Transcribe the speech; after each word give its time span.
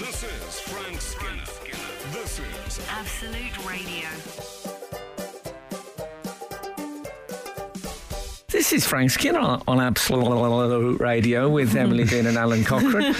This 0.00 0.22
is 0.22 0.60
Frank 0.60 0.98
Skinner. 0.98 1.44
This 2.14 2.38
is 2.38 2.80
Absolute 2.88 3.68
Radio. 3.68 4.79
This 8.60 8.74
is 8.74 8.84
Frank 8.86 9.10
Skinner 9.10 9.38
on 9.38 9.62
on 9.66 9.80
Absolute 9.80 11.00
Radio 11.00 11.48
with 11.48 11.74
Emily 11.74 12.04
Dean 12.04 12.26
and 12.26 12.36
Alun 12.36 12.66
Cochrane. 12.66 13.14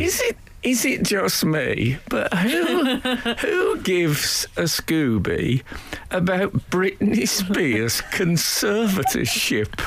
Is 0.00 0.20
it 0.20 0.36
is 0.62 0.84
it 0.84 1.02
just 1.04 1.44
me? 1.44 1.96
But 2.08 2.32
who 2.34 2.96
who 3.00 3.80
gives 3.80 4.46
a 4.56 4.62
Scooby 4.64 5.62
about 6.10 6.52
Britney 6.70 7.26
Spears' 7.26 8.02
conservatorship? 8.12 9.80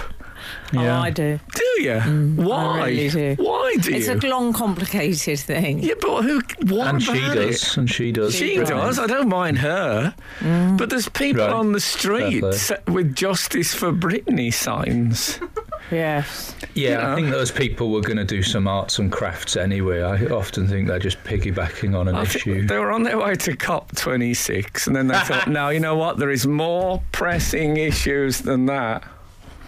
Oh, 0.75 0.80
I 0.88 1.09
do. 1.09 1.39
Do 1.55 1.81
you? 1.83 1.91
Mm, 1.91 2.36
Why? 2.36 2.88
really 2.89 3.09
do. 3.09 3.36
Why 3.44 3.73
do 3.81 3.94
It's 3.94 4.08
you? 4.08 4.13
It's 4.13 4.23
a 4.23 4.27
long, 4.27 4.53
complicated 4.53 5.39
thing. 5.39 5.80
yeah, 5.80 5.94
but 6.02 6.23
who? 6.23 6.41
What 6.67 6.88
and 6.88 7.02
she 7.03 7.11
about 7.17 7.36
does, 7.36 7.63
it? 7.63 7.77
and 7.77 7.89
she 7.89 8.11
does. 8.11 8.36
She 8.36 8.58
does. 8.58 8.99
I 8.99 9.08
don't 9.08 9.30
mind 9.30 9.59
her. 9.59 10.14
Mm. 10.39 10.77
But 10.77 10.89
there's 10.89 11.09
people 11.09 11.44
Right. 11.45 11.53
on 11.53 11.71
the 11.71 11.80
Fair 11.80 12.30
streets 12.30 12.71
with 12.88 13.16
justice 13.16 13.73
for 13.73 13.91
Britney 13.91 14.53
signs. 14.53 15.39
Yes. 15.91 16.55
Yeah, 16.73 16.89
you 16.89 16.97
know. 16.97 17.11
I 17.11 17.16
think 17.16 17.30
those 17.30 17.52
people 17.52 17.91
were 17.91 18.02
going 18.02 18.17
to 18.17 18.23
do 18.23 18.41
some 18.41 18.67
arts 18.67 18.97
and 18.99 19.11
crafts 19.11 19.55
anyway. 19.58 20.02
I 20.02 20.25
often 20.27 20.66
think 20.67 20.88
they're 20.88 20.97
just 20.97 21.21
piggybacking 21.25 21.94
on 21.95 22.08
an 22.08 22.16
I 22.16 22.23
issue. 22.23 22.66
they 22.66 22.80
were 22.80 22.91
on 22.91 23.03
their 23.03 23.17
way 23.19 23.36
to 23.36 23.52
COP26, 23.55 24.88
and 24.88 24.95
then 24.95 25.08
they 25.08 25.19
thought, 25.19 25.47
"No, 25.49 25.69
you 25.69 25.80
know 25.81 25.95
what? 25.95 26.17
There 26.17 26.31
is 26.31 26.47
more 26.47 27.03
pressing 27.11 27.77
issues 27.77 28.39
than 28.39 28.66
that." 28.67 29.03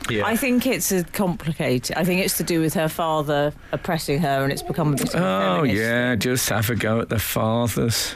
Yeah. 0.10 0.26
I 0.26 0.36
think 0.36 0.68
it's 0.68 0.92
a 0.92 1.04
complicated. 1.04 1.96
I 1.98 2.04
think 2.04 2.22
it's 2.24 2.38
to 2.38 2.44
do 2.44 2.62
with 2.62 2.74
her 2.76 2.88
father 2.90 3.54
oppressing 3.72 4.20
her, 4.20 4.44
and 4.44 4.52
it's 4.52 4.62
become 4.62 4.94
a 4.94 4.98
bit. 4.98 5.14
Of 5.14 5.22
Oh 5.22 5.56
feminist 5.62 5.78
yeah, 5.82 6.16
just 6.16 6.50
have 6.50 6.70
a 6.70 6.76
go 6.76 7.00
at 7.00 7.10
the 7.10 7.20
fathers. 7.20 8.16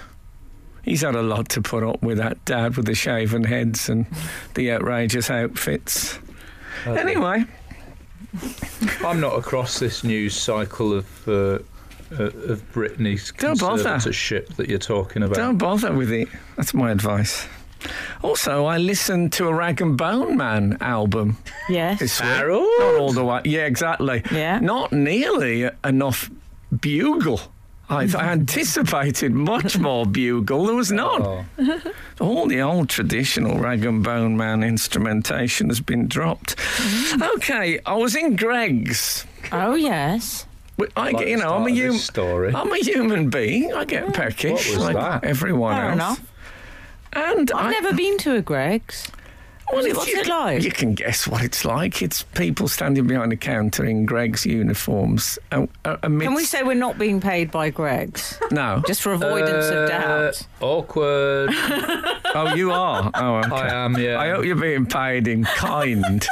He's 0.84 1.02
had 1.02 1.16
a 1.16 1.22
lot 1.22 1.50
to 1.50 1.62
put 1.62 1.84
up 1.84 2.02
with 2.02 2.18
that 2.18 2.44
dad 2.46 2.78
with 2.78 2.86
the 2.86 2.96
shaven 2.96 3.44
heads 3.44 3.90
and 3.90 4.06
the 4.54 4.72
outrageous 4.72 5.30
outfits. 5.30 6.20
Anyway, 6.86 7.44
I'm 9.06 9.20
not 9.20 9.38
across 9.38 9.80
this 9.80 10.04
news 10.04 10.36
cycle 10.36 10.94
of 10.94 11.28
uh, 11.28 11.60
uh, 12.12 12.24
of 12.24 12.64
Britney's 12.74 13.32
Don't 13.34 13.60
bother. 13.60 13.84
that 13.84 14.66
you're 14.68 14.80
talking 14.80 15.24
about. 15.24 15.36
don't 15.36 15.58
bother 15.58 15.94
with 15.94 16.12
it. 16.12 16.28
That's 16.56 16.74
my 16.74 16.92
advice. 16.92 17.48
Also, 18.24 18.66
I 18.66 18.78
listened 18.78 19.32
to 19.34 19.48
a 19.48 19.54
Rag 19.54 19.82
and 19.82 19.98
Bone 19.98 20.36
Man 20.38 20.78
album 20.82 21.38
Yes. 21.70 22.00
this 22.00 22.20
week. 22.20 22.30
Harold? 22.30 22.68
Not 22.80 22.96
all 23.00 23.14
the 23.14 23.24
way. 23.24 23.42
Yeah, 23.46 23.66
exactly. 23.66 24.24
Yeah. 24.32 24.60
Not 24.60 24.92
nearly 24.92 25.70
enough 25.84 26.30
bugle. 26.82 27.40
I, 27.90 28.04
I 28.04 28.32
anticipated 28.34 29.32
much 29.34 29.78
more 29.80 30.06
bugle. 30.06 30.66
There 30.68 30.76
was 30.76 30.92
none. 30.92 31.22
Oh. 31.24 31.46
All 32.20 32.48
the 32.48 32.62
old 32.62 32.90
traditional 32.90 33.58
rag 33.60 33.86
and 33.86 34.04
bone 34.04 34.36
man 34.36 34.62
instrumentation 34.62 35.70
has 35.70 35.80
been 35.80 36.08
dropped. 36.10 36.58
Mm. 36.58 37.36
Okay, 37.38 37.80
I 37.86 37.96
was 37.96 38.14
in 38.14 38.36
Greggs. 38.36 39.26
Oh 39.54 39.74
yes. 39.76 40.46
But 40.78 40.92
I, 40.98 41.12
Like 41.12 41.26
you 41.28 41.38
the 41.38 41.44
know, 41.44 41.54
I'm 41.56 41.62
a 41.62 41.66
start 41.66 41.72
of 41.72 41.76
human. 41.78 41.98
story. 42.00 42.54
I'm 42.54 42.72
a 42.72 42.78
human 42.78 43.30
being. 43.30 43.74
I 43.74 43.86
get 43.86 44.14
peckish 44.14 44.52
What 44.52 44.78
was 44.78 44.78
like 44.78 44.96
that? 44.98 45.24
everyone 45.24 45.76
Fair 45.76 45.86
else. 45.86 45.94
enough. 45.96 46.29
And 47.14 47.52
I've 47.52 47.66
I, 47.68 47.72
never 47.72 47.94
been 47.94 48.18
to 48.20 48.36
a 48.36 48.42
Greggs. 48.42 49.10
well, 49.72 49.86
if 49.86 49.96
What's 49.98 50.10
you, 50.12 50.20
it 50.20 50.28
like? 50.28 50.64
You 50.64 50.72
can 50.72 50.94
guess 50.94 51.28
what 51.28 51.44
it's 51.44 51.64
like. 51.66 52.02
It's 52.02 52.24
people 52.24 52.68
standing 52.68 53.08
behind 53.08 53.32
a 53.34 53.38
counter 53.38 53.86
in 53.86 54.06
Greggs 54.06 54.46
uniforms. 54.46 55.38
Amidst, 55.52 55.74
Can 56.04 56.34
we 56.34 56.44
say 56.44 56.64
we're 56.64 56.74
not 56.74 56.98
being 56.98 57.20
paid 57.22 57.52
by 57.52 57.70
Greggs, 57.70 58.40
no? 58.52 58.82
just 58.88 59.02
for 59.02 59.14
avoidance 59.14 59.66
Uh, 59.66 59.74
of 59.76 59.90
doubt? 59.90 60.48
Awkward. 60.62 61.50
oh, 61.54 62.54
you 62.56 62.72
are. 62.72 63.12
Oh, 63.14 63.36
okay. 63.38 63.52
I 63.52 63.86
am. 63.86 63.98
Yeah. 63.98 64.20
I 64.20 64.30
hope 64.30 64.46
you're 64.46 64.56
being 64.56 64.86
paid 64.86 65.28
in 65.28 65.44
kind. 65.46 66.26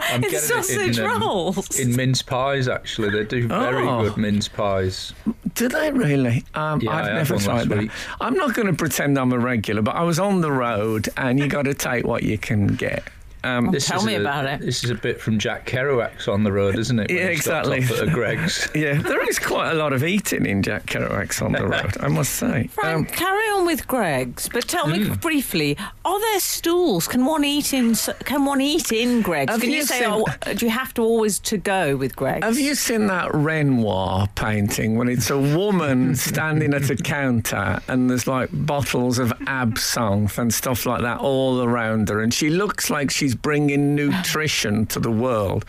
I'm 0.00 0.22
It's 0.24 0.44
sausage 0.46 0.98
it 0.98 1.02
in, 1.02 1.10
um, 1.10 1.20
rolls. 1.22 1.78
in 1.78 1.94
mince 1.96 2.22
pies. 2.22 2.68
Actually, 2.68 3.10
they 3.10 3.24
do 3.24 3.48
very 3.48 3.86
Oh. 3.86 4.02
good 4.02 4.16
mince 4.16 4.46
pies. 4.48 5.12
Do 5.54 5.68
they 5.68 5.90
really? 5.92 6.44
Um, 6.54 6.80
Yeah, 6.80 6.90
I've 6.92 7.06
I 7.06 7.12
never 7.14 7.36
tried 7.38 7.68
that. 7.68 7.78
week. 7.78 7.90
I'm 8.20 8.34
not 8.34 8.54
going 8.54 8.66
to 8.66 8.72
pretend 8.74 9.18
I'm 9.18 9.32
a 9.32 9.38
regular, 9.38 9.82
but 9.82 9.94
I 9.94 10.02
was 10.02 10.18
on 10.18 10.40
the 10.40 10.50
road, 10.52 11.08
and 11.16 11.38
you 11.38 11.46
got 11.48 11.62
to 11.62 11.74
take 11.74 12.06
what 12.06 12.22
you 12.22 12.38
can 12.38 12.66
get. 12.68 13.04
Um, 13.48 13.70
This 13.70 13.86
Tell 13.86 14.04
me 14.04 14.14
a- 14.14 14.20
about 14.20 14.46
it. 14.46 14.60
This 14.60 14.84
is 14.84 14.90
a 14.90 14.94
bit 14.94 15.20
from 15.20 15.38
Jack 15.38 15.66
Kerouac's 15.66 16.28
on 16.28 16.44
the 16.44 16.52
road, 16.52 16.78
isn't 16.78 16.98
it? 16.98 17.08
when 17.10 17.18
Yeah, 17.18 17.24
exactly. 17.26 17.78
off 17.82 17.90
At 17.90 18.08
a 18.08 18.10
Greggs. 18.10 18.68
yeah, 18.74 19.00
there 19.00 19.26
is 19.28 19.38
quite 19.38 19.70
a 19.70 19.74
lot 19.74 19.92
of 19.92 20.04
eating 20.04 20.46
in 20.46 20.62
Jack 20.62 20.86
Kerouac's 20.86 21.40
on 21.42 21.52
the 21.52 21.66
road, 21.66 21.96
I 22.00 22.08
must 22.08 22.32
say. 22.34 22.68
Frank, 22.72 22.96
Um, 22.96 23.04
carry 23.06 23.44
on 23.56 23.66
with 23.66 23.86
Greggs, 23.86 24.48
but 24.52 24.66
tell 24.68 24.86
Hmm. 24.86 24.92
me 25.10 25.16
briefly: 25.16 25.76
Are 26.04 26.20
there 26.20 26.40
stools? 26.40 27.06
Can 27.08 27.24
one 27.24 27.44
eat 27.44 27.72
in? 27.72 27.90
s- 27.92 28.10
Can 28.24 28.44
one 28.44 28.60
eat 28.60 28.92
in 28.92 29.22
Greggs? 29.22 29.50
Have 29.52 29.60
Can 29.60 29.70
you, 29.70 29.76
you 29.76 29.82
say? 29.84 30.00
seen- 30.00 30.08
Oh, 30.10 30.24
do 30.54 30.64
you 30.66 30.70
have 30.72 30.92
to 30.94 31.02
always 31.02 31.38
to 31.40 31.56
go 31.58 31.96
with 31.96 32.16
Greggs? 32.16 32.44
have 32.44 32.58
you 32.58 32.74
seen 32.74 33.06
that 33.08 33.34
Renoir 33.34 34.28
painting 34.34 34.96
when 34.96 35.08
it's 35.08 35.30
a 35.30 35.38
woman 35.38 36.14
standing 36.28 36.74
at 36.74 36.90
a 36.90 36.96
counter 36.96 37.80
and 37.88 38.08
there's 38.10 38.26
like 38.26 38.48
bottles 38.52 39.18
of 39.18 39.32
absinthe 39.46 40.38
and 40.38 40.52
stuff 40.52 40.86
like 40.86 41.02
that 41.02 41.18
all 41.18 41.62
around 41.62 42.08
her, 42.08 42.20
and 42.20 42.32
she 42.32 42.50
looks 42.50 42.90
like 42.90 43.10
she's 43.10 43.34
bringing 43.42 43.94
nutrition 43.94 44.86
to 44.86 45.00
the 45.00 45.10
world? 45.10 45.64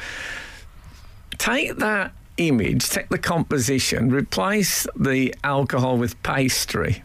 Take 1.38 1.78
that 1.78 2.12
image, 2.38 2.90
take 2.90 3.10
the 3.10 3.18
composition, 3.18 4.10
replace 4.10 4.88
the 4.96 5.34
alcohol 5.44 5.98
with 5.98 6.22
pastry, 6.24 7.04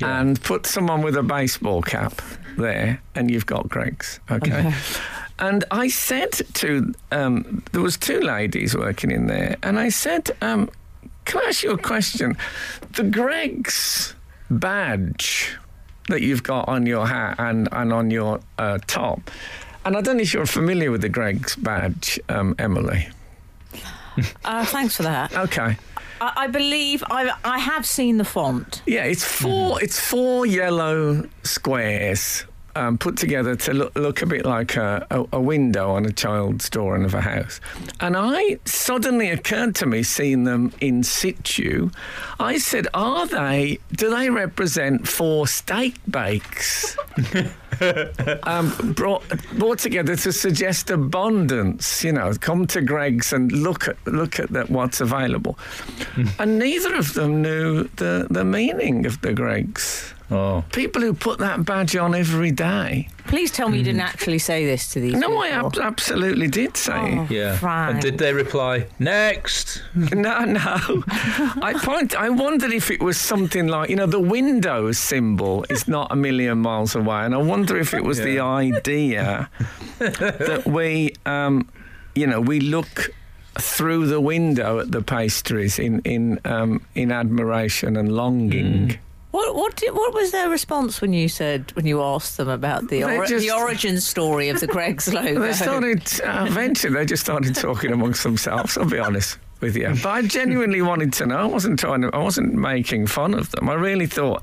and 0.00 0.40
put 0.42 0.66
someone 0.66 1.02
with 1.02 1.16
a 1.16 1.22
baseball 1.22 1.82
cap 1.82 2.20
there, 2.56 3.00
and 3.14 3.30
you've 3.30 3.46
got 3.46 3.68
Greggs. 3.68 4.20
Okay. 4.30 4.72
And 5.40 5.64
I 5.70 5.86
said 5.88 6.32
to 6.32 6.92
um, 7.12 7.62
there 7.70 7.80
was 7.80 7.96
two 7.96 8.20
ladies 8.20 8.76
working 8.76 9.12
in 9.12 9.28
there, 9.28 9.56
and 9.62 9.78
I 9.78 9.88
said, 9.88 10.30
um, 10.42 10.68
"Can 11.26 11.40
I 11.42 11.48
ask 11.50 11.62
you 11.62 11.70
a 11.70 11.78
question? 11.78 12.36
The 12.94 13.04
Greggs 13.04 14.14
badge 14.50 15.56
that 16.08 16.22
you've 16.22 16.42
got 16.42 16.68
on 16.68 16.86
your 16.86 17.06
hat 17.06 17.36
and, 17.38 17.68
and 17.72 17.92
on 17.92 18.10
your 18.10 18.40
uh, 18.58 18.78
top, 18.86 19.30
and 19.84 19.96
I 19.96 20.00
don't 20.00 20.16
know 20.16 20.22
if 20.22 20.34
you're 20.34 20.46
familiar 20.46 20.90
with 20.90 21.02
the 21.02 21.08
Greggs 21.08 21.56
badge, 21.56 22.18
um, 22.28 22.54
Emily. 22.58 23.08
Uh, 24.44 24.64
thanks 24.64 24.96
for 24.96 25.04
that. 25.04 25.32
Okay, 25.32 25.76
I, 26.20 26.32
I 26.36 26.46
believe 26.48 27.04
I 27.08 27.30
I 27.44 27.58
have 27.60 27.86
seen 27.86 28.16
the 28.18 28.24
font. 28.24 28.82
yeah, 28.84 29.04
it's 29.04 29.22
4 29.22 29.80
It's 29.80 30.00
four 30.00 30.44
yellow 30.44 31.28
squares. 31.44 32.44
Um, 32.78 32.96
put 32.96 33.16
together 33.16 33.56
to 33.56 33.74
look, 33.74 33.96
look 33.96 34.22
a 34.22 34.26
bit 34.26 34.44
like 34.44 34.76
a, 34.76 35.04
a, 35.10 35.24
a 35.32 35.40
window 35.40 35.90
on 35.90 36.06
a 36.06 36.12
child's 36.12 36.70
door 36.70 36.94
of 36.94 37.12
a 37.12 37.20
house. 37.20 37.60
And 37.98 38.16
I 38.16 38.60
suddenly 38.66 39.30
occurred 39.30 39.74
to 39.76 39.86
me 39.86 40.04
seeing 40.04 40.44
them 40.44 40.72
in 40.80 41.02
situ. 41.02 41.90
I 42.38 42.58
said, 42.58 42.86
Are 42.94 43.26
they, 43.26 43.80
do 43.90 44.10
they 44.10 44.30
represent 44.30 45.08
four 45.08 45.48
steak 45.48 45.96
bakes? 46.08 46.96
um, 48.44 48.92
brought, 48.94 49.24
brought 49.58 49.80
together 49.80 50.14
to 50.14 50.32
suggest 50.32 50.88
abundance. 50.88 52.04
You 52.04 52.12
know, 52.12 52.32
come 52.40 52.68
to 52.68 52.80
Greggs 52.80 53.32
and 53.32 53.50
look 53.50 53.88
at 53.88 53.96
look 54.06 54.38
at 54.38 54.70
what's 54.70 55.00
available. 55.00 55.58
and 56.38 56.60
neither 56.60 56.94
of 56.94 57.14
them 57.14 57.42
knew 57.42 57.88
the, 57.96 58.28
the 58.30 58.44
meaning 58.44 59.04
of 59.04 59.20
the 59.20 59.32
Greggs 59.32 60.14
Oh, 60.30 60.62
People 60.72 61.00
who 61.00 61.14
put 61.14 61.38
that 61.38 61.64
badge 61.64 61.96
on 61.96 62.14
every 62.14 62.50
day. 62.50 63.08
Please 63.28 63.50
tell 63.50 63.70
me 63.70 63.78
you 63.78 63.84
didn't 63.84 64.00
actually 64.02 64.38
say 64.38 64.66
this 64.66 64.88
to 64.92 65.00
these 65.00 65.14
people. 65.14 65.30
No, 65.30 65.38
I 65.42 65.48
ab- 65.48 65.78
absolutely 65.78 66.48
did 66.48 66.76
say. 66.76 66.92
Oh, 67.18 67.26
yeah. 67.30 67.56
Frank. 67.56 67.92
And 67.94 68.02
did 68.02 68.18
they 68.18 68.32
reply 68.34 68.86
next? 68.98 69.82
No, 69.94 70.44
no. 70.44 71.02
I 71.08 71.74
point, 71.82 72.14
I 72.14 72.28
wondered 72.28 72.72
if 72.72 72.90
it 72.90 73.02
was 73.02 73.16
something 73.18 73.68
like 73.68 73.88
you 73.90 73.96
know 73.96 74.06
the 74.06 74.20
Windows 74.20 74.98
symbol 74.98 75.64
is 75.70 75.88
not 75.88 76.12
a 76.12 76.16
million 76.16 76.58
miles 76.58 76.94
away, 76.94 77.24
and 77.24 77.34
I 77.34 77.38
wonder 77.38 77.78
if 77.78 77.94
it 77.94 78.04
was 78.04 78.18
the 78.18 78.40
idea 78.40 79.48
that 79.98 80.62
we, 80.66 81.14
um, 81.26 81.68
you 82.14 82.26
know, 82.26 82.40
we 82.40 82.60
look 82.60 83.10
through 83.58 84.06
the 84.06 84.20
window 84.20 84.78
at 84.78 84.92
the 84.92 85.02
pastries 85.02 85.78
in 85.78 86.00
in 86.00 86.38
um, 86.44 86.80
in 86.94 87.12
admiration 87.12 87.96
and 87.96 88.12
longing. 88.12 88.98
What 89.30 89.54
what 89.54 89.76
did, 89.76 89.94
what 89.94 90.14
was 90.14 90.30
their 90.32 90.48
response 90.48 91.00
when 91.02 91.12
you 91.12 91.28
said 91.28 91.70
when 91.76 91.86
you 91.86 92.02
asked 92.02 92.38
them 92.38 92.48
about 92.48 92.88
the 92.88 93.04
ori- 93.04 93.28
just- 93.28 93.44
the 93.46 93.50
origin 93.54 94.00
story 94.00 94.48
of 94.48 94.60
the 94.60 94.66
Greggs 94.66 95.06
logo? 95.12 95.40
They 95.40 95.52
started 95.52 96.02
uh, 96.24 96.46
eventually. 96.48 96.94
They 96.94 97.04
just 97.04 97.24
started 97.24 97.54
talking 97.54 97.92
amongst 97.92 98.22
themselves. 98.22 98.78
I'll 98.78 98.88
be 98.88 98.98
honest 98.98 99.38
with 99.60 99.76
you, 99.76 99.88
but 100.02 100.08
I 100.08 100.22
genuinely 100.22 100.80
wanted 100.82 101.12
to 101.14 101.26
know. 101.26 101.36
I 101.38 101.44
wasn't 101.46 101.78
trying 101.78 102.00
to. 102.02 102.10
I 102.14 102.18
wasn't 102.22 102.54
making 102.54 103.06
fun 103.08 103.34
of 103.34 103.50
them. 103.50 103.68
I 103.68 103.74
really 103.74 104.06
thought. 104.06 104.42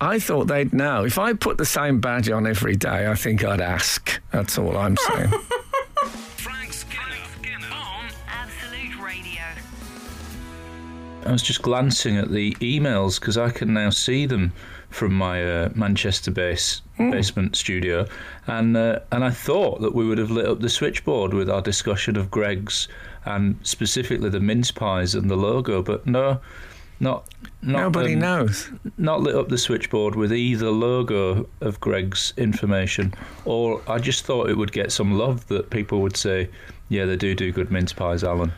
I 0.00 0.18
thought 0.20 0.46
they'd 0.46 0.72
know. 0.72 1.04
If 1.04 1.18
I 1.18 1.32
put 1.32 1.58
the 1.58 1.66
same 1.66 2.00
badge 2.00 2.30
on 2.30 2.46
every 2.46 2.76
day, 2.76 3.08
I 3.08 3.14
think 3.16 3.44
I'd 3.44 3.60
ask. 3.60 4.20
That's 4.32 4.56
all 4.58 4.76
I'm 4.76 4.96
saying. 4.96 5.32
I 11.28 11.32
was 11.32 11.42
just 11.42 11.60
glancing 11.60 12.16
at 12.16 12.30
the 12.30 12.54
emails 12.54 13.20
because 13.20 13.36
I 13.36 13.50
can 13.50 13.74
now 13.74 13.90
see 13.90 14.24
them 14.24 14.50
from 14.88 15.12
my 15.12 15.44
uh, 15.44 15.68
Manchester 15.74 16.30
base 16.30 16.80
basement 16.96 17.54
studio, 17.54 18.06
and 18.46 18.74
uh, 18.74 19.00
and 19.12 19.22
I 19.22 19.28
thought 19.28 19.82
that 19.82 19.94
we 19.94 20.06
would 20.06 20.16
have 20.16 20.30
lit 20.30 20.46
up 20.46 20.60
the 20.60 20.70
switchboard 20.70 21.34
with 21.34 21.50
our 21.50 21.60
discussion 21.60 22.16
of 22.16 22.30
Greggs 22.30 22.88
and 23.26 23.58
specifically 23.62 24.30
the 24.30 24.40
mince 24.40 24.70
pies 24.70 25.14
and 25.14 25.30
the 25.30 25.36
logo, 25.36 25.82
but 25.82 26.06
no, 26.06 26.40
not. 26.98 27.28
not 27.60 27.80
Nobody 27.82 28.14
um, 28.14 28.20
knows. 28.20 28.70
Not 28.96 29.20
lit 29.20 29.34
up 29.34 29.50
the 29.50 29.58
switchboard 29.58 30.14
with 30.14 30.32
either 30.32 30.70
logo 30.70 31.46
of 31.60 31.78
Greggs 31.78 32.32
information, 32.38 33.12
or 33.44 33.82
I 33.86 33.98
just 33.98 34.24
thought 34.24 34.48
it 34.48 34.56
would 34.56 34.72
get 34.72 34.92
some 34.92 35.18
love 35.18 35.46
that 35.48 35.68
people 35.68 36.00
would 36.00 36.16
say, 36.16 36.48
"Yeah, 36.88 37.04
they 37.04 37.16
do 37.16 37.34
do 37.34 37.52
good 37.52 37.70
mince 37.70 37.92
pies, 37.92 38.22
Alun." 38.22 38.50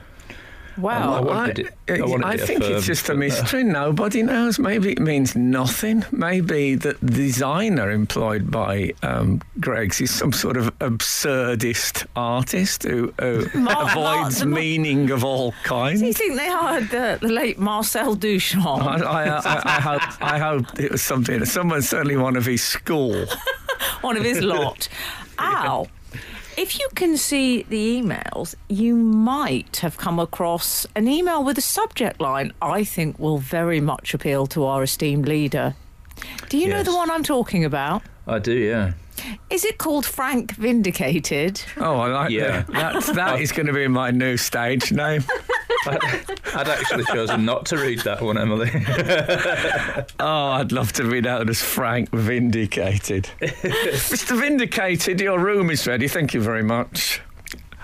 Wow. 0.80 1.14
I 1.14 1.20
wanted 1.20 1.58
it- 1.60 1.74
I 1.88 1.94
I 2.24 2.34
it 2.34 2.40
think 2.40 2.62
it's 2.62 2.86
just 2.86 3.08
a 3.08 3.12
no. 3.14 3.18
mystery. 3.18 3.64
Nobody 3.64 4.22
knows. 4.22 4.58
Maybe 4.58 4.92
it 4.92 5.00
means 5.00 5.34
nothing. 5.34 6.04
Maybe 6.12 6.76
the 6.76 6.94
designer 7.04 7.90
employed 7.90 8.50
by 8.50 8.92
um, 9.02 9.40
Greggs 9.58 10.00
is 10.00 10.10
some 10.12 10.32
sort 10.32 10.56
of 10.56 10.76
absurdist 10.78 12.06
artist 12.16 12.84
who, 12.84 13.12
who 13.20 13.46
Mar- 13.54 13.88
avoids 13.90 14.44
Mar- 14.44 14.58
meaning 14.60 15.10
of 15.10 15.24
all 15.24 15.52
kinds. 15.64 16.00
Do 16.00 16.06
you 16.06 16.12
think 16.12 16.36
they 16.36 16.48
hired 16.48 16.90
the, 16.90 17.18
the 17.20 17.28
late 17.32 17.58
Marcel 17.58 18.16
Duchamp? 18.16 18.82
I, 18.82 19.00
I, 19.00 19.24
I, 19.38 19.62
I 19.76 19.80
hope 19.80 20.02
I 20.22 20.38
hope 20.38 20.78
it 20.78 20.92
was 20.92 21.02
something. 21.02 21.44
Someone 21.44 21.82
certainly 21.82 22.16
one 22.16 22.36
of 22.36 22.46
his 22.46 22.62
school. 22.62 23.26
one 24.02 24.16
of 24.16 24.22
his 24.24 24.40
lot. 24.42 24.88
Al, 25.38 25.88
if 26.56 26.78
you 26.78 26.88
can 26.94 27.16
see 27.16 27.62
the 27.62 28.00
emails, 28.00 28.54
you 28.68 28.94
might 28.94 29.78
have 29.78 29.96
come 29.96 30.18
across 30.18 30.86
an 30.94 31.08
email 31.08 31.42
with 31.44 31.58
a 31.58 31.62
subject 31.62 32.20
line 32.20 32.52
I 32.60 32.84
think 32.84 33.18
will 33.18 33.38
very 33.38 33.80
much 33.80 34.14
appeal 34.14 34.46
to 34.48 34.64
our 34.64 34.82
esteemed 34.82 35.26
leader. 35.26 35.74
Do 36.48 36.58
you 36.58 36.68
know 36.68 36.82
the 36.82 36.94
one 36.94 37.10
I'm 37.10 37.24
talking 37.24 37.64
about? 37.64 38.02
I 38.26 38.38
do, 38.38 38.52
yeah. 38.52 38.92
Is 39.50 39.64
it 39.64 39.78
called 39.78 40.06
Frank 40.06 40.52
Vindicated? 40.52 41.62
Oh, 41.76 41.96
I 41.98 42.08
like 42.08 42.30
Yeah. 42.30 42.62
that. 42.62 42.66
That's, 42.92 43.12
that 43.12 43.40
is 43.40 43.52
going 43.52 43.66
to 43.66 43.72
be 43.72 43.86
my 43.88 44.10
new 44.10 44.36
stage 44.36 44.92
name. 44.92 45.24
I'd 45.86 46.68
actually 46.68 47.04
chosen 47.04 47.44
not 47.44 47.64
to 47.66 47.76
read 47.78 48.00
that 48.00 48.20
one, 48.20 48.36
Emily. 48.38 48.70
Oh, 50.20 50.50
I'd 50.52 50.72
love 50.72 50.92
to 50.94 51.08
be 51.10 51.20
known 51.20 51.48
as 51.48 51.62
Frank 51.62 52.10
Vindicated. 52.10 53.28
Mr. 53.40 54.38
Vindicated, 54.38 55.20
your 55.20 55.38
room 55.38 55.70
is 55.70 55.86
ready. 55.86 56.08
Thank 56.08 56.34
you 56.34 56.40
very 56.42 56.62
much. 56.62 57.20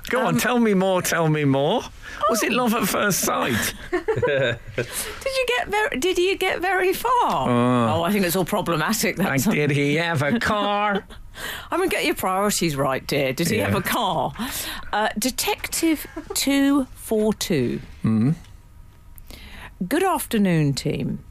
Go 0.09 0.21
on, 0.21 0.35
um, 0.35 0.39
tell 0.39 0.59
me 0.61 0.75
more, 0.75 1.03
tell 1.03 1.29
me 1.29 1.45
more. 1.45 1.83
Was 2.31 2.43
it 2.43 2.53
oh. 2.53 2.57
love 2.57 2.75
at 2.75 2.89
first 2.89 3.21
sight? 3.21 3.75
Did 3.91 4.59
you 4.77 5.47
get 5.59 5.69
very? 5.69 5.99
Did 5.99 6.19
you 6.19 6.37
get 6.37 6.61
very 6.61 6.93
far? 6.93 7.11
Ah. 7.23 7.95
oh, 7.97 8.03
I 8.03 8.13
think 8.13 8.25
it's 8.25 8.37
all 8.37 8.45
problematic. 8.45 9.19
And 9.19 9.27
That's 9.27 9.45
did 9.47 9.71
he 9.71 9.97
have 9.97 10.23
a 10.23 10.39
car? 10.39 11.05
I 11.71 11.77
mean, 11.77 11.89
get 11.89 12.05
your 12.05 12.15
priorities 12.15 12.77
right, 12.77 13.07
dear. 13.07 13.33
Did 13.33 13.49
he 13.49 13.59
Yeah. 13.59 13.67
have 13.67 13.75
a 13.75 13.83
car? 13.83 14.33
Uh, 14.93 15.09
Detective 15.19 16.07
242. 16.35 17.81
Hmm? 18.03 18.31
Good 19.87 20.05
afternoon, 20.05 20.73
team. 20.73 21.23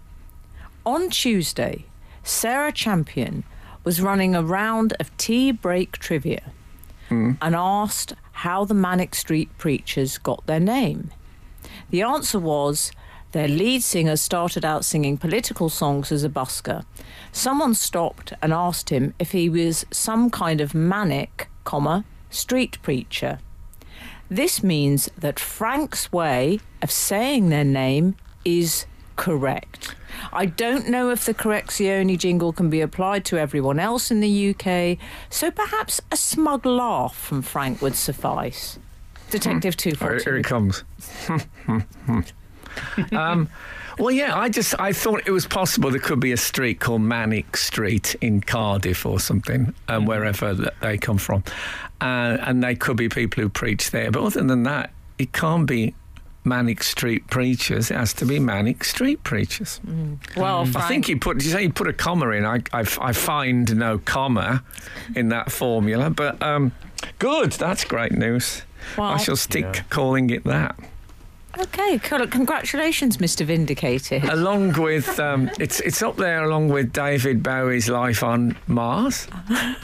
On 0.85 1.09
Tuesday, 1.09 1.85
Sarah 2.23 2.71
Champion 2.71 3.43
was 3.83 4.01
running 4.01 4.35
a 4.35 4.43
round 4.43 4.93
of 4.99 5.15
tea 5.17 5.51
break 5.51 5.93
trivia 5.93 6.51
and 7.41 7.55
asked 7.55 8.13
how 8.31 8.65
the 8.65 8.73
Manic 8.73 9.15
Street 9.15 9.49
Preachers 9.57 10.17
got 10.17 10.45
their 10.45 10.59
name. 10.59 11.11
The 11.89 12.01
answer 12.01 12.39
was 12.39 12.91
their 13.31 13.47
lead 13.47 13.83
singer 13.83 14.15
started 14.15 14.63
out 14.63 14.85
singing 14.85 15.17
political 15.17 15.69
songs 15.69 16.11
as 16.11 16.23
a 16.23 16.29
busker. 16.29 16.85
Someone 17.31 17.73
stopped 17.73 18.33
and 18.41 18.53
asked 18.53 18.89
him 18.89 19.13
if 19.19 19.31
he 19.31 19.49
was 19.49 19.85
some 19.91 20.29
kind 20.29 20.61
of 20.61 20.73
manic, 20.73 21.49
comma, 21.65 22.05
street 22.29 22.81
preacher. 22.81 23.39
This 24.29 24.63
means 24.63 25.09
that 25.17 25.39
Frank's 25.39 26.11
way 26.11 26.59
of 26.81 26.91
saying 26.91 27.49
their 27.49 27.65
name 27.65 28.15
is 28.43 28.85
correct. 29.15 29.95
I 30.33 30.45
don't 30.45 30.89
know 30.89 31.09
if 31.09 31.25
the 31.25 31.33
Correczioni 31.33 32.17
jingle 32.17 32.53
can 32.53 32.69
be 32.69 32.81
applied 32.81 33.25
to 33.25 33.37
everyone 33.37 33.79
else 33.79 34.11
in 34.11 34.19
the 34.19 34.49
UK, 34.55 34.97
so 35.29 35.51
perhaps 35.51 36.01
a 36.11 36.17
smug 36.17 36.65
laugh 36.65 37.15
from 37.15 37.41
Frank 37.41 37.81
would 37.81 37.95
suffice. 37.95 38.79
Detective 39.31 39.75
Here, 39.79 39.91
here 39.91 40.19
242. 40.19 40.35
it 40.35 40.43
comes. 40.43 40.83
um, 43.11 43.49
well, 43.97 44.11
yeah, 44.11 44.37
I 44.37 44.49
just 44.49 44.79
I 44.79 44.91
thought 44.91 45.21
it 45.25 45.31
was 45.31 45.47
possible 45.47 45.89
there 45.89 45.99
could 45.99 46.19
be 46.19 46.31
a 46.31 46.37
street 46.37 46.79
called 46.79 47.01
Manic 47.01 47.55
Street 47.55 48.15
in 48.21 48.41
Cardiff 48.41 49.05
or 49.05 49.19
something, 49.19 49.73
um, 49.87 50.05
wherever 50.05 50.53
that 50.53 50.73
they 50.81 50.97
come 50.97 51.17
from, 51.17 51.43
uh, 52.01 52.37
and 52.41 52.63
they 52.63 52.75
could 52.75 52.97
be 52.97 53.07
people 53.07 53.41
who 53.41 53.49
preach 53.49 53.91
there. 53.91 54.11
But 54.11 54.23
other 54.23 54.43
than 54.43 54.63
that, 54.63 54.91
it 55.17 55.31
can't 55.31 55.65
be 55.65 55.95
Manic 56.45 56.83
Street 56.83 57.27
preachers. 57.27 57.91
It 57.91 57.95
has 57.97 58.13
to 58.13 58.25
be 58.25 58.39
Manic 58.39 58.83
Street 58.83 59.23
preachers. 59.23 59.81
Well, 60.37 60.67
I 60.75 60.87
think 60.87 61.09
you 61.09 61.19
put. 61.19 61.37
Did 61.39 61.45
you 61.45 61.51
say 61.51 61.63
you 61.63 61.73
put 61.73 61.87
a 61.87 61.93
comma 61.93 62.29
in? 62.29 62.45
I, 62.45 62.57
I, 62.71 62.81
I 63.01 63.11
find 63.13 63.75
no 63.75 63.97
comma 63.97 64.63
in 65.15 65.29
that 65.29 65.51
formula, 65.51 66.09
but 66.09 66.41
um, 66.43 66.71
good. 67.19 67.51
That's 67.53 67.83
great 67.83 68.11
news. 68.11 68.61
I 68.97 69.17
shall 69.17 69.35
stick 69.35 69.65
Yeah. 69.65 69.81
calling 69.89 70.29
it 70.29 70.43
that. 70.43 70.75
okay, 71.59 71.97
cool. 71.99 72.27
congratulations, 72.27 73.17
Mr. 73.17 73.45
Vindicated. 73.45 74.23
along 74.29 74.73
with 74.79 75.19
um, 75.19 75.49
it's 75.59 75.79
it's 75.79 76.03
up 76.03 76.17
there 76.17 76.43
along 76.43 76.69
with 76.69 76.93
David 76.93 77.41
Bowie's 77.41 77.89
Life 77.89 78.21
on 78.23 78.55
Mars. 78.67 79.27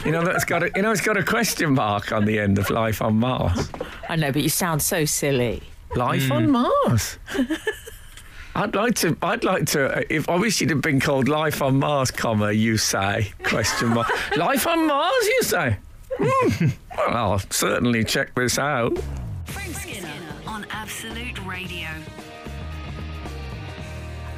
You 0.05 0.11
know 0.11 0.23
that's 0.23 0.43
got 0.45 0.61
a 0.63 0.71
you 0.75 0.81
know 0.83 0.91
it's 0.91 1.01
got 1.01 1.17
a 1.17 1.23
question 1.23 1.73
mark 1.73 2.11
on 2.11 2.25
the 2.25 2.37
end 2.39 2.59
of 2.59 2.69
Life 2.69 3.01
on 3.01 3.15
Mars. 3.15 3.69
I 4.09 4.15
know, 4.17 4.31
but 4.31 4.43
you 4.43 4.49
sound 4.49 4.81
so 4.83 5.05
silly. 5.05 5.63
Life 5.95 6.31
on 6.31 6.51
Mars. 6.51 7.19
I'd 8.55 8.75
like 8.75 8.95
to. 8.95 9.17
I'd 9.21 9.43
like 9.43 9.65
to. 9.67 10.05
If 10.13 10.27
I 10.29 10.35
wish 10.35 10.61
it 10.61 10.69
had 10.69 10.81
been 10.81 10.99
called 10.99 11.27
Life 11.27 11.61
on 11.61 11.79
Mars, 11.79 12.11
comma 12.11 12.51
you 12.51 12.77
say 12.77 13.31
question 13.43 13.89
mark. 13.89 14.09
Life 14.37 14.67
on 14.67 14.87
Mars, 14.87 15.25
you 15.25 15.39
say. 15.43 15.77
Hmm. 16.17 16.67
Well, 16.97 17.31
I'll 17.31 17.39
certainly 17.49 18.03
check 18.03 18.35
this 18.35 18.59
out. 18.59 18.97
Frank 19.45 19.73
Skinner 19.75 20.09
on 20.45 20.65
Absolute 20.69 21.43
Radio. 21.45 21.87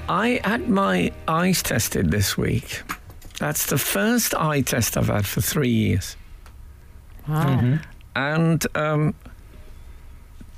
I 0.09 0.41
had 0.43 0.69
my 0.69 1.11
eyes 1.27 1.63
tested 1.63 2.11
this 2.11 2.37
week. 2.37 2.83
That's 3.39 3.65
the 3.65 3.77
first 3.77 4.35
eye 4.35 4.61
test 4.61 4.95
I've 4.95 5.07
had 5.07 5.25
for 5.25 5.41
three 5.41 5.69
years. 5.69 6.17
Wow. 7.27 7.79
And 8.15 8.65
um, 8.75 9.15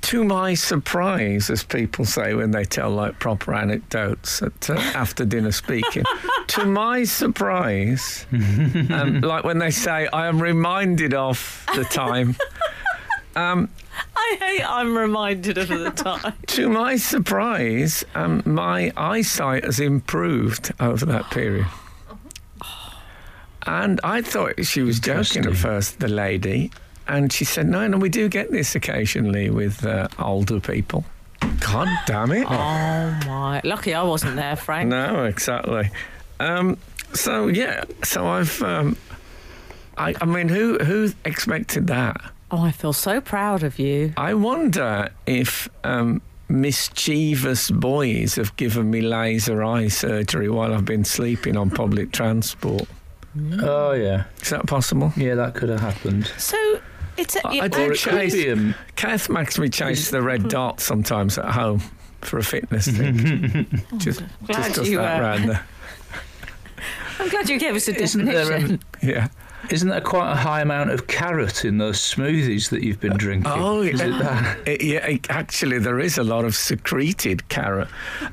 to 0.06 0.22
my 0.22 0.54
surprise, 0.54 1.50
as 1.50 1.64
people 1.64 2.04
say 2.04 2.32
when 2.32 2.52
they 2.52 2.64
tell 2.64 2.90
like 2.90 3.18
proper 3.18 3.52
anecdotes 3.52 4.40
at 4.40 4.70
uh, 4.70 4.74
after 4.94 5.24
dinner 5.24 5.50
speaking, 5.50 6.04
to 6.46 6.64
my 6.64 7.02
surprise, 7.02 8.24
um, 8.32 9.20
like 9.24 9.42
when 9.42 9.58
they 9.58 9.72
say, 9.72 10.06
I 10.12 10.28
am 10.28 10.40
reminded 10.40 11.12
of 11.12 11.66
the 11.74 11.84
time. 11.84 12.36
Um, 13.34 13.68
I 14.16 14.36
hate 14.40 14.64
I'm 14.64 14.96
reminded 14.96 15.58
of 15.58 15.68
the 15.68 15.90
time. 15.90 16.32
to 16.46 16.70
my 16.70 16.96
surprise, 16.96 18.02
um, 18.14 18.42
my 18.46 18.90
eyesight 18.96 19.62
has 19.64 19.78
improved 19.78 20.72
over 20.80 21.04
that 21.04 21.24
period. 21.30 21.66
And 23.66 24.00
I 24.02 24.22
thought 24.22 24.64
she 24.64 24.80
was 24.80 25.00
joking 25.00 25.44
at 25.44 25.54
first, 25.54 26.00
the 26.00 26.08
lady. 26.08 26.70
And 27.08 27.32
she 27.32 27.44
said, 27.44 27.68
no, 27.68 27.86
no, 27.86 27.98
we 27.98 28.08
do 28.08 28.28
get 28.28 28.50
this 28.50 28.74
occasionally 28.74 29.48
with 29.50 29.84
uh, 29.86 30.08
older 30.18 30.58
people. 30.60 31.04
God 31.60 31.88
damn 32.06 32.32
it. 32.32 32.46
Oh 32.50 33.20
my! 33.26 33.60
Lucky 33.64 33.94
I 33.94 34.02
wasn't 34.02 34.36
there, 34.36 34.56
Frank. 34.56 34.88
No, 34.88 35.24
exactly. 35.24 35.90
Um, 36.40 36.76
so, 37.12 37.46
yeah, 37.48 37.84
so 38.02 38.26
I've. 38.26 38.60
Um, 38.62 38.96
I, 39.96 40.14
I 40.20 40.24
mean, 40.24 40.48
who 40.48 40.78
who 40.78 41.10
expected 41.24 41.86
that? 41.86 42.20
Oh, 42.50 42.62
I 42.62 42.70
feel 42.72 42.92
so 42.92 43.20
proud 43.20 43.62
of 43.62 43.78
you. 43.78 44.12
I 44.16 44.34
wonder 44.34 45.10
if 45.26 45.68
um, 45.84 46.20
mischievous 46.48 47.70
boys 47.70 48.34
have 48.36 48.54
given 48.56 48.90
me 48.90 49.00
laser 49.00 49.62
eye 49.64 49.88
surgery 49.88 50.48
while 50.48 50.74
I've 50.74 50.84
been 50.84 51.04
sleeping 51.04 51.56
on 51.56 51.70
public 51.70 52.12
transport. 52.12 52.88
Oh 53.60 53.92
yeah, 53.92 54.24
Is 54.42 54.50
that 54.50 54.66
possible? 54.66 55.12
yeah, 55.16 55.34
that 55.34 55.54
could 55.54 55.68
have 55.68 55.80
happened. 55.80 56.26
So 56.38 56.80
it's 57.18 57.36
a, 57.36 57.46
I- 57.46 57.52
you 57.52 57.62
I 57.62 57.68
do 57.68 57.78
Or 57.78 57.84
it 57.86 57.90
actually- 57.92 58.12
could 58.12 58.20
chase- 58.20 58.32
be 58.34 58.50
um, 58.50 58.74
Kath 58.96 59.28
makes 59.28 59.58
me 59.58 59.68
chase 59.80 60.10
the 60.10 60.22
red 60.22 60.48
dot 60.48 60.80
sometimes 60.80 61.38
at 61.38 61.46
home 61.52 61.82
for 62.22 62.38
a 62.38 62.42
fitness 62.44 62.86
thing. 62.88 63.66
just 63.98 64.22
just 64.46 64.74
does 64.74 64.90
that 64.90 65.18
uh, 65.18 65.20
round 65.22 65.48
there. 65.50 65.66
I'm 67.18 67.28
glad 67.28 67.48
you 67.48 67.58
gave 67.58 67.74
us 67.74 67.88
a 67.88 67.94
Isn't 67.94 68.24
there, 68.26 68.44
definition. 68.44 68.74
um, 68.74 68.80
Yeah. 69.08 69.28
Isn't 69.70 69.88
there 69.88 70.00
quite 70.00 70.32
a 70.32 70.36
high 70.36 70.60
amount 70.60 70.90
of 70.90 71.06
carrot 71.06 71.64
in 71.64 71.78
those 71.78 71.98
smoothies 71.98 72.70
that 72.70 72.82
you've 72.82 73.00
been 73.00 73.16
drinking? 73.16 73.50
Oh, 73.54 73.80
Is 73.82 74.00
it 74.00 74.10
yeah. 74.10 74.18
that? 74.18 74.58
It- 74.68 74.82
yeah, 74.82 75.06
it- 75.06 75.26
actually, 75.30 75.78
there 75.78 75.98
is 75.98 76.18
a 76.18 76.24
lot 76.24 76.44
of 76.44 76.54
secreted 76.54 77.48
carrot 77.48 77.88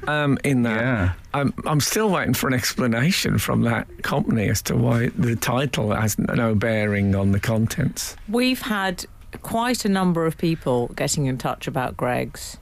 um, 0.07 0.37
in 0.43 0.63
that. 0.63 0.79
Yeah. 0.81 1.13
I'm, 1.33 1.53
I'm 1.65 1.79
still 1.81 2.09
waiting 2.09 2.33
for 2.33 2.47
an 2.47 2.53
explanation 2.53 3.37
from 3.39 3.61
that 3.63 3.87
company 4.03 4.47
as 4.49 4.61
to 4.63 4.75
why 4.75 5.07
the 5.09 5.35
title 5.35 5.91
has 5.93 6.17
no 6.19 6.53
bearing 6.53 7.15
on 7.15 7.31
the 7.31 7.39
contents. 7.39 8.15
We've 8.29 8.61
had 8.61 9.05
quite 9.41 9.83
a 9.85 9.89
number 9.89 10.25
of 10.27 10.37
people 10.37 10.89
getting 10.89 11.25
in 11.25 11.37
touch 11.39 11.67
about 11.67 11.97
Greggs. 11.97 12.57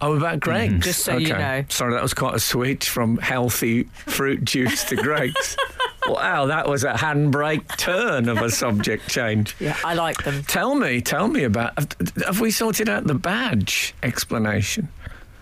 Oh, 0.00 0.14
about 0.16 0.40
Greggs. 0.40 0.84
Just 0.86 1.00
so 1.04 1.16
you 1.16 1.28
know. 1.30 1.64
Sorry, 1.68 1.92
that 1.92 2.02
was 2.02 2.14
quite 2.14 2.34
a 2.34 2.40
switch 2.40 2.88
from 2.88 3.18
healthy 3.18 3.84
fruit 4.06 4.44
juice 4.44 4.84
to 4.84 4.96
Greggs. 4.96 5.56
wow, 6.08 6.46
that 6.46 6.68
was 6.68 6.84
a 6.84 6.92
handbrake 6.92 7.76
turn 7.76 8.28
of 8.28 8.38
a 8.38 8.50
subject 8.50 9.08
change. 9.08 9.56
Yeah, 9.60 9.76
I 9.84 9.94
like 9.94 10.22
them. 10.24 10.42
Tell 10.44 10.74
me, 10.74 11.00
tell 11.00 11.28
me 11.28 11.44
about. 11.44 11.78
Have, 11.78 12.16
have 12.26 12.40
we 12.40 12.50
sorted 12.50 12.88
out 12.88 13.04
the 13.04 13.14
badge 13.14 13.94
explanation? 14.02 14.88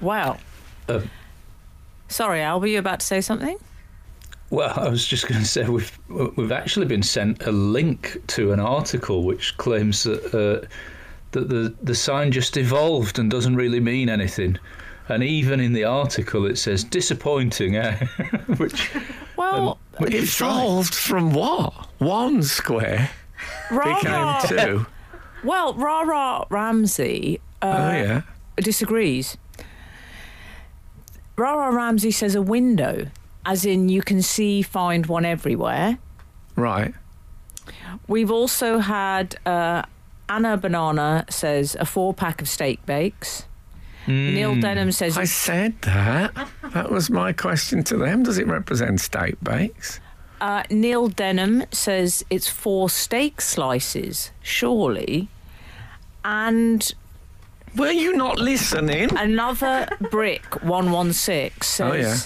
Wow. 0.01 0.39
Uh, 0.89 1.01
Sorry, 2.09 2.41
Al, 2.41 2.61
were 2.61 2.67
you 2.67 2.79
about 2.79 3.01
to 3.01 3.07
say 3.07 3.21
something? 3.21 3.59
Well, 4.51 4.73
I 4.79 4.89
was 4.89 5.07
just 5.07 5.27
going 5.27 5.41
to 5.41 5.47
say 5.47 5.65
we've 5.69 5.99
we've 6.09 6.53
actually 6.53 6.87
been 6.87 7.03
sent 7.03 7.43
a 7.47 7.53
link 7.53 8.17
to 8.29 8.53
an 8.53 8.61
article 8.61 9.25
which 9.25 9.57
claims 9.57 10.05
that 10.05 10.25
uh, 10.27 10.67
that 11.33 11.49
the 11.49 11.75
the 11.83 11.95
sign 11.95 12.31
just 12.31 12.57
evolved 12.57 13.19
and 13.19 13.29
doesn't 13.29 13.57
really 13.57 13.81
mean 13.81 14.09
anything. 14.09 14.57
And 15.09 15.23
even 15.23 15.61
in 15.61 15.73
the 15.73 15.85
article, 15.85 16.47
it 16.47 16.57
says 16.57 16.83
disappointing, 16.83 17.77
eh? 17.77 18.07
which 18.57 18.91
Well, 19.37 19.79
which 19.99 20.13
is 20.15 20.41
right. 20.41 20.51
evolved 20.51 20.95
from 20.95 21.33
what? 21.33 21.73
One 21.99 22.43
square 22.43 23.11
became 23.71 24.35
two. 24.47 24.87
well, 25.45 25.75
Ra 25.75 26.01
Ra 26.03 26.45
Ramsey 26.51 27.41
oh, 27.63 27.71
uh, 27.71 27.93
yeah. 27.93 28.23
disagrees. 28.57 29.37
Ra 31.37 31.53
Ra 31.53 31.69
Ramsey 31.69 32.11
says 32.11 32.35
a 32.35 32.43
window, 32.43 33.09
as 33.45 33.65
in 33.65 33.89
you 33.89 34.03
can 34.03 34.23
see, 34.23 34.63
find 34.63 35.07
one 35.07 35.25
everywhere. 35.25 35.99
Right. 36.57 36.95
We've 38.09 38.31
also 38.31 38.79
had 38.79 39.37
uh, 39.45 39.83
Anna 40.29 40.57
Banana 40.57 41.25
says 41.29 41.77
a 41.79 41.85
four 41.85 42.15
pack 42.15 42.41
of 42.41 42.49
steak 42.49 42.85
bakes. 42.87 43.45
Neil 44.07 44.55
Denham 44.61 44.93
says 44.93 45.17
I 45.19 45.25
said 45.25 45.75
that. 45.83 46.33
That 46.73 46.91
was 46.91 47.11
my 47.11 47.33
question 47.33 47.83
to 47.85 47.97
them. 47.97 48.23
Does 48.23 48.39
it 48.39 48.47
represent 48.47 49.01
steak 49.01 49.37
bakes? 49.43 50.01
uh, 50.41 50.63
Neil 50.71 51.09
Denham 51.09 51.65
says 51.73 52.23
it's 52.31 52.49
four 52.49 52.91
steak 52.91 53.41
slices, 53.41 54.31
surely. 54.43 55.29
And 56.25 56.93
Were 57.77 57.91
you 57.91 58.15
not 58.17 58.39
listening? 58.39 59.17
another 59.17 59.89
brick 60.11 60.63
one 60.63 60.91
one 60.91 61.13
six 61.13 61.69
says 61.69 61.93
Oh, 61.93 61.95
yeah. 61.95 62.17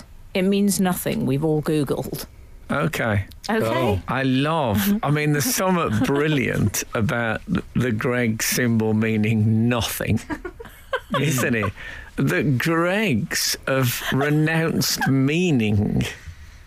it 0.41 0.43
means 0.43 0.81
nothing. 0.81 1.27
We've 1.27 1.45
all 1.45 1.63
googled. 1.63 2.27
Okay. 2.71 3.27
Okay. 3.49 4.01
I 4.07 4.23
love, 4.23 4.81
I 5.03 5.11
mean, 5.11 5.33
there's 5.33 5.45
something 5.45 6.05
brilliant 6.05 6.85
about 6.95 7.41
the 7.75 7.91
Greg 7.91 8.43
symbol 8.45 8.95
meaning 8.95 9.69
nothing, 9.69 10.21
isn't 11.21 11.55
it? 11.55 11.73
The 12.17 12.43
Greggs 12.43 13.57
of 13.67 14.03
renounced 14.13 15.07
meaning. 15.09 16.03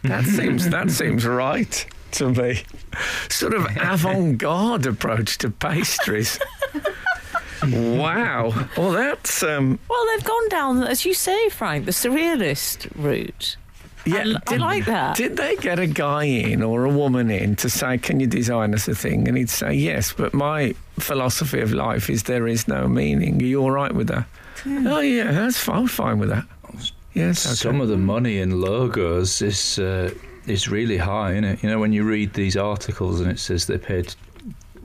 That 0.03 0.25
seems, 0.25 0.69
that 0.69 0.89
seems 0.91 1.25
right 1.25 1.85
to 2.11 2.29
me. 2.29 2.63
Sort 3.29 3.53
of 3.53 3.65
avant 3.77 4.37
garde 4.37 4.85
approach 4.85 5.37
to 5.39 5.49
pastries. 5.49 6.39
Wow. 7.63 8.67
Well, 8.77 8.91
that's, 8.91 9.41
um, 9.43 9.79
Well, 9.89 10.05
they've 10.07 10.25
gone 10.25 10.49
down, 10.49 10.83
as 10.83 11.05
you 11.05 11.13
say, 11.13 11.47
Frank, 11.49 11.85
the 11.85 11.91
surrealist 11.91 12.91
route. 12.95 13.55
Yeah. 14.05 14.33
I, 14.47 14.53
I 14.53 14.57
like 14.57 14.85
that. 14.85 15.15
Did 15.15 15.37
they 15.37 15.55
get 15.55 15.79
a 15.79 15.87
guy 15.87 16.23
in 16.25 16.61
or 16.61 16.85
a 16.85 16.89
woman 16.89 17.29
in 17.31 17.55
to 17.57 17.69
say, 17.69 17.97
"Can 17.97 18.19
you 18.19 18.27
design 18.27 18.73
us 18.73 18.87
a 18.87 18.95
thing?" 18.95 19.27
And 19.27 19.37
he'd 19.37 19.49
say, 19.49 19.73
"Yes, 19.73 20.13
but 20.13 20.33
my 20.33 20.75
philosophy 20.99 21.61
of 21.61 21.73
life 21.73 22.09
is 22.09 22.23
there 22.23 22.47
is 22.47 22.67
no 22.67 22.87
meaning. 22.87 23.41
Are 23.41 23.45
you 23.45 23.61
all 23.61 23.71
right 23.71 23.93
with 23.93 24.07
that?" 24.07 24.25
Oh 24.65 24.99
yeah, 24.99 25.31
that's 25.31 25.57
fine. 25.57 25.79
I'm 25.79 25.87
fine 25.87 26.19
with 26.19 26.29
that. 26.29 26.45
Yes, 27.13 27.45
okay. 27.45 27.55
Some 27.55 27.81
of 27.81 27.89
the 27.89 27.97
money 27.97 28.39
in 28.39 28.59
logos 28.61 29.41
is 29.41 29.79
uh, 29.79 30.11
is 30.47 30.69
really 30.69 30.97
high, 30.97 31.31
isn't 31.33 31.43
it? 31.43 31.63
You 31.63 31.69
know, 31.69 31.79
when 31.79 31.93
you 31.93 32.03
read 32.03 32.33
these 32.33 32.57
articles 32.57 33.19
and 33.21 33.29
it 33.29 33.39
says 33.39 33.67
they 33.67 33.77
paid 33.77 34.13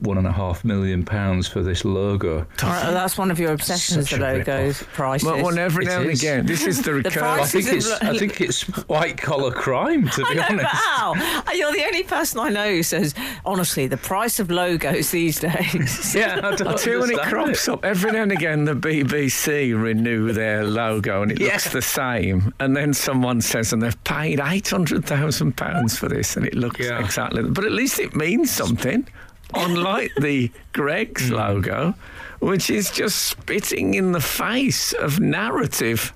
one 0.01 0.17
and 0.17 0.25
a 0.27 0.31
half 0.31 0.63
million 0.63 1.03
pounds 1.03 1.47
for 1.47 1.61
this 1.61 1.83
logo. 1.85 2.39
All 2.63 2.69
right, 2.69 2.91
that's 2.91 3.17
one 3.17 3.31
of 3.31 3.39
your 3.39 3.51
obsessions, 3.53 4.09
Such 4.09 4.19
the 4.19 4.25
a 4.25 4.37
logos 4.37 4.81
prices. 4.93 5.25
Well, 5.27 5.43
well, 5.43 5.59
every 5.59 5.85
It 5.85 5.89
now 5.89 6.01
and 6.01 6.09
again, 6.11 6.45
this 6.45 6.65
is 6.65 6.81
the 6.81 6.93
recurring. 7.03 7.41
I 7.41 7.45
think 7.45 7.67
it's 7.67 7.89
a- 7.89 8.05
I 8.05 8.17
think 8.17 8.39
it's 8.41 8.61
white 8.87 9.17
collar 9.17 9.51
crime 9.51 10.07
to 10.09 10.23
I 10.27 10.29
be 10.29 10.35
know, 10.35 10.45
honest. 10.49 10.75
Al, 10.99 11.55
you're 11.55 11.73
the 11.73 11.83
only 11.85 12.03
person 12.03 12.39
I 12.39 12.49
know 12.49 12.69
who 12.69 12.83
says, 12.83 13.13
honestly, 13.45 13.87
the 13.87 13.97
price 13.97 14.39
of 14.39 14.49
logos 14.49 15.11
these 15.11 15.39
days. 15.39 16.13
Yeah, 16.19 16.37
I 16.43 16.55
don't 16.55 16.67
I 16.67 16.73
tell 16.75 16.93
you 16.93 16.99
when 17.01 17.11
it 17.11 17.19
understand 17.19 17.29
crops 17.45 17.67
up, 17.67 17.85
every 17.85 18.11
now 18.11 18.23
and 18.23 18.31
again 18.31 18.65
the 18.65 18.73
BBC 18.73 19.79
renew 19.81 20.31
their 20.33 20.63
logo 20.63 21.21
and 21.21 21.31
it 21.31 21.39
looks 21.39 21.71
the 21.71 21.81
same. 21.81 22.53
And 22.59 22.75
then 22.75 22.93
someone 22.93 23.41
says, 23.41 23.71
and 23.73 23.81
they've 23.81 24.03
paid 24.03 24.39
£800,000 24.39 25.97
for 25.97 26.07
this 26.09 26.35
and 26.37 26.45
it 26.45 26.55
looks 26.55 26.79
Yeah. 26.79 26.99
exactly. 27.03 27.43
But 27.43 27.65
at 27.65 27.71
least 27.71 27.99
it 27.99 28.15
means 28.15 28.49
something. 28.51 29.07
Unlike 29.53 30.15
the 30.15 30.51
Greggs 30.73 31.31
logo, 31.31 31.95
which 32.39 32.69
is 32.69 32.91
just 32.91 33.23
spitting 33.23 33.95
in 33.95 34.11
the 34.11 34.21
face 34.21 34.93
of 34.93 35.19
narrative. 35.19 35.99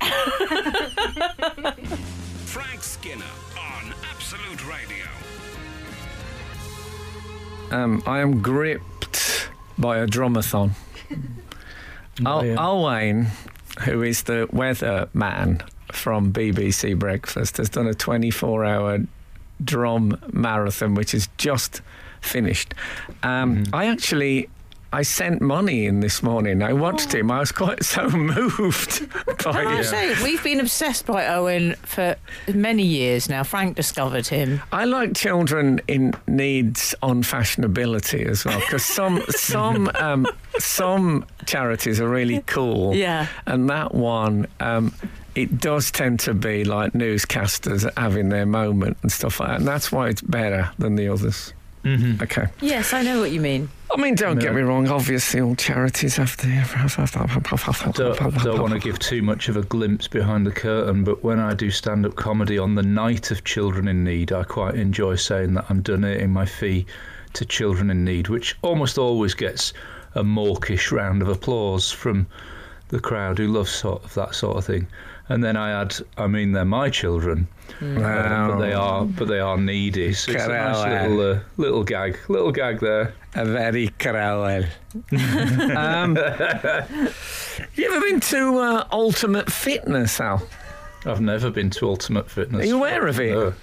Frank 2.44 2.82
Skinner 2.82 3.24
on 3.58 3.94
Absolute 4.10 4.66
Radio. 4.68 5.06
Um, 7.70 8.02
I 8.06 8.20
am 8.20 8.40
gripped 8.40 9.48
by 9.78 9.98
a 9.98 10.06
drumathon. 10.06 10.70
Al- 12.24 12.44
yeah. 12.46 12.54
Alwyn, 12.54 13.26
who 13.84 14.02
is 14.02 14.22
the 14.22 14.48
weather 14.52 15.08
man 15.12 15.62
from 15.90 16.32
BBC 16.32 16.96
Breakfast, 16.96 17.56
has 17.56 17.68
done 17.68 17.88
a 17.88 17.94
24 17.94 18.64
hour 18.64 18.98
drum 19.62 20.16
marathon, 20.32 20.94
which 20.94 21.12
is 21.14 21.28
just 21.38 21.80
finished. 22.24 22.74
Um, 23.22 23.64
I 23.72 23.86
actually. 23.86 24.48
I 24.92 25.02
sent 25.02 25.42
money 25.42 25.86
in 25.86 25.98
this 25.98 26.22
morning. 26.22 26.62
I 26.62 26.72
watched 26.72 27.12
him. 27.12 27.28
I 27.28 27.40
was 27.40 27.50
quite 27.50 27.82
so 27.82 28.08
moved 28.10 29.12
by 29.26 29.34
Can 29.34 29.66
I 29.66 29.82
say, 29.82 30.14
we've 30.22 30.44
been 30.44 30.60
obsessed 30.60 31.04
by 31.04 31.26
Owain 31.26 31.74
for 31.82 32.14
many 32.54 32.84
years 32.84 33.28
now. 33.28 33.42
Frank 33.42 33.74
discovered 33.74 34.28
him. 34.28 34.62
I 34.70 34.84
like 34.84 35.16
children 35.16 35.80
in 35.88 36.14
needs 36.28 36.94
on 37.02 37.24
fashionability 37.24 38.24
as 38.24 38.44
well 38.44 38.60
because 38.60 38.84
some 38.84 39.24
some 39.30 39.90
um, 39.96 40.28
some 40.60 41.26
charities 41.44 42.00
are 42.00 42.08
really 42.08 42.42
cool. 42.46 42.94
Yeah. 42.94 43.26
and 43.46 43.68
that 43.70 43.96
one. 43.96 44.46
Um, 44.60 44.94
it 45.34 45.58
does 45.58 45.90
tend 45.90 46.20
to 46.20 46.34
be 46.34 46.62
like 46.62 46.92
newscasters 46.92 47.90
having 47.96 48.28
their 48.28 48.46
moment 48.46 48.98
and 49.02 49.10
stuff 49.10 49.40
like 49.40 49.48
that, 49.48 49.58
and 49.58 49.66
that's 49.66 49.90
why 49.90 50.08
it's 50.08 50.20
better 50.22 50.70
than 50.78 50.94
the 50.94 51.08
others. 51.08 51.52
Mm-hmm. 51.84 52.22
Okay. 52.22 52.46
Yes, 52.60 52.92
I 52.92 53.02
know 53.02 53.20
what 53.20 53.30
you 53.30 53.40
mean. 53.40 53.68
I 53.94 54.00
mean, 54.00 54.14
don't 54.14 54.40
get 54.40 54.54
me 54.54 54.62
wrong. 54.62 54.88
Obviously, 54.88 55.40
all 55.40 55.54
charities 55.54 56.16
have 56.16 56.36
their. 56.38 56.64
Don't, 57.92 58.42
don't 58.42 58.60
want 58.60 58.72
to 58.72 58.80
give 58.80 58.98
too 58.98 59.22
much 59.22 59.48
of 59.48 59.56
a 59.56 59.62
glimpse 59.62 60.08
behind 60.08 60.46
the 60.46 60.50
curtain, 60.50 61.04
but 61.04 61.22
when 61.22 61.38
I 61.38 61.54
do 61.54 61.70
stand 61.70 62.04
up 62.06 62.16
comedy 62.16 62.58
on 62.58 62.74
the 62.74 62.82
night 62.82 63.30
of 63.30 63.44
Children 63.44 63.86
in 63.86 64.02
Need, 64.02 64.32
I 64.32 64.42
quite 64.42 64.74
enjoy 64.74 65.14
saying 65.16 65.54
that 65.54 65.66
I'm 65.68 65.82
donating 65.82 66.30
my 66.30 66.46
fee 66.46 66.86
to 67.34 67.44
Children 67.44 67.90
in 67.90 68.04
Need, 68.04 68.28
which 68.28 68.56
almost 68.62 68.98
always 68.98 69.34
gets 69.34 69.72
a 70.14 70.24
mawkish 70.24 70.90
round 70.90 71.22
of 71.22 71.28
applause 71.28 71.90
from 71.92 72.26
the 72.88 73.00
crowd 73.00 73.38
who 73.38 73.48
love 73.48 73.68
sort 73.68 74.04
of 74.04 74.14
that 74.14 74.34
sort 74.34 74.56
of 74.56 74.64
thing. 74.64 74.88
And 75.30 75.42
then 75.42 75.56
I 75.56 75.80
add, 75.80 75.94
I 76.18 76.26
mean, 76.26 76.52
they're 76.52 76.66
my 76.66 76.90
children, 76.90 77.48
uh, 77.80 78.48
but 78.48 78.58
they 78.58 78.74
are, 78.74 79.06
but 79.06 79.26
they 79.26 79.40
are 79.40 79.56
needy. 79.56 80.12
So 80.12 80.32
it's 80.32 80.44
a 80.44 80.48
nice 80.48 81.08
little, 81.08 81.32
uh, 81.32 81.40
little 81.56 81.82
gag, 81.82 82.18
little 82.28 82.52
gag 82.52 82.80
there. 82.80 83.14
A 83.34 83.44
very 83.46 83.88
Crowell. 83.98 84.64
um, 85.76 86.16
you 87.74 87.90
ever 87.90 88.00
been 88.00 88.20
to 88.20 88.58
uh, 88.58 88.86
Ultimate 88.92 89.50
Fitness, 89.50 90.20
Al? 90.20 90.46
I've 91.06 91.20
never 91.20 91.50
been 91.50 91.70
to 91.70 91.86
Ultimate 91.88 92.30
Fitness. 92.30 92.62
Are 92.62 92.66
you 92.66 92.76
aware 92.76 93.06
of 93.06 93.18
it? 93.20 93.32
No. 93.32 93.54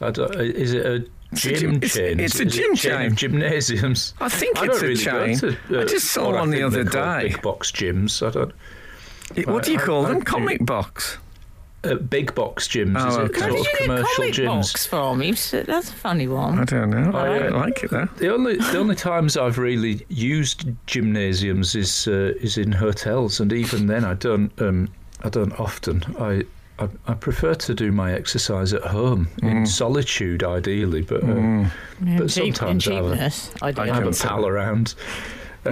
I 0.00 0.10
don't, 0.12 0.34
is 0.36 0.72
it 0.72 0.86
a 0.86 0.98
gym 1.34 1.54
gym- 1.56 1.74
it's- 1.76 1.94
chain? 1.94 2.20
it's 2.20 2.34
Is 2.36 2.40
a 2.40 2.44
it 2.44 2.50
gym 2.50 2.74
chain 2.76 2.92
chain. 3.08 3.14
gymnasiums. 3.16 4.14
I 4.20 4.28
think 4.28 4.56
I 4.58 4.66
it's 4.66 4.78
a 4.78 4.82
really 4.82 4.96
chain. 4.96 5.36
to, 5.38 5.48
uh, 5.78 5.80
I 5.82 5.84
just 5.84 6.06
saw 6.12 6.26
what 6.26 6.36
I 6.36 6.40
one 6.40 6.50
the 6.50 6.62
other 6.62 6.84
day. 6.84 7.28
Big 7.30 7.42
box 7.42 7.72
gyms. 7.72 8.24
I 8.26 8.30
don't. 8.30 8.54
What 9.44 9.64
do 9.64 9.72
you 9.72 9.78
I- 9.78 9.82
call 9.82 10.06
I 10.06 10.08
them? 10.10 10.18
do- 10.18 10.24
Comic 10.24 10.64
box. 10.64 11.18
Uh, 11.84 11.94
big 11.94 12.34
box 12.34 12.66
gyms. 12.66 12.96
Oh, 12.98 13.06
is 13.08 13.16
it 13.16 13.20
okay. 13.20 13.38
Sort 13.40 13.50
did 13.52 13.60
of 13.60 13.66
you 13.66 13.72
get 13.72 13.82
commercial 13.82 14.14
comic 14.16 14.34
gyms? 14.34 14.46
box 14.46 14.86
from? 14.86 15.22
You 15.22 15.34
that's 15.62 15.90
a 15.90 15.94
funny 15.94 16.26
one. 16.26 16.58
I 16.58 16.64
don't 16.64 16.90
know. 16.90 17.16
I 17.16 17.38
yeah. 17.38 17.48
like 17.50 17.84
it 17.84 17.90
though. 17.90 18.08
The 18.16 18.34
only 18.34 18.56
the 18.56 18.78
only 18.78 18.96
times 18.96 19.36
I've 19.36 19.58
really 19.58 20.04
used 20.08 20.68
gymnasiums 20.86 21.76
is 21.76 22.08
uh, 22.08 22.32
is 22.40 22.58
in 22.58 22.72
hotels, 22.72 23.38
and 23.38 23.52
even 23.52 23.86
then 23.86 24.04
I 24.04 24.14
don't 24.14 24.50
um, 24.60 24.88
I 25.22 25.28
don't 25.28 25.52
often. 25.60 26.02
I, 26.18 26.42
I 26.80 26.88
I 27.06 27.14
prefer 27.14 27.54
to 27.54 27.74
do 27.74 27.92
my 27.92 28.12
exercise 28.12 28.72
at 28.72 28.82
home 28.82 29.28
in 29.44 29.64
solitude, 29.64 30.42
ideally. 30.42 31.02
But 31.02 31.22
uh, 31.22 31.26
Yeah, 31.28 31.70
but 32.18 32.28
cheap- 32.28 32.56
sometimes 32.56 32.88
I 32.88 32.94
have 32.94 33.04
a- 33.06 33.64
I 33.64 33.70
do. 33.70 33.82
I 33.82 33.86
have 33.86 33.98
a 33.98 34.02
consider- 34.02 34.28
pal 34.30 34.46
around. 34.48 34.94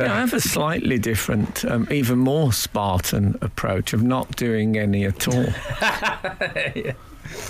Yeah, 0.00 0.14
I 0.14 0.20
have 0.20 0.34
a 0.34 0.40
slightly 0.40 0.98
different, 0.98 1.64
um, 1.64 1.86
even 1.90 2.18
more 2.18 2.52
Spartan 2.52 3.38
approach 3.40 3.92
of 3.92 4.02
not 4.02 4.36
doing 4.36 4.78
any 4.78 5.04
at 5.04 5.28
all, 5.28 5.44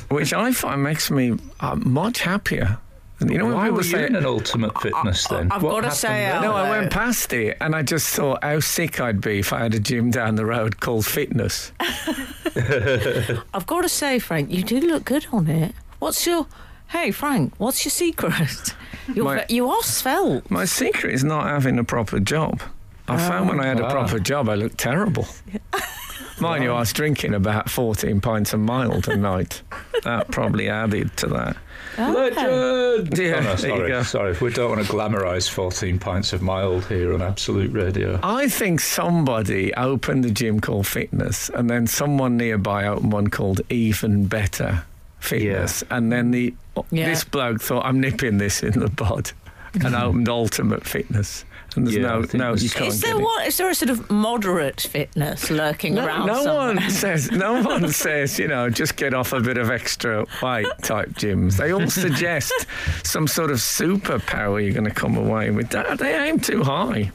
which 0.09 0.33
I 0.33 0.53
find 0.53 0.83
makes 0.83 1.11
me 1.11 1.39
uh, 1.61 1.77
much 1.77 2.21
happier. 2.21 2.79
And 3.19 3.31
you 3.31 3.39
know 3.39 3.47
when 3.47 3.55
Why 3.55 3.65
people 3.65 3.79
were 3.79 3.85
you 3.85 3.99
in 3.99 4.17
an 4.17 4.27
ultimate 4.27 4.79
fitness 4.83 5.27
then? 5.29 5.51
I've 5.51 5.63
What 5.63 5.83
gotta 5.83 5.95
say, 5.95 6.27
there? 6.27 6.41
No, 6.43 6.53
I 6.53 6.69
went 6.69 6.93
past 6.93 7.33
it 7.33 7.57
and 7.63 7.75
I 7.75 7.83
just 7.83 8.15
thought 8.15 8.45
how 8.45 8.61
sick 8.61 9.01
I'd 9.01 9.23
be 9.23 9.39
if 9.39 9.55
I 9.55 9.61
had 9.61 9.75
a 9.75 9.81
gym 9.81 10.11
down 10.11 10.35
the 10.35 10.45
road 10.45 10.81
called 10.81 11.07
Fitness. 11.07 11.73
I've 11.81 13.65
got 13.67 13.83
to 13.83 13.89
say, 13.89 14.19
Frank, 14.19 14.51
you 14.51 14.63
do 14.63 14.81
look 14.81 15.07
good 15.07 15.27
on 15.33 15.49
it. 15.49 15.75
What's 15.99 16.27
your. 16.27 16.47
Hey, 16.89 17.11
Frank, 17.11 17.55
what's 17.59 17.85
your 17.85 17.91
secret? 17.91 18.75
You're, 19.15 19.25
My- 19.25 19.45
ve- 19.47 19.55
you 19.55 19.69
are 19.69 19.83
svelte. 19.83 20.51
My 20.51 20.65
secret 20.65 21.15
is 21.15 21.25
not 21.25 21.47
having 21.47 21.79
a 21.79 21.85
proper 21.85 22.21
job. 22.21 22.61
I 23.09 23.15
oh. 23.15 23.19
found 23.19 23.49
when 23.49 23.61
I 23.61 23.67
had 23.67 23.81
a 23.81 23.89
proper 23.89 24.19
job, 24.19 24.49
I 24.49 24.55
looked 24.55 24.79
terrible. 24.79 25.27
Mind 26.41 26.65
you, 26.65 26.71
I 26.71 26.81
was 26.81 26.93
drinking 26.93 27.33
about 27.33 27.71
14 27.71 28.21
pints 28.21 28.53
of 28.53 28.61
mild 28.61 29.09
a 29.09 29.17
night. 29.17 29.63
That 30.05 30.31
probably 30.31 30.69
added 30.69 31.17
to 31.19 31.29
that. 31.29 31.57
Oh. 31.99 32.13
Legend! 32.13 33.19
Yeah, 33.19 33.37
oh, 33.37 33.41
no, 33.41 33.57
sorry, 33.57 34.05
sorry. 34.05 34.37
We 34.41 34.53
don't 34.53 34.71
want 34.71 34.87
to 34.87 34.93
glamorise 34.93 35.49
14 35.49 35.99
pints 35.99 36.35
of 36.35 36.43
mild 36.43 36.85
here 36.87 37.15
on 37.15 37.23
Absolute 37.23 37.73
Radio. 37.73 38.21
I 38.23 38.49
think 38.49 38.81
somebody 38.81 39.73
opened 39.75 40.27
a 40.27 40.31
gym 40.31 40.61
called 40.61 40.87
Fitness, 40.87 41.49
and 41.49 41.71
then 41.71 41.87
someone 41.87 42.37
nearby 42.37 42.87
opened 42.87 43.13
one 43.13 43.29
called 43.29 43.63
Even 43.71 44.27
Better 44.27 44.85
Fitness, 45.21 45.85
and 45.91 46.13
then 46.13 46.33
the 46.33 46.55
Yeah. 46.91 47.09
this 47.09 47.25
bloke 47.25 47.61
thought 47.61 47.85
I'm 47.85 48.01
nipping 48.01 48.39
this 48.39 48.63
in 48.63 48.79
the 48.79 48.89
bud, 48.91 49.33
and 49.75 49.95
opened 49.95 50.29
Ultimate 50.29 50.87
Fitness. 50.87 51.45
And 51.75 51.87
there's 51.87 51.97
Yeah, 51.97 52.03
no, 52.03 52.21
no, 52.33 52.55
you 52.55 52.71
can't 52.71 52.87
Is 52.89 53.01
get 53.03 53.07
there 53.09 53.19
it. 53.19 53.23
what? 53.23 53.47
Is 53.47 53.59
there 53.59 53.69
a 53.69 53.75
sort 53.75 53.91
of 53.91 54.11
moderate 54.11 54.81
fitness 54.81 55.51
lurking 55.51 55.97
No, 55.97 56.07
around? 56.07 56.27
no 56.27 56.43
somewhere? 56.43 56.75
one 56.77 56.91
says. 56.91 57.31
No 57.31 57.61
one 57.63 57.89
says. 57.93 58.39
You 58.39 58.49
know, 58.49 58.71
just 58.71 58.97
get 58.97 59.13
off 59.13 59.35
a 59.35 59.41
bit 59.41 59.59
of 59.59 59.71
extra 59.71 60.25
weight 60.43 60.67
type 60.81 61.11
gyms. 61.11 61.59
They 61.59 61.73
all 61.75 61.91
suggest 61.91 62.67
some 63.05 63.27
sort 63.27 63.51
of 63.51 63.59
superpower 63.59 64.63
you're 64.65 64.73
going 64.73 64.85
to 64.85 64.91
come 64.91 65.17
away 65.19 65.51
with. 65.51 65.69
They 65.69 66.15
aim 66.29 66.41
too 66.41 66.63
high. 66.63 67.11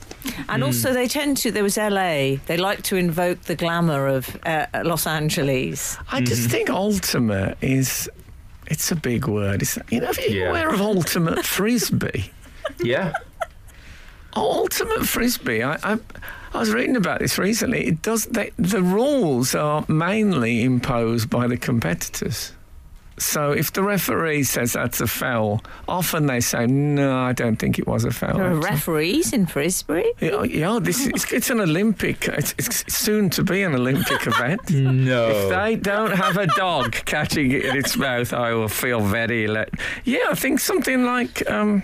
And 0.48 0.64
also, 0.64 0.94
they 0.94 1.08
tend 1.08 1.38
to. 1.38 1.50
There 1.52 1.64
was 1.64 1.78
LA. 1.78 2.36
They 2.46 2.58
like 2.58 2.84
to 2.84 2.98
invoke 2.98 3.42
the 3.44 3.56
glamour 3.56 4.06
of 4.06 4.38
uh, 4.46 4.68
Los 4.84 5.08
Angeles. 5.08 5.98
I 6.12 6.22
just 6.22 6.52
think 6.52 6.70
ultimate 6.70 7.58
is. 7.62 8.08
It's 8.72 8.90
a 8.92 8.96
big 8.96 9.28
word. 9.28 9.62
It's, 9.62 9.78
you 9.90 10.00
know, 10.00 10.08
are 10.08 10.22
you 10.22 10.40
Yeah. 10.44 10.50
aware 10.50 10.70
of 10.74 10.80
ultimate 10.80 11.46
frisbee? 11.46 12.32
Yeah. 12.82 13.12
Ultimate 14.36 15.06
frisbee. 15.08 15.62
I, 15.62 15.74
I, 15.84 16.00
I 16.54 16.60
was 16.60 16.72
reading 16.72 16.96
about 16.96 17.20
this 17.20 17.38
recently. 17.38 17.86
It 17.86 18.02
does. 18.02 18.26
They, 18.28 18.52
the 18.58 18.82
rules 18.82 19.54
are 19.56 19.84
mainly 19.90 20.64
imposed 20.64 21.30
by 21.30 21.48
the 21.48 21.58
competitors. 21.58 22.54
So 23.18 23.52
if 23.52 23.72
the 23.72 23.84
referee 23.84 24.44
says 24.44 24.74
that's 24.74 25.00
a 25.00 25.06
foul, 25.06 25.62
often 25.88 26.26
they 26.26 26.40
say, 26.40 26.66
"No, 26.66 27.20
I 27.20 27.34
don't 27.34 27.58
think 27.58 27.78
it 27.78 27.86
was 27.86 28.04
a 28.04 28.12
foul." 28.12 28.38
There 28.38 28.52
are 28.52 28.56
referees 28.56 29.32
in 29.34 29.46
Frisbee. 29.46 30.12
Yeah, 30.20 30.44
yeah, 30.44 30.80
this 30.82 31.06
is, 31.06 31.32
it's 31.32 31.50
an 31.52 31.60
Olympic. 31.60 32.28
It's, 32.28 32.56
it's 32.58 32.92
soon 32.92 33.30
to 33.32 33.44
be 33.44 33.62
an 33.64 33.76
Olympic 33.76 34.26
event. 34.26 34.62
No. 34.72 35.30
If 35.30 35.50
they 35.50 35.76
don't 35.76 36.12
have 36.16 36.38
a 36.38 36.48
dog 36.48 36.94
catching 37.06 37.52
it 37.52 37.66
in 37.66 37.78
its 37.78 37.96
mouth, 37.98 38.34
I 38.34 38.54
will 38.54 38.68
feel 38.70 39.00
very. 39.02 39.48
Le- 39.48 39.68
yeah, 40.04 40.28
I 40.32 40.36
think 40.36 40.60
something 40.60 41.04
like 41.06 41.48
um, 41.50 41.84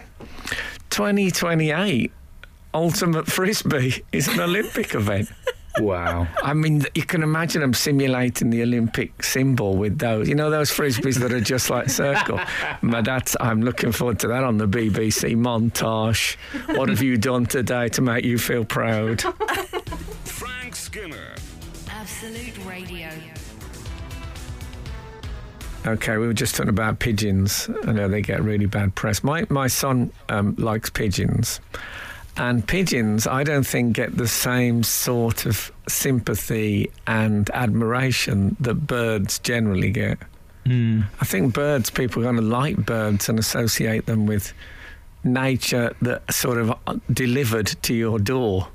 2028 0.89 2.11
Ultimate 2.73 3.27
Frisbee 3.27 4.03
is 4.11 4.27
an 4.27 4.39
Olympic 4.39 4.93
event. 4.95 5.29
wow. 5.79 6.27
I 6.43 6.53
mean, 6.53 6.85
you 6.95 7.03
can 7.03 7.23
imagine 7.23 7.61
them 7.61 7.73
simulating 7.73 8.49
the 8.49 8.61
Olympic 8.61 9.23
symbol 9.23 9.77
with 9.77 9.99
those. 9.99 10.27
You 10.27 10.35
know, 10.35 10.49
those 10.49 10.71
frisbees 10.71 11.19
that 11.19 11.31
are 11.31 11.41
just 11.41 11.69
like 11.69 11.89
circle. 11.89 12.39
but 12.83 13.05
that's, 13.05 13.35
I'm 13.39 13.61
looking 13.61 13.91
forward 13.91 14.19
to 14.19 14.27
that 14.29 14.43
on 14.43 14.57
the 14.57 14.67
BBC 14.67 15.35
montage. 15.35 16.35
What 16.77 16.89
have 16.89 17.01
you 17.01 17.17
done 17.17 17.45
today 17.45 17.89
to 17.89 18.01
make 18.01 18.25
you 18.25 18.37
feel 18.37 18.65
proud? 18.65 19.21
Frank 20.25 20.75
Skinner. 20.75 21.35
Absolute 21.89 22.57
Radio. 22.65 23.09
Okay, 25.85 26.17
we 26.17 26.27
were 26.27 26.33
just 26.33 26.55
talking 26.55 26.69
about 26.69 26.99
pigeons. 26.99 27.69
I 27.85 27.93
know 27.93 28.09
they 28.09 28.21
get 28.21 28.43
really 28.43 28.65
bad 28.65 28.93
press. 28.95 29.23
My 29.23 29.45
my 29.49 29.67
son 29.67 30.11
um, 30.27 30.53
likes 30.57 30.89
pigeons, 30.89 31.61
and 32.37 32.65
pigeons 32.67 33.27
I 33.27 33.43
don't 33.43 33.65
think 33.65 33.95
get 33.95 34.17
the 34.17 34.27
same 34.27 34.83
sort 34.83 35.45
of 35.45 35.71
sympathy 35.87 36.91
and 37.05 37.49
admiration 37.51 38.55
that 38.59 38.75
birds 38.75 39.39
generally 39.39 39.91
get. 39.91 40.19
Hmm. 40.65 41.01
I 41.21 41.25
think 41.25 41.53
birds, 41.53 41.89
people 41.89 42.21
are 42.21 42.23
going 42.23 42.35
to 42.35 42.41
like 42.41 42.85
birds 42.85 43.29
and 43.29 43.39
associate 43.39 44.05
them 44.05 44.25
with 44.25 44.53
nature 45.23 45.95
that 46.01 46.33
sort 46.33 46.57
of 46.57 46.73
delivered 47.11 47.67
to 47.83 47.93
your 47.93 48.19
door. 48.19 48.67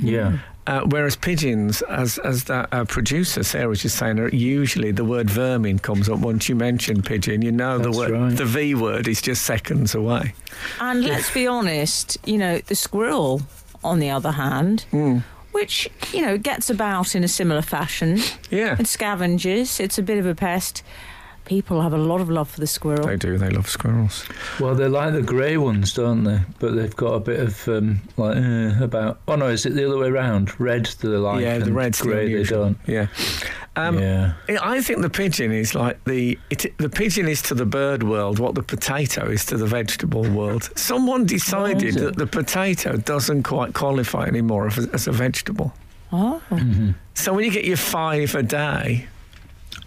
Yeah. 0.00 0.38
Uh, 0.66 0.80
whereas 0.86 1.14
pigeons, 1.14 1.82
as 1.82 2.16
as 2.18 2.44
that 2.44 2.68
uh, 2.72 2.84
producer 2.86 3.42
Sarah 3.42 3.68
was 3.68 3.82
just 3.82 3.96
saying, 3.96 4.18
are 4.18 4.28
usually 4.30 4.92
the 4.92 5.04
word 5.04 5.28
vermin 5.28 5.78
comes 5.78 6.08
up 6.08 6.20
once 6.20 6.48
you 6.48 6.54
mention 6.56 7.02
pigeon. 7.02 7.42
You 7.42 7.52
know 7.52 7.76
That's 7.78 7.90
the 7.90 7.98
word, 7.98 8.10
right. 8.12 8.34
the 8.36 8.46
V 8.46 8.74
word 8.74 9.06
is 9.06 9.20
just 9.20 9.42
seconds 9.42 9.94
away. 9.94 10.32
And 10.80 11.04
let's 11.04 11.30
be 11.30 11.46
honest, 11.46 12.16
you 12.24 12.38
know, 12.38 12.58
the 12.66 12.74
squirrel, 12.74 13.42
on 13.82 13.98
the 13.98 14.08
other 14.08 14.32
hand, 14.32 14.86
Hmm. 14.90 15.18
which, 15.52 15.90
you 16.12 16.22
know, 16.22 16.38
gets 16.38 16.70
about 16.70 17.14
in 17.14 17.22
a 17.24 17.28
similar 17.28 17.60
fashion. 17.62 18.20
Yeah, 18.50 18.72
It 18.74 18.86
scavenges, 18.86 19.80
it's 19.80 19.98
a 19.98 20.02
bit 20.02 20.16
of 20.18 20.24
a 20.26 20.34
pest. 20.34 20.82
People 21.44 21.82
have 21.82 21.92
a 21.92 21.98
lot 21.98 22.20
of 22.20 22.30
love 22.30 22.48
for 22.48 22.60
the 22.60 22.66
squirrel. 22.66 23.06
they 23.06 23.16
do. 23.16 23.36
They 23.36 23.50
love 23.50 23.68
squirrels. 23.68 24.24
Well, 24.58 24.74
they're 24.74 24.88
like 24.88 25.12
the 25.12 25.22
grey 25.22 25.56
ones, 25.58 25.92
don't 25.92 26.24
they? 26.24 26.40
But 26.58 26.74
they've 26.74 26.96
got 26.96 27.14
a 27.14 27.20
bit 27.20 27.40
of 27.40 27.68
um, 27.68 28.00
like 28.16 28.36
uh, 28.36 28.82
about. 28.82 29.20
Oh 29.28 29.36
no, 29.36 29.48
is 29.48 29.66
it 29.66 29.74
the 29.74 29.86
other 29.86 29.98
way 29.98 30.08
around? 30.08 30.58
Red 30.58 30.86
they 30.86 31.08
like, 31.08 31.42
yeah, 31.42 31.58
the 31.58 31.66
and 31.66 31.74
red's 31.76 31.98
the 31.98 32.04
grey 32.04 32.32
they 32.32 32.44
don't. 32.44 32.78
Yeah. 32.86 33.08
Um, 33.76 33.98
yeah. 33.98 34.34
I 34.62 34.80
think 34.80 35.02
the 35.02 35.10
pigeon 35.10 35.50
is 35.50 35.74
like 35.74 36.02
the 36.04 36.38
it, 36.50 36.76
the 36.78 36.88
pigeon 36.88 37.28
is 37.28 37.42
to 37.42 37.54
the 37.54 37.66
bird 37.66 38.04
world 38.04 38.38
what 38.38 38.54
the 38.54 38.62
potato 38.62 39.26
is 39.26 39.44
to 39.46 39.56
the 39.56 39.66
vegetable 39.66 40.22
world. 40.30 40.70
Someone 40.76 41.26
decided 41.26 41.94
that 41.94 42.16
the 42.16 42.26
potato 42.26 42.96
doesn't 42.96 43.42
quite 43.42 43.74
qualify 43.74 44.26
anymore 44.26 44.68
as, 44.68 44.86
as 44.88 45.06
a 45.08 45.12
vegetable. 45.12 45.74
Oh. 46.12 46.40
So 47.14 47.32
when 47.32 47.44
you 47.44 47.50
get 47.50 47.64
your 47.64 47.76
five 47.76 48.34
a 48.36 48.42
day, 48.42 49.08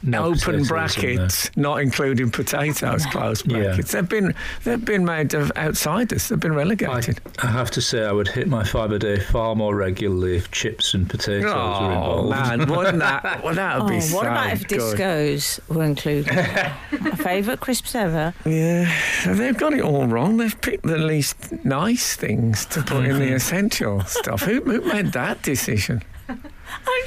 No 0.03 0.25
open 0.25 0.38
potatoes 0.39 0.62
in 0.62 0.67
brackets, 0.67 1.51
not 1.57 1.81
including 1.81 2.29
potatoes, 2.29 3.05
close 3.07 3.43
Yeah. 3.45 3.57
brackets. 3.63 3.91
They've 3.91 4.07
been 4.07 4.36
they've 4.63 4.83
been 4.83 5.03
made 5.05 5.33
of 5.33 5.51
outsiders. 5.57 6.29
They've 6.29 6.39
been 6.39 6.53
relegated. 6.53 7.19
I 7.41 7.47
have 7.47 7.71
to 7.71 7.81
say, 7.81 8.05
I 8.05 8.12
would 8.12 8.27
hit 8.27 8.47
my 8.47 8.63
five 8.63 8.91
a 8.91 8.99
day 8.99 9.19
far 9.19 9.55
more 9.55 9.75
regularly 9.75 10.38
if 10.38 10.51
chips 10.51 10.93
and 10.93 11.10
potatoes 11.10 11.45
were 11.45 11.49
oh 11.49 11.88
involved. 11.88 12.29
man, 12.29 12.69
wouldn't 12.77 12.99
that? 12.99 13.43
Well, 13.43 13.55
that 13.55 13.75
would 13.81 13.86
Oh, 13.86 13.89
be 13.89 13.95
what 13.95 14.07
so 14.10 14.19
about 14.21 14.51
if 14.53 14.67
good. 14.67 14.79
discos 14.79 15.60
were 15.75 15.83
included? 15.83 16.27
My 17.01 17.12
favourite 17.12 17.60
crisps 17.60 17.95
ever. 17.95 18.33
Yeah, 18.45 18.93
they've 19.25 19.57
got 19.57 19.73
it 19.73 19.81
all 19.81 20.05
wrong. 20.07 20.38
They've 20.38 20.60
picked 20.62 20.83
the 20.86 20.97
least 20.99 21.51
nice 21.65 22.15
things 22.15 22.65
to 22.67 22.81
put 22.83 23.05
in 23.05 23.17
the 23.17 23.25
mm-hmm. 23.25 23.33
essential 23.33 24.01
stuff. 24.05 24.43
Who, 24.43 24.62
who 24.62 24.81
made 24.81 25.12
that 25.13 25.41
decision? 25.41 26.03
I'm 26.29 26.38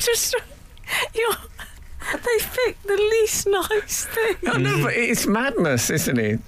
just. 0.00 0.35
You're, 1.14 1.37
they 2.16 2.38
picked 2.64 2.87
the 2.87 2.96
least 2.96 3.46
nice 3.46 4.07
thing. 4.07 4.37
I 4.49 4.59
know, 4.59 4.83
but 4.85 4.94
it's 4.94 5.27
madness, 5.27 5.90
isn't 5.90 6.18
it? 6.18 6.40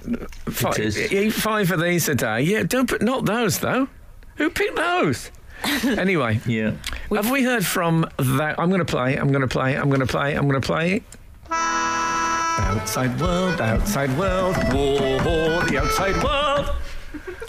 Five, 0.50 0.78
is. 0.78 0.98
Eat 1.12 1.30
five 1.32 1.70
of 1.70 1.80
these 1.80 2.08
a 2.08 2.14
day. 2.14 2.40
Yeah, 2.42 2.62
don't 2.64 2.88
put 2.88 3.02
not 3.02 3.24
those 3.24 3.58
though. 3.58 3.88
Who 4.36 4.50
picked 4.50 4.76
those? 4.76 5.30
anyway, 5.84 6.40
Yeah. 6.46 6.72
have 7.14 7.30
we 7.30 7.44
heard 7.44 7.64
from 7.64 8.06
that? 8.18 8.58
I'm 8.58 8.68
going 8.70 8.80
to 8.80 8.84
play. 8.84 9.16
I'm 9.16 9.28
going 9.28 9.42
to 9.42 9.48
play. 9.48 9.76
I'm 9.76 9.88
going 9.88 10.00
to 10.00 10.06
play. 10.06 10.34
I'm 10.34 10.48
going 10.48 10.60
to 10.60 10.66
play. 10.66 11.02
Outside 11.50 13.20
world, 13.20 13.60
outside 13.60 14.16
world, 14.18 14.56
whoa, 14.72 15.60
the 15.66 15.78
outside 15.80 16.22
world. 16.22 16.74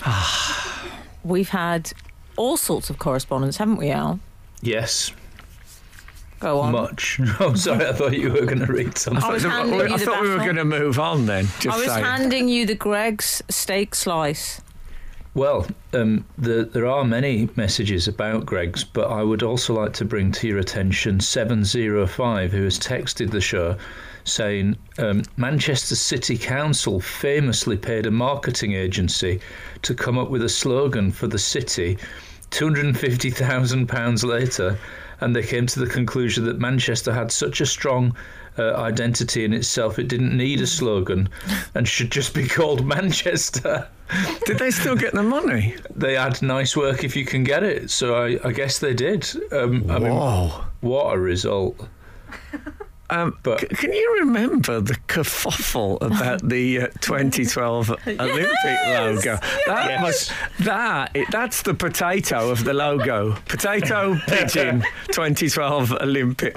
We've 1.23 1.49
had 1.49 1.91
all 2.35 2.57
sorts 2.57 2.89
of 2.89 2.99
correspondence, 2.99 3.57
haven't 3.57 3.77
we, 3.77 3.89
Al? 3.89 4.19
Yes. 4.61 5.11
Go 6.43 6.59
on. 6.59 6.73
Much. 6.73 7.19
Oh, 7.39 7.55
sorry. 7.55 7.85
I 7.85 7.93
thought 7.93 8.13
you 8.13 8.29
were 8.31 8.45
going 8.45 8.59
to 8.59 8.71
read 8.71 8.97
something. 8.97 9.23
I 9.23 9.29
was 9.31 9.45
I 9.45 9.49
handing 9.49 9.79
you 9.79 9.97
the 9.97 10.05
thought 10.05 10.21
we 10.21 10.29
were 10.29 10.37
baton. 10.37 10.55
going 10.55 10.69
to 10.69 10.77
move 10.79 10.99
on 10.99 11.25
then. 11.25 11.45
Just 11.59 11.67
I 11.67 11.77
was 11.77 11.87
saying. 11.87 12.03
handing 12.03 12.49
you 12.49 12.65
the 12.65 12.75
Greggs 12.75 13.41
steak 13.49 13.95
slice. 13.95 14.61
Well, 15.35 15.65
um, 15.93 16.25
the, 16.37 16.65
there 16.65 16.85
are 16.85 17.05
many 17.05 17.49
messages 17.55 18.07
about 18.07 18.45
Greggs, 18.45 18.83
but 18.83 19.09
I 19.09 19.23
would 19.23 19.41
also 19.41 19.73
like 19.73 19.93
to 19.93 20.05
bring 20.05 20.31
to 20.33 20.47
your 20.47 20.59
attention 20.59 21.19
705, 21.21 22.51
who 22.51 22.63
has 22.65 22.77
texted 22.77 23.31
the 23.31 23.41
show 23.41 23.77
saying 24.25 24.75
um, 24.99 25.23
Manchester 25.37 25.95
City 25.95 26.37
Council 26.37 26.99
famously 26.99 27.77
paid 27.77 28.05
a 28.05 28.11
marketing 28.11 28.73
agency 28.73 29.39
to 29.81 29.95
come 29.95 30.17
up 30.17 30.29
with 30.29 30.43
a 30.43 30.49
slogan 30.49 31.11
for 31.11 31.27
the 31.27 31.39
city. 31.39 31.97
£250,000 32.51 34.23
later, 34.23 34.77
and 35.21 35.35
they 35.35 35.43
came 35.43 35.67
to 35.67 35.79
the 35.79 35.87
conclusion 35.87 36.45
that 36.45 36.59
Manchester 36.59 37.13
had 37.13 37.31
such 37.31 37.61
a 37.61 37.65
strong 37.65 38.15
uh, 38.57 38.75
identity 38.75 39.43
in 39.45 39.53
itself, 39.53 39.97
it 39.97 40.07
didn't 40.07 40.35
need 40.35 40.61
a 40.61 40.67
slogan 40.67 41.29
and 41.75 41.87
should 41.87 42.11
just 42.11 42.33
be 42.33 42.47
called 42.47 42.85
Manchester. 42.85 43.87
Did 44.45 44.59
they 44.59 44.71
still 44.71 44.95
get 44.95 45.13
the 45.13 45.23
money? 45.23 45.75
They 45.95 46.15
had 46.15 46.41
nice 46.41 46.77
work 46.77 47.03
if 47.03 47.15
you 47.15 47.25
can 47.25 47.43
get 47.43 47.63
it, 47.63 47.89
so 47.89 48.15
I, 48.15 48.39
I 48.43 48.51
guess 48.51 48.79
they 48.79 48.93
did. 48.93 49.27
Um, 49.51 49.89
I 49.89 49.97
mean, 49.97 50.13
what 50.81 51.15
a 51.15 51.17
result! 51.17 51.87
Um, 53.09 53.37
But- 53.43 53.59
c- 53.59 53.67
can 53.67 53.93
you 53.93 54.17
remember 54.21 54.79
the 54.81 54.95
kerfuffle 55.07 56.01
about 56.01 56.47
the 56.47 56.79
uh, 56.83 56.87
2012 57.01 57.89
Olympic 58.07 58.47
logo? 58.87 59.37
That 59.67 59.89
Yes. 59.89 60.03
was 60.03 60.31
that. 60.65 61.11
It, 61.13 61.27
that's 61.29 61.61
the 61.63 61.73
potato 61.73 62.49
of 62.49 62.63
the 62.63 62.73
logo. 62.73 63.33
Potato 63.47 64.15
pigeon 64.27 64.83
2012 65.11 65.91
Olympic. 66.01 66.55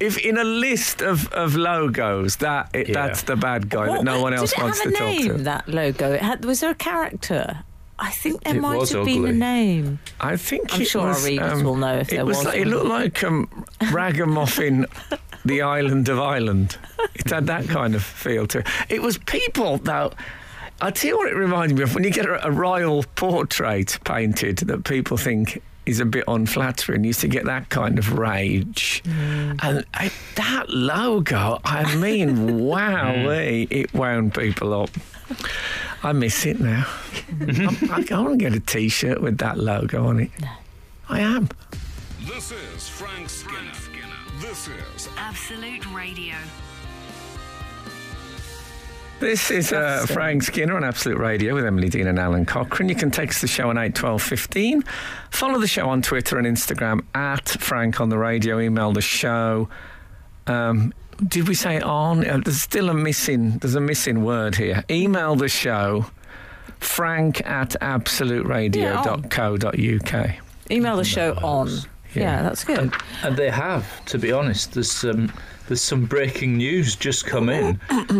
If 0.00 0.18
in 0.18 0.38
a 0.38 0.44
list 0.44 1.02
of, 1.02 1.28
of 1.32 1.56
logos, 1.56 2.36
that 2.36 2.70
it, 2.72 2.88
Yeah. 2.88 2.94
that's 3.06 3.22
the 3.22 3.36
bad 3.36 3.68
guy 3.68 3.86
that 3.86 4.04
no 4.04 4.22
one 4.22 4.32
else 4.34 4.52
it 4.52 4.58
wants 4.62 4.80
have 4.80 4.92
to 4.92 4.96
a 4.96 4.98
talk 4.98 5.18
name, 5.18 5.36
to. 5.38 5.42
That 5.44 5.68
logo. 5.68 6.12
It 6.12 6.22
had, 6.22 6.44
was 6.44 6.60
there 6.60 6.70
a 6.70 6.74
character? 6.74 7.64
I 8.00 8.12
think 8.12 8.44
there 8.44 8.54
It 8.54 8.60
might 8.60 8.76
was 8.78 8.92
have 8.92 9.04
been 9.04 9.26
a 9.26 9.32
name. 9.32 9.98
I 10.20 10.36
think 10.36 10.72
I'm 10.72 10.82
it 10.82 10.86
sure 10.86 11.08
our 11.08 11.18
readers 11.24 11.54
um, 11.54 11.64
will 11.64 11.74
know 11.74 11.96
if 11.98 12.12
it 12.12 12.16
there 12.16 12.24
was. 12.24 12.36
was 12.36 12.46
like- 12.46 12.56
it 12.60 12.68
looked 12.68 12.86
like 12.86 13.24
um, 13.24 13.48
Ragamuffin, 13.92 14.86
the 15.44 15.62
island 15.62 16.08
of 16.08 16.18
Ireland. 16.18 16.76
It 17.14 17.30
had 17.30 17.46
that 17.46 17.68
kind 17.68 17.94
of 17.94 18.02
feel 18.02 18.46
to 18.48 18.58
it. 18.58 18.66
It 18.88 19.02
was 19.02 19.18
people 19.18 19.78
though. 19.78 20.12
I 20.80 20.92
tell 20.92 21.10
you 21.10 21.16
what, 21.16 21.28
it 21.28 21.34
reminded 21.34 21.76
me 21.76 21.82
of 21.82 21.94
when 21.94 22.04
you 22.04 22.10
get 22.10 22.26
a, 22.26 22.46
a 22.46 22.50
royal 22.52 23.04
portrait 23.16 23.98
painted 24.04 24.58
that 24.58 24.84
people 24.84 25.16
think 25.16 25.60
is 25.86 25.98
a 26.00 26.04
bit 26.04 26.22
unflattering. 26.28 27.02
You 27.02 27.08
used 27.08 27.20
to 27.22 27.28
get 27.28 27.46
that 27.46 27.70
kind 27.70 27.98
of 27.98 28.16
rage, 28.18 29.02
mm. 29.04 29.58
and 29.62 29.84
I, 29.94 30.12
that 30.36 30.68
logo. 30.68 31.58
I 31.64 31.96
mean, 31.96 32.58
wow, 32.64 33.12
it 33.28 33.92
wound 33.94 34.34
people 34.34 34.72
up. 34.72 34.90
I 36.02 36.12
miss 36.12 36.46
it 36.46 36.60
now. 36.60 36.86
Mm. 37.30 37.90
I, 37.90 38.14
I 38.14 38.20
want 38.20 38.38
to 38.38 38.44
get 38.44 38.54
a 38.54 38.60
T-shirt 38.60 39.20
with 39.20 39.38
that 39.38 39.58
logo 39.58 40.06
on 40.06 40.20
it. 40.20 40.30
I 41.08 41.20
am. 41.20 41.48
This 42.20 42.52
is 42.52 42.88
Frank 42.88 43.28
Skinner. 43.28 43.72
This 44.40 44.68
is 44.68 44.97
Absolute 45.18 45.84
Radio. 45.92 46.36
This 49.18 49.50
is 49.50 49.72
uh, 49.72 50.06
Frank 50.08 50.44
Skinner 50.44 50.76
on 50.76 50.84
Absolute 50.84 51.18
Radio 51.18 51.56
with 51.56 51.64
Emily 51.64 51.88
Dean 51.88 52.06
and 52.06 52.18
Alun 52.18 52.46
Cochrane. 52.46 52.88
You 52.88 52.94
can 52.94 53.10
text 53.10 53.40
the 53.40 53.48
show 53.48 53.68
on 53.68 53.76
eight 53.76 53.96
twelve 53.96 54.22
fifteen. 54.22 54.84
Follow 55.30 55.58
the 55.58 55.66
show 55.66 55.88
on 55.88 56.02
Twitter 56.02 56.38
and 56.38 56.46
Instagram 56.46 57.04
at 57.16 57.48
Frank 57.48 58.00
on 58.00 58.10
the 58.10 58.18
Radio. 58.18 58.60
Email 58.60 58.92
the 58.92 59.00
show. 59.00 59.68
Um, 60.46 60.94
did 61.26 61.48
we 61.48 61.54
say 61.54 61.80
on? 61.80 62.24
Uh, 62.24 62.38
there's 62.44 62.62
still 62.62 62.88
a 62.88 62.94
missing. 62.94 63.58
There's 63.58 63.74
a 63.74 63.80
missing 63.80 64.22
word 64.24 64.54
here. 64.54 64.84
Email 64.88 65.34
the 65.34 65.48
show. 65.48 66.06
Frank 66.78 67.44
at 67.44 67.70
absoluteradio.co.uk. 67.80 70.30
Email 70.70 70.96
the 70.96 71.04
show 71.04 71.32
on. 71.42 71.70
Yeah. 72.14 72.22
Yeah, 72.22 72.42
that's 72.42 72.64
good. 72.64 72.92
And 73.22 73.36
they 73.36 73.50
have, 73.50 74.04
to 74.06 74.18
be 74.18 74.32
honest. 74.32 74.72
There's 74.72 75.04
um, 75.04 75.32
there's 75.66 75.82
some 75.82 76.06
breaking 76.06 76.56
news 76.56 76.96
just 76.96 77.26
come 77.26 77.48
in 77.48 77.76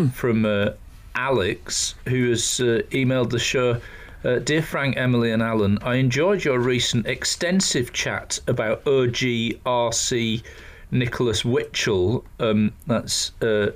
from 0.13 0.45
uh, 0.45 0.71
Alex, 1.15 1.95
who 2.07 2.29
has 2.29 2.59
uh, 2.59 2.81
emailed 2.91 3.29
the 3.31 3.39
show. 3.39 3.81
Uh, 4.23 4.37
Dear 4.39 4.61
Frank, 4.61 4.97
Emily, 4.97 5.31
and 5.31 5.41
Alun, 5.41 5.81
I 5.83 5.95
enjoyed 5.95 6.43
your 6.43 6.59
recent 6.59 7.07
extensive 7.07 7.93
chat 7.93 8.39
about 8.47 8.83
OGRC 8.83 10.43
Nicholas 10.91 11.43
Witchell. 11.43 12.23
Um, 12.39 12.73
that's 12.85 13.31
uh, 13.41 13.71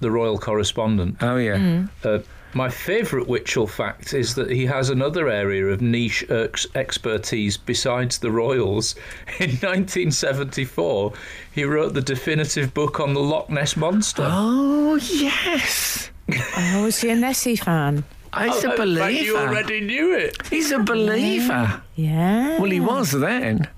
the 0.00 0.10
royal 0.10 0.38
correspondent. 0.38 1.16
Oh 1.20 1.36
yeah. 1.36 1.86
Uh, 2.04 2.18
my 2.56 2.70
favourite 2.70 3.28
Witchell 3.28 3.66
fact 3.68 4.14
is 4.14 4.34
that 4.34 4.50
he 4.50 4.64
has 4.64 4.88
another 4.88 5.28
area 5.28 5.66
of 5.66 5.82
niche 5.82 6.24
ex- 6.30 6.66
expertise 6.74 7.56
besides 7.58 8.18
the 8.18 8.30
royals. 8.30 8.94
In 9.38 9.50
1974, 9.50 11.12
he 11.52 11.64
wrote 11.64 11.92
the 11.94 12.00
definitive 12.00 12.72
book 12.72 12.98
on 12.98 13.12
the 13.12 13.20
Loch 13.20 13.50
Ness 13.50 13.76
monster. 13.76 14.26
Oh 14.26 14.96
yes. 14.96 16.10
Oh, 16.58 16.82
was 16.84 17.00
he 17.00 17.10
a 17.10 17.14
Nessie 17.14 17.54
fan? 17.54 18.02
He's 18.36 18.64
Oh, 18.64 18.72
a 18.72 18.76
believer. 18.76 19.10
You 19.10 19.36
already 19.38 19.80
knew 19.80 20.12
it. 20.16 20.36
He's 20.48 20.72
a 20.72 20.80
believer. 20.80 21.80
Yeah. 21.94 22.58
Well, 22.60 22.70
he 22.70 22.80
was 22.80 23.12
then. 23.12 23.68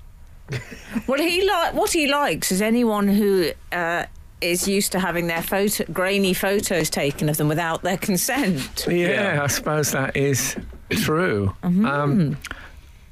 Well, 1.05 1.19
he 1.19 1.45
like 1.47 1.75
what 1.75 1.91
he 1.91 2.07
likes 2.07 2.51
is 2.51 2.59
anyone 2.61 3.07
who 3.07 3.51
uh, 3.71 4.05
is 4.41 4.67
used 4.67 4.91
to 4.93 4.99
having 4.99 5.27
their 5.27 5.41
photo, 5.41 5.83
grainy 5.91 6.33
photos 6.33 6.89
taken 6.89 7.29
of 7.29 7.37
them 7.37 7.47
without 7.47 7.81
their 7.83 7.97
consent. 7.97 8.85
Yeah, 8.87 9.33
Yeah. 9.33 9.43
I 9.43 9.47
suppose 9.47 9.91
that 9.91 10.15
is 10.15 10.55
true. 10.91 11.53
Mm-hmm. 11.63 11.85
Um, 11.85 12.37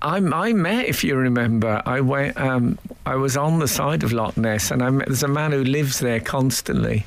I, 0.01 0.17
I 0.17 0.53
met, 0.53 0.85
if 0.85 1.03
you 1.03 1.15
remember, 1.15 1.81
I 1.85 2.01
went. 2.01 2.37
Um, 2.37 2.77
I 3.05 3.15
was 3.15 3.35
on 3.35 3.59
the 3.59 3.67
side 3.67 4.03
of 4.03 4.13
Loch 4.13 4.37
Ness, 4.37 4.71
and 4.71 4.83
I 4.83 4.89
met. 4.89 5.07
There's 5.07 5.23
a 5.23 5.27
man 5.27 5.51
who 5.51 5.63
lives 5.63 5.99
there 5.99 6.19
constantly, 6.19 7.05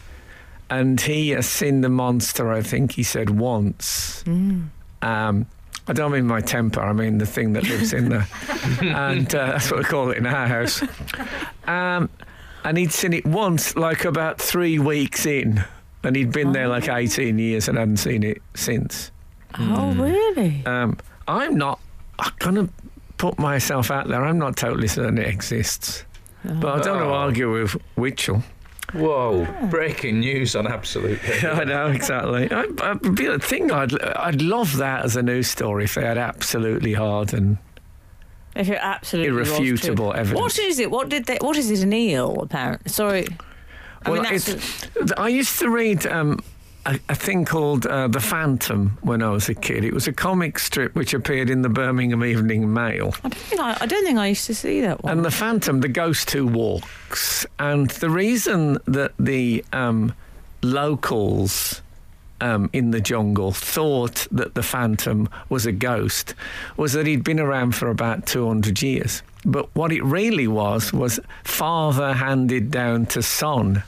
and 0.70 1.00
he 1.00 1.30
has 1.30 1.48
seen 1.48 1.82
the 1.82 1.88
monster. 1.88 2.52
I 2.52 2.62
think 2.62 2.92
he 2.92 3.02
said 3.04 3.30
once. 3.30 4.24
Mm. 4.26 4.66
Um, 5.02 5.46
I 5.86 5.92
don't 5.92 6.12
mean 6.12 6.26
my 6.26 6.40
temper. 6.40 6.80
I 6.80 6.92
mean 6.92 7.18
the 7.18 7.26
thing 7.26 7.52
that 7.54 7.62
lives 7.64 7.92
in 7.92 8.08
there, 8.08 8.26
and 8.82 9.32
uh, 9.34 9.46
that's 9.52 9.70
what 9.70 9.78
we 9.78 9.84
call 9.84 10.10
it 10.10 10.18
in 10.18 10.26
our 10.26 10.46
house. 10.46 10.82
Um, 11.66 12.08
and 12.64 12.76
he'd 12.78 12.92
seen 12.92 13.12
it 13.12 13.24
once, 13.26 13.76
like 13.76 14.04
about 14.04 14.38
three 14.40 14.78
weeks 14.78 15.26
in, 15.26 15.64
and 16.02 16.16
he'd 16.16 16.32
been 16.32 16.52
there 16.52 16.68
like 16.68 16.88
18 16.88 17.38
years 17.38 17.68
and 17.68 17.76
hadn't 17.78 17.98
seen 17.98 18.22
it 18.22 18.40
since. 18.54 19.10
Oh, 19.58 19.92
really? 19.94 20.64
Um, 20.66 20.96
I'm 21.28 21.56
not. 21.56 21.80
I'm 22.18 22.32
gonna 22.38 22.68
put 23.18 23.38
myself 23.38 23.90
out 23.90 24.08
there. 24.08 24.24
I'm 24.24 24.38
not 24.38 24.56
totally 24.56 24.88
certain 24.88 25.18
it 25.18 25.26
exists, 25.26 26.04
but 26.44 26.80
I 26.80 26.80
don't 26.82 26.96
want 26.96 27.00
to 27.00 27.04
Oh. 27.06 27.14
argue 27.14 27.52
with 27.52 27.76
Witchell. 27.96 28.42
Whoa! 28.92 29.46
Breaking 29.70 30.18
news 30.20 30.56
on 30.56 30.66
Absolute. 30.66 31.20
I 31.44 31.62
know 31.64 31.86
exactly. 31.88 32.50
I, 32.50 32.62
I, 32.82 32.94
the 32.94 33.38
thing 33.40 33.70
I'd 33.70 34.00
I'd 34.02 34.42
love 34.42 34.76
that 34.78 35.04
as 35.04 35.14
a 35.16 35.22
news 35.22 35.48
story 35.48 35.84
if 35.84 35.94
they 35.94 36.02
had 36.04 36.18
absolutely 36.18 36.92
hard 36.94 37.32
and 37.32 37.58
If 38.60 38.68
it 38.68 38.78
absolutely 38.80 39.28
irrefutable 39.30 40.12
evidence. 40.12 40.40
What 40.40 40.58
is 40.58 40.78
it? 40.78 40.90
What 40.90 41.08
did 41.08 41.24
they? 41.24 41.38
What 41.40 41.56
is 41.56 41.70
it? 41.70 41.82
An 41.82 41.92
eel? 41.92 42.40
Apparently, 42.42 42.90
sorry. 42.90 43.26
I 44.02 44.10
mean, 44.10 44.22
Well, 44.22 44.22
that's 44.22 44.48
it's, 44.48 45.12
I 45.16 45.28
used 45.28 45.58
to 45.60 45.70
read 45.70 46.06
um, 46.06 46.40
a, 46.86 46.98
a 47.08 47.14
thing 47.14 47.44
called 47.44 47.86
uh, 47.86 48.08
The 48.08 48.20
Phantom 48.20 48.98
when 49.02 49.22
I 49.22 49.30
was 49.30 49.48
a 49.48 49.54
kid. 49.54 49.84
It 49.84 49.92
was 49.92 50.06
a 50.08 50.12
comic 50.12 50.58
strip 50.58 50.94
which 50.94 51.12
appeared 51.14 51.50
in 51.50 51.62
the 51.62 51.68
Birmingham 51.68 52.24
Evening 52.24 52.72
Mail. 52.72 53.14
I 53.24 53.28
don't 53.28 53.34
think 53.34 53.60
I, 53.60 53.76
I 53.80 53.86
don't 53.86 54.04
think 54.04 54.18
I 54.18 54.26
used 54.28 54.46
to 54.46 54.54
see 54.54 54.80
that 54.82 55.02
one. 55.02 55.12
And 55.12 55.24
the 55.24 55.30
Phantom, 55.30 55.80
the 55.80 55.88
ghost 55.88 56.30
who 56.30 56.46
walks. 56.46 57.46
And 57.58 57.90
the 57.90 58.10
reason 58.10 58.78
that 58.86 59.12
the 59.18 59.64
um, 59.72 60.14
locals 60.62 61.82
um, 62.40 62.70
in 62.72 62.90
the 62.90 63.00
jungle 63.00 63.52
thought 63.52 64.26
that 64.30 64.54
the 64.54 64.62
Phantom 64.62 65.28
was 65.48 65.66
a 65.66 65.72
ghost 65.72 66.34
was 66.76 66.92
that 66.92 67.06
he'd 67.06 67.24
been 67.24 67.40
around 67.40 67.74
for 67.74 67.88
about 67.88 68.26
200 68.26 68.80
years. 68.82 69.22
But 69.44 69.74
what 69.74 69.92
it 69.92 70.02
really 70.04 70.46
was 70.46 70.92
was 70.92 71.18
father 71.44 72.12
handed 72.12 72.70
down 72.70 73.06
to 73.06 73.22
son 73.22 73.82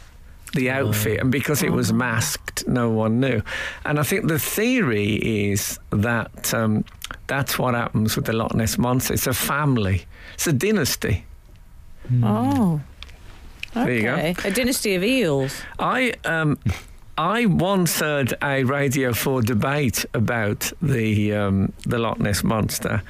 the 0.55 0.71
outfit, 0.71 1.19
and 1.21 1.33
because 1.33 1.63
it 1.63 1.73
was 1.73 1.93
masked, 1.93 2.67
no 2.69 2.91
one 2.91 3.21
knew. 3.21 3.43
And 3.87 3.99
I 3.99 4.03
think 4.03 4.29
the 4.29 4.39
theory 4.39 5.15
is 5.51 5.79
that 5.91 6.53
um, 6.53 6.85
that's 7.27 7.59
what 7.59 7.75
happens 7.75 8.17
with 8.17 8.27
the 8.27 8.35
Loch 8.35 8.55
Ness 8.55 8.77
monster. 8.77 9.15
It's 9.15 9.27
a 9.27 9.33
family, 9.33 10.05
it's 10.35 10.47
a 10.47 10.53
dynasty. 10.53 11.25
oh. 12.23 12.81
There 13.75 13.91
you 13.91 14.03
go. 14.03 14.13
Okay. 14.13 14.35
A 14.45 14.51
dynasty 14.51 14.95
of 14.97 15.03
eels. 15.03 15.63
I 15.79 16.13
um, 16.27 16.59
I 17.19 17.45
once 17.45 18.01
heard 18.01 18.35
a 18.43 18.65
Radio 18.65 19.13
4 19.13 19.43
debate 19.43 20.07
about 20.15 20.73
the 20.81 21.35
um, 21.35 21.73
the 21.83 21.99
Loch 21.99 22.19
Ness 22.19 22.43
monster. 22.43 23.03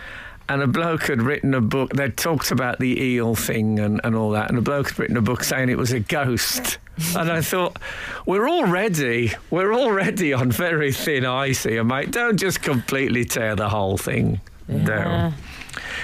And 0.48 0.60
a 0.60 0.66
bloke 0.66 1.04
had 1.04 1.22
written 1.22 1.54
a 1.54 1.60
book. 1.60 1.92
They'd 1.92 2.16
talked 2.16 2.50
about 2.50 2.80
the 2.80 3.00
eel 3.00 3.36
thing 3.36 3.78
and, 3.78 4.00
and 4.02 4.16
all 4.16 4.30
that. 4.30 4.50
And 4.50 4.58
a 4.58 4.60
bloke 4.60 4.88
had 4.88 4.98
written 4.98 5.16
a 5.16 5.22
book 5.22 5.44
saying 5.44 5.68
it 5.68 5.78
was 5.78 5.92
a 5.92 6.00
ghost. 6.00 6.78
and 7.16 7.30
I 7.30 7.40
thought, 7.42 7.78
we're 8.26 8.48
already 8.48 9.32
we're 9.50 9.72
already 9.72 10.32
on 10.32 10.50
very 10.50 10.92
thin 10.92 11.24
ice 11.24 11.62
here, 11.62 11.84
mate. 11.84 12.10
Don't 12.10 12.36
just 12.36 12.60
completely 12.60 13.24
tear 13.24 13.54
the 13.54 13.68
whole 13.68 13.96
thing 13.96 14.40
down. 14.84 15.34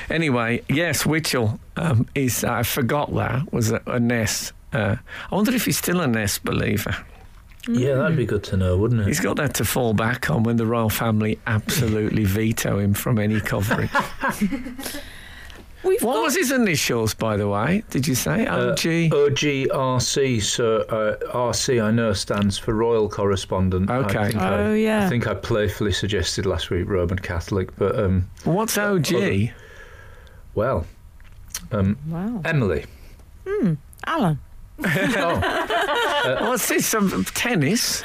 Anyway, 0.08 0.62
yes, 0.68 1.02
Witchell 1.02 1.58
um, 1.76 2.06
is. 2.14 2.44
I 2.44 2.62
forgot 2.62 3.12
that 3.14 3.52
was 3.52 3.72
a, 3.72 3.82
a 3.86 3.98
Ness. 3.98 4.52
Uh, 4.72 4.96
I 5.30 5.34
wonder 5.34 5.54
if 5.54 5.64
he's 5.64 5.78
still 5.78 6.00
a 6.00 6.06
Ness 6.06 6.38
believer. 6.38 6.96
Yeah, 7.68 7.94
that'd 7.96 8.16
be 8.16 8.24
good 8.26 8.42
to 8.44 8.56
know, 8.56 8.76
wouldn't 8.78 9.02
it? 9.02 9.06
He's 9.08 9.20
got 9.20 9.36
that 9.36 9.54
to 9.56 9.64
fall 9.64 9.92
back 9.92 10.30
on 10.30 10.42
when 10.42 10.56
the 10.56 10.64
royal 10.66 10.88
family 10.88 11.38
absolutely 11.46 12.24
veto 12.24 12.78
him 12.78 12.94
from 12.94 13.18
any 13.18 13.40
coverage. 13.40 13.90
We've 15.84 16.02
what 16.02 16.14
got, 16.14 16.22
was 16.24 16.34
his 16.36 16.50
initials, 16.50 17.14
by 17.14 17.36
the 17.36 17.46
way? 17.46 17.84
Did 17.90 18.08
you 18.08 18.16
say 18.16 18.46
Uh, 18.46 18.70
OG? 18.72 18.78
OGRC, 19.12 20.42
so 20.42 20.78
uh, 20.78 21.16
RC 21.32 21.82
I 21.82 21.92
know 21.92 22.12
stands 22.14 22.58
for 22.58 22.74
Royal 22.74 23.08
Correspondent. 23.08 23.88
Okay. 23.88 24.18
I 24.18 24.28
think, 24.30 24.42
Oh, 24.42 24.72
I, 24.72 24.74
yeah. 24.74 25.06
I 25.06 25.08
think 25.08 25.28
I 25.28 25.34
playfully 25.34 25.92
suggested 25.92 26.46
last 26.46 26.70
week 26.70 26.88
Roman 26.88 27.18
Catholic, 27.20 27.76
but 27.76 27.96
um, 27.98 28.28
What's 28.44 28.76
OG? 28.76 29.12
well, 30.56 30.84
um, 31.70 31.96
wow. 32.08 32.40
Emily. 32.44 32.84
Alun. 34.06 34.38
Oh, 34.84 36.36
What's 36.48 36.68
this? 36.68 36.86
Some 36.86 37.24
tennis? 37.24 38.02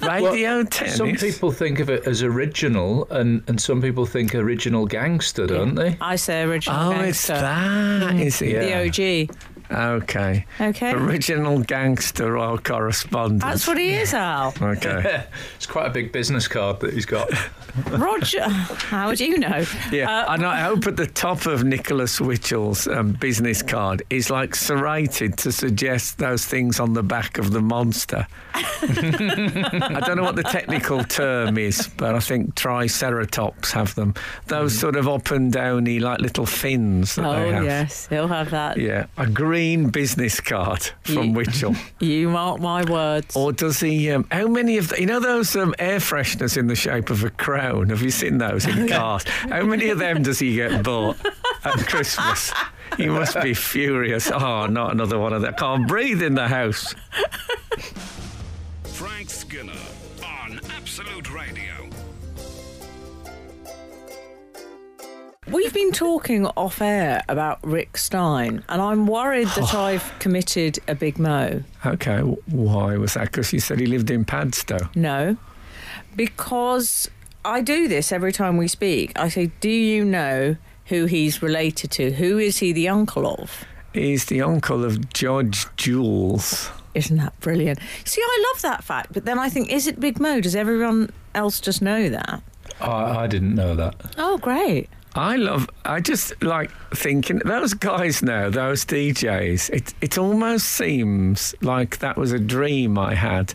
Radio 0.00 0.64
tennis? 0.64 0.96
some 0.96 1.14
people 1.14 1.52
think 1.52 1.78
of 1.80 1.88
it 1.90 2.06
as 2.06 2.22
original, 2.22 3.06
and, 3.10 3.42
and 3.46 3.60
some 3.60 3.80
people 3.80 4.06
think 4.06 4.34
original 4.34 4.86
gangster, 4.86 5.46
don't 5.46 5.74
they? 5.74 5.96
I 6.00 6.16
say 6.16 6.42
original 6.42 6.78
Oh, 6.78 6.90
it's 7.00 7.26
gangster. 7.28 7.34
that, 7.34 8.14
mm. 8.14 8.24
is 8.24 8.42
it? 8.42 8.50
Yeah. 8.50 8.82
The 8.82 9.28
OG. 9.28 9.36
Okay. 9.72 10.44
Okay. 10.60 10.92
Original 10.92 11.60
gangster 11.60 12.32
royal 12.32 12.58
correspondent. 12.58 13.40
That's 13.42 13.66
what 13.66 13.78
he 13.78 13.94
is, 13.94 14.12
Al. 14.14 14.54
Okay. 14.60 15.24
it's 15.56 15.66
quite 15.66 15.86
a 15.86 15.90
big 15.90 16.12
business 16.12 16.46
card 16.46 16.80
that 16.80 16.92
he's 16.94 17.06
got. 17.06 17.30
Roger. 17.90 18.46
How 18.48 19.14
do 19.14 19.24
you 19.24 19.38
know? 19.38 19.64
Yeah, 19.90 20.26
and 20.28 20.44
I 20.44 20.60
hope 20.60 20.86
at 20.86 20.96
the 20.98 21.06
top 21.06 21.46
of 21.46 21.64
Nicholas 21.64 22.20
Witchell's 22.20 22.86
um, 22.86 23.12
business 23.12 23.62
card 23.62 24.02
is 24.10 24.28
like 24.28 24.54
serrated 24.54 25.38
to 25.38 25.50
suggest 25.52 26.18
those 26.18 26.44
things 26.44 26.78
on 26.78 26.92
the 26.92 27.02
back 27.02 27.38
of 27.38 27.52
the 27.52 27.62
monster. 27.62 28.26
I 28.54 30.02
don't 30.06 30.16
know 30.16 30.22
what 30.22 30.36
the 30.36 30.42
technical 30.42 31.02
term 31.04 31.56
is, 31.56 31.88
but 31.96 32.14
I 32.14 32.20
think 32.20 32.54
Triceratops 32.56 33.72
have 33.72 33.94
them. 33.94 34.14
Those 34.48 34.78
sort 34.78 34.96
of 34.96 35.08
up 35.08 35.30
and 35.30 35.50
downy, 35.50 35.98
like 35.98 36.20
little 36.20 36.44
fins 36.46 37.14
that 37.14 37.24
Oh, 37.24 37.32
they 37.32 37.52
have. 37.52 37.64
yes. 37.64 38.06
He'll 38.08 38.28
have 38.28 38.50
that. 38.50 38.76
Yeah, 38.76 39.06
a 39.16 39.26
green 39.62 39.90
business 39.90 40.40
card 40.40 40.82
from 41.02 41.22
Ye- 41.30 41.32
Witchell. 41.34 41.76
You 42.00 42.28
mark 42.30 42.60
my 42.60 42.82
words. 42.84 43.36
Or 43.36 43.52
does 43.52 43.78
he? 43.78 44.10
Um, 44.10 44.26
how 44.32 44.48
many 44.48 44.76
of 44.76 44.88
the, 44.88 45.00
you 45.00 45.06
know 45.06 45.20
those 45.20 45.54
um, 45.54 45.72
air 45.78 45.98
fresheners 45.98 46.56
in 46.56 46.66
the 46.66 46.74
shape 46.74 47.10
of 47.10 47.22
a 47.22 47.30
crown? 47.30 47.90
Have 47.90 48.02
you 48.02 48.10
seen 48.10 48.38
those 48.38 48.66
in 48.66 48.88
cars? 48.96 49.22
How 49.24 49.62
many 49.64 49.88
of 49.90 49.98
them 50.00 50.22
does 50.24 50.40
he 50.40 50.56
get 50.56 50.82
bought 50.82 51.16
at 51.64 51.78
Christmas? 51.86 52.52
He 52.96 53.06
must 53.06 53.40
be 53.40 53.54
furious. 53.54 54.30
Oh, 54.32 54.66
not 54.66 54.92
another 54.92 55.18
one 55.18 55.32
of 55.32 55.42
them. 55.42 55.54
Can't 55.54 55.86
breathe 55.86 56.22
in 56.22 56.34
the 56.34 56.48
house. 56.48 56.92
Frank 58.82 59.30
Skinner 59.30 59.72
on 60.24 60.60
Absolute 60.76 61.32
Radio. 61.32 61.81
We've 65.48 65.74
been 65.74 65.90
talking 65.90 66.46
off 66.46 66.80
air 66.80 67.24
about 67.28 67.58
Rick 67.64 67.96
Stein, 67.96 68.62
and 68.68 68.80
I'm 68.80 69.08
worried 69.08 69.48
that 69.48 69.74
I've 69.74 70.16
committed 70.20 70.78
a 70.86 70.94
big 70.94 71.18
mo. 71.18 71.64
Okay, 71.84 72.20
why 72.20 72.96
was 72.96 73.14
that? 73.14 73.24
Because 73.24 73.52
you 73.52 73.58
said 73.58 73.80
he 73.80 73.86
lived 73.86 74.08
in 74.08 74.24
Padstow. 74.24 74.88
No, 74.94 75.36
because 76.14 77.10
I 77.44 77.60
do 77.60 77.88
this 77.88 78.12
every 78.12 78.30
time 78.30 78.56
we 78.56 78.68
speak. 78.68 79.18
I 79.18 79.28
say, 79.28 79.50
Do 79.60 79.68
you 79.68 80.04
know 80.04 80.56
who 80.86 81.06
he's 81.06 81.42
related 81.42 81.90
to? 81.92 82.12
Who 82.12 82.38
is 82.38 82.58
he 82.58 82.72
the 82.72 82.88
uncle 82.88 83.26
of? 83.26 83.64
He's 83.92 84.26
the 84.26 84.42
uncle 84.42 84.84
of 84.84 85.12
Judge 85.12 85.66
Jules. 85.76 86.70
Isn't 86.94 87.16
that 87.16 87.38
brilliant? 87.40 87.80
See, 88.04 88.22
I 88.22 88.52
love 88.52 88.62
that 88.62 88.84
fact, 88.84 89.12
but 89.12 89.24
then 89.24 89.40
I 89.40 89.48
think, 89.48 89.72
is 89.72 89.88
it 89.88 89.98
Big 89.98 90.20
Mo? 90.20 90.40
Does 90.40 90.54
everyone 90.54 91.10
else 91.34 91.60
just 91.60 91.82
know 91.82 92.08
that? 92.10 92.42
I, 92.80 93.24
I 93.24 93.26
didn't 93.26 93.56
know 93.56 93.74
that. 93.74 93.96
Oh, 94.16 94.38
great. 94.38 94.88
I 95.14 95.36
love. 95.36 95.68
I 95.84 96.00
just 96.00 96.42
like 96.42 96.70
thinking 96.94 97.40
those 97.44 97.74
guys 97.74 98.22
now, 98.22 98.48
those 98.48 98.84
DJs. 98.86 99.68
It 99.70 99.94
it 100.00 100.16
almost 100.16 100.66
seems 100.66 101.54
like 101.60 101.98
that 101.98 102.16
was 102.16 102.32
a 102.32 102.38
dream 102.38 102.98
I 102.98 103.14
had. 103.14 103.52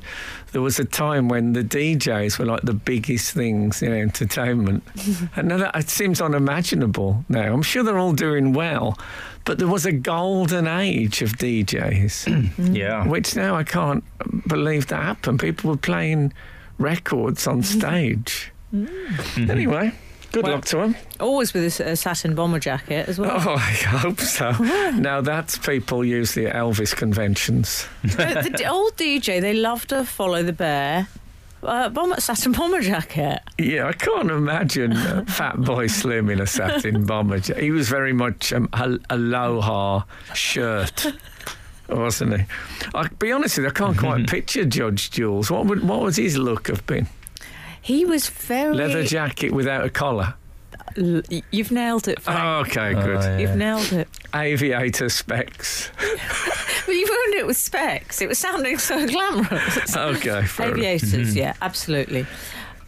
There 0.52 0.62
was 0.62 0.80
a 0.80 0.86
time 0.86 1.30
when 1.30 1.54
the 1.54 1.64
DJs 1.64 2.38
were 2.38 2.46
like 2.46 2.62
the 2.62 2.74
biggest 2.74 3.32
things 3.32 3.82
in 3.82 3.92
entertainment, 3.92 4.84
and 5.36 5.48
now 5.48 5.58
that 5.58 5.76
it 5.76 5.90
seems 5.90 6.22
unimaginable 6.22 7.26
now. 7.28 7.52
I'm 7.54 7.64
sure 7.64 7.84
they're 7.84 7.98
all 7.98 8.14
doing 8.14 8.54
well, 8.54 8.98
but 9.44 9.58
there 9.58 9.68
was 9.68 9.86
a 9.88 9.92
golden 9.92 10.68
age 10.68 11.22
of 11.24 11.34
DJs, 11.38 12.76
Yeah. 12.76 13.08
which 13.08 13.36
now 13.36 13.56
I 13.56 13.64
can't 13.64 14.04
believe 14.48 14.88
that 14.88 15.02
happened. 15.04 15.40
People 15.40 15.72
were 15.72 15.78
playing 15.78 16.34
records 16.78 17.48
on 17.48 17.64
stage. 17.78 18.52
Mm. 18.74 19.50
Anyway, 19.50 19.92
good 20.32 20.44
Well- 20.44 20.54
luck 20.56 20.66
to 20.66 20.80
him. 20.84 20.96
Always 21.20 21.54
with 21.54 21.80
a 21.80 21.96
satin 21.96 22.36
bomber 22.36 22.60
jacket 22.60 23.08
as 23.10 23.18
well. 23.20 23.32
Oh, 23.36 23.56
I 23.56 23.72
hope 24.00 24.20
so. 24.20 24.52
now 24.96 25.22
that's 25.22 25.58
people 25.58 26.04
usually 26.06 26.48
at 26.48 26.56
Elvis 26.56 26.96
conventions. 26.96 27.88
But 28.16 28.44
the 28.58 28.66
old 28.70 28.96
DJ, 28.98 29.42
they 29.42 29.54
love 29.54 29.88
to 29.88 30.04
follow 30.06 30.44
the 30.44 30.54
bear. 30.54 31.08
Uh, 31.64 31.90
bomber, 31.90 32.22
satin 32.22 32.52
bomber 32.52 32.82
jacket. 32.82 33.40
Yeah, 33.58 33.88
I 33.88 33.94
can't 33.94 34.30
imagine 34.30 34.92
Fatboy 34.94 35.90
Slim 35.90 36.30
in 36.30 36.40
a 36.40 36.46
satin 36.46 37.06
bomber. 37.06 37.40
jacket. 37.40 37.64
He 37.64 37.72
was 37.72 37.90
very 37.90 38.14
much 38.14 38.54
um, 38.54 38.70
a 38.74 39.00
aloha 39.10 40.04
shirt, 40.36 41.08
wasn't 41.90 42.38
he? 42.40 42.46
I'll 42.94 43.10
be 43.18 43.32
honest 43.32 43.58
with 43.58 43.64
you, 43.66 43.70
I 43.72 43.74
can't 43.74 43.98
quite 43.98 44.28
picture 44.30 44.66
Judge 44.66 45.10
Jules. 45.10 45.50
What 45.50 45.66
would 45.66 45.84
what 45.88 46.02
would 46.02 46.16
his 46.16 46.38
look 46.38 46.68
have 46.68 46.86
been? 46.86 47.08
He 47.88 48.04
was 48.04 48.28
very. 48.28 48.76
Leather 48.76 49.06
jacket 49.06 49.54
without 49.54 49.86
a 49.86 49.90
collar. 49.90 50.34
L- 50.98 51.22
you've 51.52 51.72
nailed 51.72 52.10
it, 52.10 52.20
Frank. 52.22 52.38
Oh, 52.38 52.70
okay, 52.70 52.94
good. 52.94 53.16
Oh, 53.16 53.22
yeah. 53.22 53.38
You've 53.38 53.56
nailed 53.56 53.94
it. 53.94 54.10
Aviator 54.36 55.08
specs. 55.08 55.90
But 56.86 56.94
you 56.94 57.06
ruined 57.06 57.34
it 57.34 57.46
with 57.46 57.58
specs. 57.58 58.22
It 58.22 58.30
was 58.30 58.38
sounding 58.40 58.78
so 58.78 59.06
glamorous. 59.08 59.98
Okay, 59.98 60.46
fair 60.46 60.68
enough. 60.68 60.78
Aviators, 60.78 61.12
mm-hmm. 61.12 61.38
yeah, 61.38 61.54
absolutely. 61.62 62.26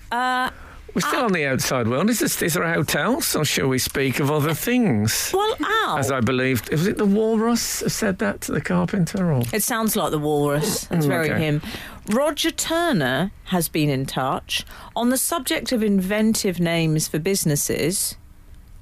Uh, 0.09 0.51
We're 0.93 1.01
still 1.01 1.25
on 1.25 1.33
the 1.33 1.45
outside 1.45 1.85
world. 1.85 2.09
Is, 2.09 2.19
this, 2.19 2.41
is 2.41 2.53
there 2.53 2.73
hotels, 2.73 3.35
or 3.35 3.43
shall 3.43 3.67
we 3.67 3.77
speak 3.77 4.21
of 4.21 4.31
other 4.31 4.51
uh, 4.51 4.53
things? 4.53 5.31
well, 5.33 5.53
Al, 5.85 5.97
As 5.97 6.11
I 6.11 6.21
believed, 6.21 6.71
was 6.71 6.87
it 6.87 6.97
the 6.97 7.05
walrus 7.05 7.81
who 7.81 7.89
said 7.89 8.19
that 8.19 8.39
to 8.41 8.53
the 8.53 8.61
carpenter? 8.61 9.33
Or 9.33 9.41
it 9.51 9.63
sounds 9.63 9.97
like 9.97 10.11
the 10.11 10.19
walrus. 10.19 10.89
It's 10.91 11.05
mm, 11.05 11.09
very 11.09 11.29
okay. 11.29 11.43
him. 11.43 11.61
Roger 12.09 12.49
Turner 12.51 13.31
has 13.45 13.69
been 13.69 13.89
in 13.89 14.05
touch 14.05 14.65
on 14.95 15.09
the 15.09 15.17
subject 15.17 15.71
of 15.71 15.83
inventive 15.83 16.59
names 16.59 17.07
for 17.07 17.19
businesses, 17.19 18.15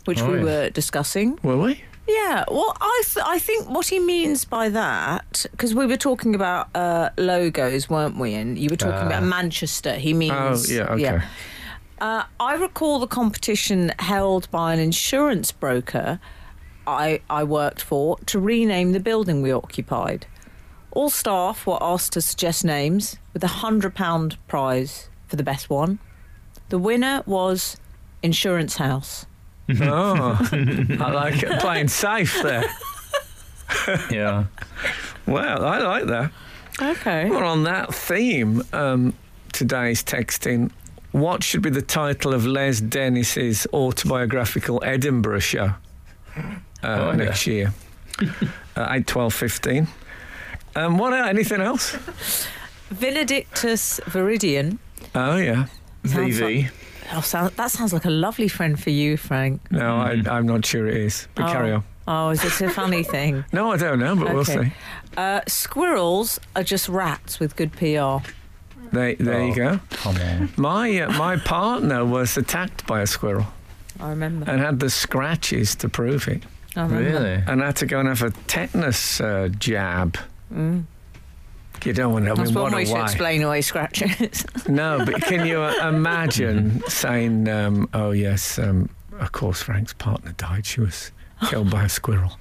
which 0.06 0.22
we 0.22 0.36
Right. 0.36 0.44
were 0.44 0.70
discussing. 0.70 1.38
were 1.44 1.58
we? 1.58 1.84
Yeah, 2.08 2.46
well, 2.50 2.74
I 2.80 3.02
th- 3.06 3.26
I 3.28 3.38
think 3.38 3.68
what 3.70 3.88
he 3.88 4.00
means 4.00 4.46
by 4.46 4.70
that, 4.70 5.46
because 5.52 5.76
we 5.76 5.86
were 5.86 5.98
talking 5.98 6.36
about 6.36 6.70
uh, 6.74 7.10
logos, 7.18 7.90
weren't 7.90 8.18
we? 8.18 8.34
And 8.34 8.58
you 8.58 8.70
were 8.70 8.78
talking 8.78 9.06
about 9.08 9.24
Manchester. 9.24 9.96
He 9.96 10.14
means. 10.14 10.72
Oh, 10.72 10.74
yeah, 10.74 10.84
okay. 10.94 11.22
Uh, 12.00 12.24
I 12.40 12.54
recall 12.56 13.00
the 13.00 13.08
competition 13.08 13.92
held 14.00 14.50
by 14.52 14.74
an 14.74 14.80
insurance 14.80 15.52
broker 15.52 16.20
I, 16.86 17.20
I 17.30 17.44
worked 17.44 17.82
for 17.82 18.18
to 18.28 18.40
rename 18.40 18.94
the 18.94 19.02
building 19.02 19.42
we 19.42 19.52
occupied. 19.52 20.26
All 20.92 21.10
staff 21.10 21.68
were 21.68 21.78
asked 21.82 22.14
to 22.14 22.22
suggest 22.22 22.64
names 22.66 23.18
with 23.34 23.44
a 23.44 23.48
£100 23.48 24.38
prize 24.48 25.10
for 25.28 25.36
the 25.36 25.44
best 25.44 25.70
one. 25.70 26.00
The 26.70 26.78
winner 26.78 27.24
was 27.26 27.78
Insurance 28.24 28.78
House. 28.78 29.26
Oh, 29.82 30.40
I 30.52 31.12
like 31.12 31.44
it. 31.44 31.60
Playing 31.60 31.88
safe 31.90 32.42
there. 32.42 32.64
Yeah. 34.10 34.46
Well, 35.26 35.66
I 35.66 35.80
like 35.80 36.06
that. 36.06 36.32
Okay. 36.82 37.30
Well, 37.30 37.44
on 37.44 37.64
that 37.64 37.94
theme, 37.94 38.64
um, 38.72 39.14
today's 39.52 40.02
texting. 40.04 40.72
What 41.12 41.44
should 41.44 41.62
be 41.62 41.70
the 41.70 41.82
title 41.82 42.34
of 42.34 42.46
Les 42.46 42.80
Dennis's 42.80 43.68
autobiographical 43.74 44.82
Edinburgh 44.86 45.40
show 45.40 45.74
uh, 46.38 46.44
Oh, 46.84 47.10
yeah. 47.10 47.16
next 47.18 47.46
year? 47.46 47.74
uh, 48.78 48.88
8, 48.90 49.06
12, 49.06 49.34
15. 49.34 49.88
Um, 50.78 50.98
what? 51.00 51.14
Anything 51.14 51.62
else? 51.62 51.98
Benedictus 52.92 54.00
Viridian. 54.06 54.78
Oh 55.16 55.38
yeah. 55.38 55.66
Sounds 56.06 56.40
VV. 56.40 56.70
Oh, 57.14 57.22
sound, 57.22 57.52
that 57.56 57.72
sounds 57.72 57.94
like 57.94 58.06
a 58.06 58.10
lovely 58.10 58.48
friend 58.48 58.80
for 58.82 58.90
you, 58.90 59.18
Frank. 59.18 59.62
No, 59.72 59.96
I, 59.98 60.22
I'm 60.30 60.46
not 60.46 60.66
sure 60.66 60.88
it 60.88 60.98
is. 60.98 61.28
But 61.36 61.50
oh. 61.50 61.52
carry 61.52 61.72
on. 61.72 61.84
Oh, 62.08 62.30
is 62.30 62.44
it 62.44 62.62
a 62.62 62.70
funny 62.70 63.04
thing? 63.04 63.44
No, 63.54 63.72
I 63.72 63.78
don't 63.78 64.00
know, 64.00 64.16
but 64.16 64.34
we'll 64.34 64.46
see. 64.46 64.72
Uh, 65.18 65.42
squirrels 65.48 66.40
are 66.56 66.64
just 66.64 66.88
rats 66.90 67.40
with 67.40 67.56
good 67.56 67.72
PR. 67.74 68.20
There, 68.92 69.16
there 69.16 69.44
you 69.46 69.52
Oh. 69.52 69.56
go. 69.56 69.80
Come 69.92 70.16
on. 70.18 70.50
My 70.58 71.02
uh, 71.02 71.12
my 71.14 71.38
partner 71.38 72.06
was 72.06 72.38
attacked 72.38 72.86
by 72.88 73.02
a 73.02 73.08
squirrel 73.08 73.48
I 74.00 74.10
remember. 74.10 74.50
and 74.50 74.62
had 74.62 74.80
the 74.80 74.90
scratches 74.90 75.76
to 75.78 75.90
prove 75.90 76.28
it, 76.28 76.44
I 76.76 76.84
remember. 76.84 77.10
Really? 77.10 77.44
and 77.48 77.62
had 77.62 77.76
to 77.78 77.86
go 77.86 78.00
and 78.00 78.08
have 78.08 78.22
a 78.22 78.32
tetanus 78.48 79.20
uh, 79.20 79.50
jab. 79.58 80.18
Mm. 80.54 80.86
You 81.86 81.94
don't 81.94 82.12
want 82.12 82.26
to. 82.26 82.32
I 82.32 82.36
That's 82.36 82.50
mean, 82.50 82.56
one 82.56 82.72
what 82.72 82.74
way 82.74 82.86
to 82.86 83.04
explain 83.04 83.44
away 83.44 83.62
scratches. 83.62 84.46
No, 84.68 85.04
but 85.06 85.22
can 85.22 85.46
you 85.46 85.62
uh, 85.62 85.88
imagine 85.88 86.82
saying, 86.88 87.48
um, 87.48 87.88
"Oh 87.94 88.12
yes, 88.12 88.60
um, 88.60 88.90
of 89.20 89.32
course, 89.32 89.62
Frank's 89.62 89.94
partner 89.94 90.34
died. 90.34 90.66
She 90.66 90.82
was 90.82 91.12
killed 91.50 91.70
by 91.70 91.86
a 91.86 91.90
squirrel." 91.90 92.38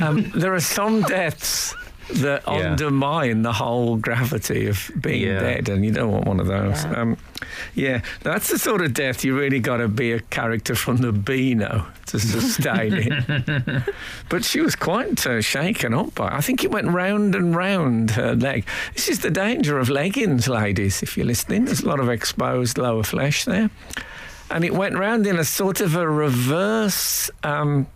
Um, 0.00 0.30
there 0.34 0.54
are 0.54 0.60
some 0.60 1.02
deaths 1.02 1.74
that 2.14 2.42
Yeah. 2.46 2.52
undermine 2.72 3.42
the 3.42 3.52
whole 3.52 3.96
gravity 3.96 4.66
of 4.66 4.90
being 5.00 5.22
Yeah. 5.28 5.40
dead, 5.40 5.68
and 5.68 5.84
you 5.84 5.92
don't 5.92 6.10
want 6.12 6.26
one 6.26 6.40
of 6.40 6.46
those. 6.46 6.84
Yeah. 6.84 6.92
Um, 7.00 7.16
yeah, 7.74 8.00
that's 8.22 8.48
the 8.48 8.58
sort 8.58 8.80
of 8.82 8.92
death 8.94 9.24
you 9.24 9.36
really 9.38 9.60
got 9.60 9.78
to 9.78 9.88
be 9.88 10.12
a 10.12 10.20
character 10.20 10.74
from 10.74 10.98
the 10.98 11.12
Beano 11.12 11.86
to 12.06 12.18
sustain 12.18 12.92
it. 12.94 13.82
But 14.28 14.44
she 14.44 14.60
was 14.60 14.76
quite 14.76 15.26
uh, 15.26 15.40
shaken 15.40 15.94
up 15.94 16.14
by. 16.14 16.28
it. 16.28 16.32
I 16.34 16.40
think 16.40 16.62
it 16.64 16.70
went 16.70 16.88
round 16.88 17.34
and 17.34 17.54
round 17.56 18.12
her 18.12 18.34
leg. 18.34 18.64
This 18.94 19.08
is 19.08 19.20
the 19.20 19.30
danger 19.30 19.78
of 19.78 19.88
leggings, 19.88 20.48
ladies. 20.48 21.02
If 21.02 21.16
you're 21.16 21.26
listening, 21.26 21.64
there's 21.64 21.80
a 21.80 21.88
lot 21.88 22.00
of 22.00 22.08
exposed 22.08 22.78
lower 22.78 23.02
flesh 23.02 23.44
there, 23.44 23.70
and 24.50 24.64
it 24.64 24.74
went 24.74 24.96
round 24.96 25.26
in 25.26 25.38
a 25.38 25.44
sort 25.44 25.80
of 25.80 25.94
a 25.96 26.08
reverse. 26.08 27.30
Um, 27.42 27.86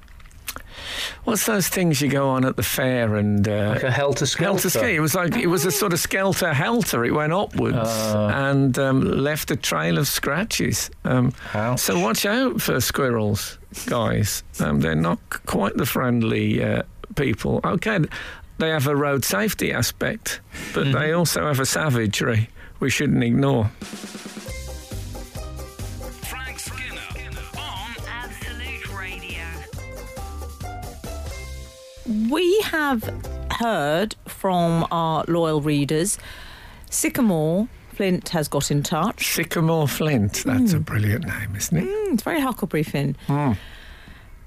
what's 1.24 1.46
those 1.46 1.68
things 1.68 2.00
you 2.00 2.08
go 2.08 2.28
on 2.28 2.44
at 2.44 2.56
the 2.56 2.62
fair 2.62 3.16
and 3.16 3.46
uh, 3.48 3.70
Like 3.74 3.82
a 3.82 3.90
helter 3.90 4.24
Helter 4.24 4.26
skelter. 4.26 4.70
skelter. 4.70 4.88
It 4.88 5.00
was 5.00 5.14
like 5.14 5.36
it 5.36 5.46
was 5.48 5.64
a 5.66 5.70
sort 5.70 5.92
of 5.92 6.00
skelter 6.00 6.52
helter. 6.54 7.04
It 7.04 7.12
went 7.12 7.32
upwards 7.32 7.76
Oh. 7.78 8.28
and 8.28 8.78
um, 8.78 9.00
left 9.02 9.50
a 9.50 9.56
trail 9.56 9.98
of 9.98 10.06
scratches. 10.08 10.90
Um, 11.04 11.32
so 11.76 11.98
watch 12.00 12.24
out 12.26 12.60
for 12.60 12.80
squirrels, 12.80 13.58
guys. 13.86 14.42
Um, 14.60 14.80
they're 14.80 14.94
not 14.94 15.18
quite 15.46 15.76
the 15.76 15.86
friendly 15.86 16.62
uh, 16.62 16.82
people. 17.16 17.60
Okay, 17.64 17.98
they 18.58 18.70
have 18.70 18.86
a 18.86 18.94
road 18.96 19.24
safety 19.24 19.72
aspect, 19.72 20.40
but 20.74 20.92
they 20.92 21.12
also 21.12 21.46
have 21.46 21.60
a 21.60 21.66
savagery 21.66 22.48
we 22.80 22.90
shouldn't 22.90 23.22
ignore. 23.24 23.70
We 32.06 32.60
have 32.62 33.02
heard 33.52 34.14
from 34.26 34.86
our 34.90 35.24
loyal 35.28 35.60
readers. 35.60 36.18
Sycamore 36.90 37.68
Flint 37.94 38.30
has 38.30 38.48
got 38.48 38.70
in 38.70 38.82
touch. 38.82 39.34
Sycamore 39.34 39.86
Flint. 39.88 40.42
That's 40.44 40.72
a 40.72 40.80
brilliant 40.80 41.26
name, 41.26 41.54
isn't 41.56 41.76
it? 41.76 41.84
Mm, 41.84 42.14
it's 42.14 42.22
very 42.22 42.40
Huckleberry 42.40 42.82
Finn. 42.82 43.16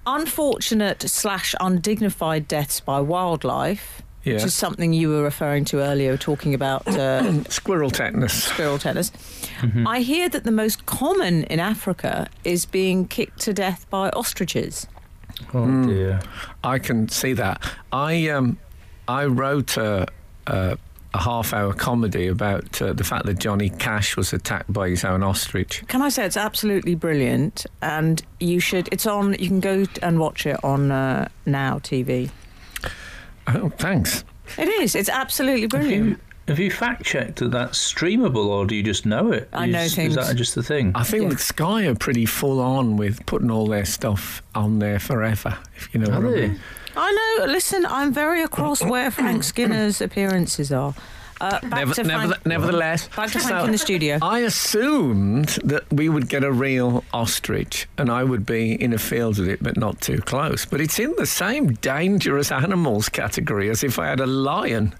Unfortunate 0.06 1.02
slash 1.04 1.54
undignified 1.60 2.48
deaths 2.48 2.80
by 2.80 3.00
wildlife, 3.02 4.02
Yeah. 4.24 4.36
which 4.36 4.46
is 4.46 4.54
something 4.54 4.94
you 4.94 5.10
were 5.10 5.22
referring 5.24 5.66
to 5.66 5.80
earlier, 5.82 6.16
talking 6.18 6.54
about 6.54 6.88
uh, 6.88 7.44
Squirrel 7.50 7.90
tetanus. 7.90 8.44
squirrel 8.46 8.78
tennis. 8.78 9.12
I 9.86 10.02
hear 10.02 10.30
that 10.30 10.44
the 10.46 10.52
most 10.52 10.86
common 10.86 11.44
in 11.46 11.60
Africa 11.60 12.28
is 12.46 12.66
being 12.66 13.08
kicked 13.08 13.40
to 13.42 13.54
death 13.54 13.86
by 13.90 14.10
ostriches. 14.12 14.88
Oh 15.54 15.88
dear. 15.88 16.20
I 16.64 16.80
can 16.80 17.10
see 17.10 17.34
that. 17.34 17.62
I 17.92 18.30
um, 18.30 18.58
I 19.08 19.26
wrote 19.26 19.78
a, 19.78 20.08
a, 20.48 20.78
a 21.14 21.22
half-hour 21.22 21.74
comedy 21.74 22.28
about 22.28 22.82
uh, 22.82 22.94
the 22.94 23.04
fact 23.04 23.26
that 23.26 23.40
Johnny 23.40 23.70
Cash 23.70 24.18
was 24.18 24.34
attacked 24.34 24.72
by 24.72 24.90
his 24.90 25.06
own 25.06 25.24
ostrich. 25.24 25.84
Can 25.88 26.02
I 26.02 26.10
say 26.10 26.26
it's 26.26 26.38
absolutely 26.38 26.96
brilliant, 26.96 27.66
and 27.82 28.22
you 28.40 28.60
should. 28.60 28.90
It's 28.92 29.06
on. 29.06 29.34
You 29.40 29.48
can 29.48 29.60
go 29.60 29.86
and 30.02 30.20
watch 30.20 30.46
it 30.46 30.62
on 30.64 30.92
uh, 30.92 31.30
Now 31.46 31.80
TV. 31.80 32.30
Oh, 33.48 33.70
thanks. 33.78 34.24
It 34.58 34.68
is. 34.68 34.96
It's 34.96 35.10
absolutely 35.10 35.68
brilliant. 35.68 36.20
You, 36.48 36.52
have 36.54 36.60
you 36.60 36.72
fact 36.72 37.04
checked 37.04 37.40
that 37.40 37.52
that's 37.52 37.94
streamable, 37.94 38.46
or 38.48 38.66
do 38.66 38.76
you 38.76 38.84
just 38.84 39.06
know 39.06 39.32
it? 39.32 39.50
I 39.54 39.66
You 39.66 39.74
know 39.74 39.84
just- 39.84 39.96
things. 39.96 40.18
Is 40.18 40.28
that 40.28 40.36
just 40.36 40.56
the 40.56 40.64
thing? 40.64 40.92
I 40.96 41.04
think 41.04 41.24
Yeah. 41.24 41.30
the 41.30 41.38
Sky 41.38 41.86
are 41.88 41.96
pretty 41.96 42.26
full 42.26 42.60
on 42.60 42.98
with 42.98 43.26
putting 43.26 43.52
all 43.52 43.68
their 43.68 43.86
stuff 43.86 44.42
on 44.56 44.80
there 44.80 45.00
forever. 45.00 45.58
If 45.76 45.90
you 45.94 46.00
know 46.00 46.14
Are 46.14 46.22
what 46.22 46.34
I 46.38 46.42
mean. 46.42 46.60
I 46.96 47.38
know. 47.40 47.46
Listen, 47.52 47.86
I'm 47.86 48.12
very 48.12 48.42
across 48.42 48.84
where 48.84 49.12
Frank 49.12 49.44
Skinner's 49.44 50.02
appearances 50.02 50.72
are. 50.72 50.96
Uh, 51.40 51.52
back 51.60 51.64
Never, 51.72 51.94
to 51.94 52.04
never, 52.04 52.28
Frank, 52.30 52.46
nevertheless, 52.48 53.08
back 53.16 53.30
to 53.30 53.38
Frank 53.40 53.60
so 53.60 53.66
in 53.66 53.72
the 53.72 53.78
studio. 53.78 54.18
I 54.24 54.40
assumed 54.40 55.50
that 55.64 55.84
we 55.94 56.10
would 56.10 56.30
get 56.30 56.44
a 56.44 56.52
real 56.52 57.04
ostrich 57.14 57.88
and 58.00 58.10
I 58.10 58.24
would 58.24 58.44
be 58.44 58.74
in 58.74 58.92
a 58.92 58.98
field 58.98 59.38
with 59.38 59.48
it, 59.48 59.62
but 59.62 59.78
not 59.78 60.02
too 60.02 60.18
close. 60.18 60.66
But 60.66 60.82
it's 60.82 60.98
in 60.98 61.14
the 61.16 61.28
same 61.28 61.74
dangerous 61.74 62.52
animals 62.52 63.08
category 63.10 63.70
as 63.70 63.84
if 63.84 64.00
I 64.00 64.08
had 64.08 64.20
a 64.20 64.26
lion 64.26 64.96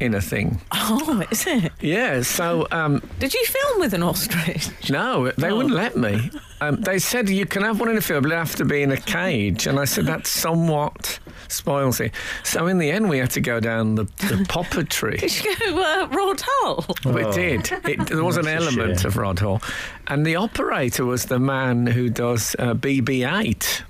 in 0.00 0.14
a 0.14 0.20
thing. 0.20 0.60
Oh, 0.72 1.24
is 1.30 1.46
it? 1.46 1.72
Yeah, 1.80 2.22
so 2.22 2.66
um, 2.70 3.02
Did 3.18 3.34
you 3.34 3.44
film 3.46 3.80
with 3.80 3.94
an 3.94 4.02
ostrich? 4.02 4.68
no, 4.90 5.30
they 5.32 5.52
wouldn't 5.52 5.74
let 5.74 5.96
me. 5.96 6.30
Um, 6.60 6.80
they 6.80 6.98
said 6.98 7.28
you 7.28 7.46
can 7.46 7.62
have 7.62 7.80
one 7.80 7.88
in 7.88 7.96
a 7.96 8.00
field, 8.00 8.22
but 8.24 8.32
it 8.32 8.36
have 8.36 8.54
to 8.56 8.64
be 8.64 8.82
in 8.82 8.90
a 8.92 8.96
cage. 8.96 9.66
And 9.66 9.78
I 9.78 9.84
said 9.84 10.06
that 10.06 10.26
somewhat 10.26 11.18
spoils 11.48 12.00
it. 12.00 12.12
So 12.44 12.66
in 12.66 12.78
the 12.78 12.90
end, 12.90 13.08
we 13.08 13.18
had 13.18 13.30
to 13.32 13.40
go 13.40 13.58
down 13.60 13.94
the, 13.96 14.04
the 14.28 14.44
popper 14.48 14.82
tree. 14.84 15.16
Did 15.18 15.44
you 15.44 15.56
go 15.58 15.82
uh, 15.82 16.06
Rod 16.08 16.42
Hull? 16.44 16.84
We 17.12 17.24
Oh. 17.24 17.32
did. 17.32 17.70
It, 17.84 18.06
there 18.06 18.22
was 18.24 18.36
an 18.36 18.44
That's 18.44 18.64
a 18.64 18.66
element 18.78 19.00
shame. 19.00 19.06
of 19.08 19.16
Rod 19.16 19.38
Hull. 19.38 19.60
And 20.08 20.24
the 20.26 20.36
operator 20.36 21.04
was 21.04 21.26
the 21.26 21.38
man 21.38 21.86
who 21.86 22.08
does 22.08 22.54
uh, 22.58 22.74
BB 22.74 23.26
8 23.40 23.82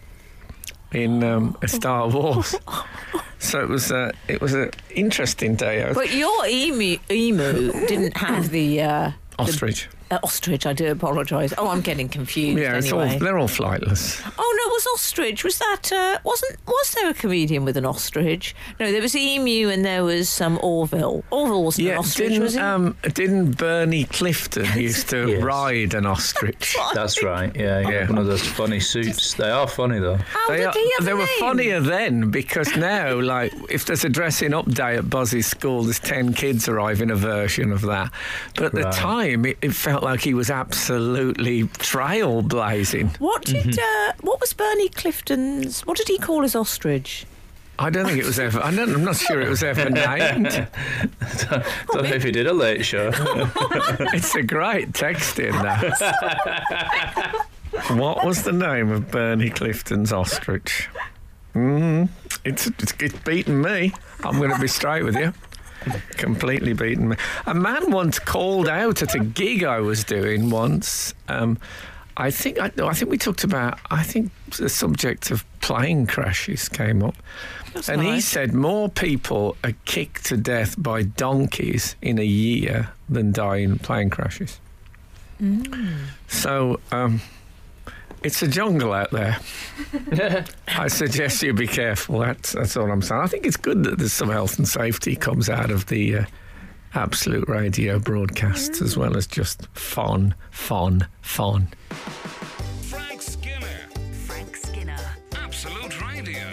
in 0.93 1.23
um, 1.23 1.57
Star 1.67 2.09
Wars. 2.09 2.55
So 3.41 3.61
it 3.61 3.69
was 3.69 3.93
uh, 3.93 4.11
it 4.27 4.41
was 4.41 4.53
an 4.53 4.71
interesting 4.91 5.55
day. 5.55 5.89
But 5.95 6.13
your 6.13 6.47
emu, 6.47 6.99
emu 7.09 7.71
didn't 7.87 8.17
have 8.17 8.51
the, 8.51 8.83
uh, 8.83 9.13
Ostrich. 9.39 9.89
Uh, 10.11 10.19
ostrich. 10.23 10.67
I 10.67 10.73
do 10.73 10.91
apologise. 10.91 11.53
Oh, 11.59 11.69
I'm 11.69 11.81
getting 11.81 12.09
confused. 12.09 12.59
Yeah, 12.59 12.77
it's 12.77 12.87
anyway. 12.89 13.13
all, 13.15 13.19
they're 13.19 13.39
all 13.39 13.49
flightless. 13.49 14.21
Oh 14.39 14.57
no, 14.59 14.71
it 14.71 14.73
was 14.73 14.87
ostrich. 14.95 15.45
Was 15.45 15.59
that 15.59 15.93
uh, 15.93 16.19
wasn't 16.25 16.57
was 16.67 16.93
there 16.93 17.11
a 17.11 17.15
comedian 17.15 17.65
with 17.65 17.77
an 17.77 17.85
ostrich? 17.87 18.55
No, 18.81 18.91
there 18.93 19.03
was 19.03 19.15
emu 19.17 19.69
and 19.69 19.85
there 19.85 20.05
was 20.05 20.29
some 20.29 20.59
Orville. 20.63 21.25
Orville 21.31 21.65
wasn't 21.65 21.89
an 21.89 21.99
ostrich, 21.99 22.39
was 22.39 22.53
didn't 22.53 22.53
he? 22.53 22.59
um, 22.59 22.97
didn't 23.15 23.57
Bernie 23.59 24.05
Clifton 24.05 24.67
used 24.81 25.09
to 25.11 25.29
Yes. 25.29 25.43
ride 25.43 25.95
an 25.95 26.07
ostrich? 26.07 26.77
That's 26.95 27.23
right. 27.23 27.55
Yeah, 27.57 27.81
yeah. 27.81 27.89
Yeah. 27.91 28.07
One 28.09 28.19
of 28.19 28.27
those 28.27 28.47
funny 28.47 28.81
suits. 28.81 29.35
They 29.35 29.51
are 29.51 29.67
funny 29.67 29.99
though. 29.99 30.17
How 30.17 30.49
They, 30.49 30.59
did 30.59 30.67
are- 30.67 30.73
he 30.73 30.93
have 30.99 31.05
they 31.05 31.13
a 31.13 31.17
were 31.17 31.25
name? 31.25 31.39
funnier 31.41 31.81
then 31.81 32.31
because 32.31 32.77
now, 32.77 33.19
like, 33.21 33.53
if 33.71 33.85
there's 33.87 34.05
a 34.05 34.09
dressing 34.09 34.55
up 34.55 34.67
day 34.71 34.97
at 34.97 35.09
Buzzy's 35.11 35.47
school, 35.47 35.83
there's 35.83 35.99
10 36.01 36.35
kids 36.35 36.69
arrive 36.69 37.01
in 37.03 37.11
a 37.11 37.17
version 37.17 37.73
of 37.73 37.83
that. 37.83 38.11
But 38.55 38.67
at 38.67 38.73
the 38.73 38.91
time, 38.91 39.45
it, 39.47 39.59
it 39.63 39.73
felt 39.75 39.98
felt 39.99 40.13
like 40.13 40.21
he 40.21 40.33
was 40.35 40.49
absolutely 40.49 41.65
trailblazing. 41.65 43.17
What 43.19 43.45
did 43.45 43.77
uh, 43.79 44.13
what 44.21 44.41
was 44.41 44.53
Bernie 44.53 44.89
Clifton's? 44.91 45.81
What 45.87 45.97
did 45.97 46.07
he 46.07 46.19
call 46.19 46.43
his 46.43 46.55
ostrich? 46.55 47.27
I 47.81 47.91
don't 47.91 48.07
think 48.07 48.19
it 48.21 48.25
was 48.25 48.39
ever. 48.39 48.61
I 48.61 48.75
don't, 48.75 48.95
I'm 48.95 49.05
not 49.05 49.17
sure 49.17 49.41
it 49.41 49.49
was 49.49 49.65
ever 49.65 49.91
named. 49.91 50.69
Don't 51.91 52.05
know 52.05 52.15
if 52.15 52.23
he 52.23 52.31
did 52.31 52.47
a 52.47 52.53
late 52.53 52.85
show. 52.85 53.11
It's 54.15 54.35
a 54.37 54.43
great 54.43 54.95
text 54.95 55.39
in 55.41 55.53
that. 55.53 57.35
what 57.91 58.25
was 58.25 58.45
the 58.45 58.53
name 58.53 58.91
of 58.93 59.11
Bernie 59.11 59.51
Clifton's 59.51 60.13
ostrich? 60.13 60.89
Mm, 61.55 62.09
it's, 62.45 62.69
it's 62.69 62.95
it's 63.01 63.19
beaten 63.21 63.61
me. 63.61 63.93
I'm 64.23 64.39
going 64.39 64.51
to 64.51 64.61
be 64.61 64.69
straight 64.69 65.03
with 65.03 65.17
you. 65.17 65.33
Completely 66.11 66.73
beaten 66.73 67.09
me. 67.11 67.17
A 67.47 67.55
man 67.55 67.91
once 67.91 68.19
called 68.19 68.69
out 68.69 69.03
at 69.03 69.15
a 69.15 69.21
gig 69.21 69.65
I 69.65 69.81
was 69.81 70.05
doing 70.05 70.51
once. 70.51 71.15
Um, 71.29 71.59
I 72.17 72.31
think 72.31 72.59
I, 72.59 72.73
I 72.83 72.95
think 72.95 73.11
we 73.11 73.19
talked 73.19 73.45
about. 73.45 73.79
I 73.91 74.03
think 74.03 74.33
the 74.57 74.69
subject 74.69 75.31
of 75.31 75.45
plane 75.61 76.07
crashes 76.07 76.69
came 76.69 77.03
up, 77.03 77.15
That's 77.75 77.89
and 77.89 78.03
he 78.03 78.21
said 78.21 78.55
more 78.55 78.89
people 78.89 79.57
are 79.63 79.75
kicked 79.85 80.27
to 80.27 80.37
death 80.37 80.75
by 80.83 81.03
donkeys 81.03 81.95
in 82.03 82.19
a 82.19 82.25
year 82.25 82.91
than 83.09 83.31
die 83.31 83.59
in 83.59 83.79
plane 83.79 84.11
crashes. 84.11 84.59
So 86.27 86.81
um, 86.91 87.21
it's 88.23 88.43
a 88.43 88.49
jungle 88.49 88.93
out 88.93 89.11
there. 89.11 89.39
I 90.69 90.89
suggest 90.89 91.43
you 91.43 91.53
be 91.53 91.67
careful. 91.67 92.19
That's 92.21 92.53
that's 92.53 92.77
all 92.77 92.91
I'm 92.91 93.03
saying. 93.03 93.21
I 93.23 93.27
think 93.27 93.47
it's 93.47 93.57
good 93.57 93.85
that 93.85 93.99
there's 93.99 94.13
some 94.13 94.29
health 94.31 94.59
and 94.59 94.67
safety 94.69 95.17
comes 95.17 95.49
out 95.49 95.71
of 95.71 95.87
the 95.87 96.19
uh, 96.19 96.25
absolute 96.95 97.49
radio 97.49 97.99
broadcasts 97.99 98.81
as 98.83 98.97
well 98.97 99.17
as 99.17 99.27
just 99.27 99.67
fun, 99.77 100.35
fun, 100.51 101.07
fun. 101.21 101.69
Frank 102.83 103.23
Skinner, 103.23 103.89
Frank 104.27 104.57
Skinner. 104.57 104.99
Absolute 105.37 106.01
Radio. 106.03 106.47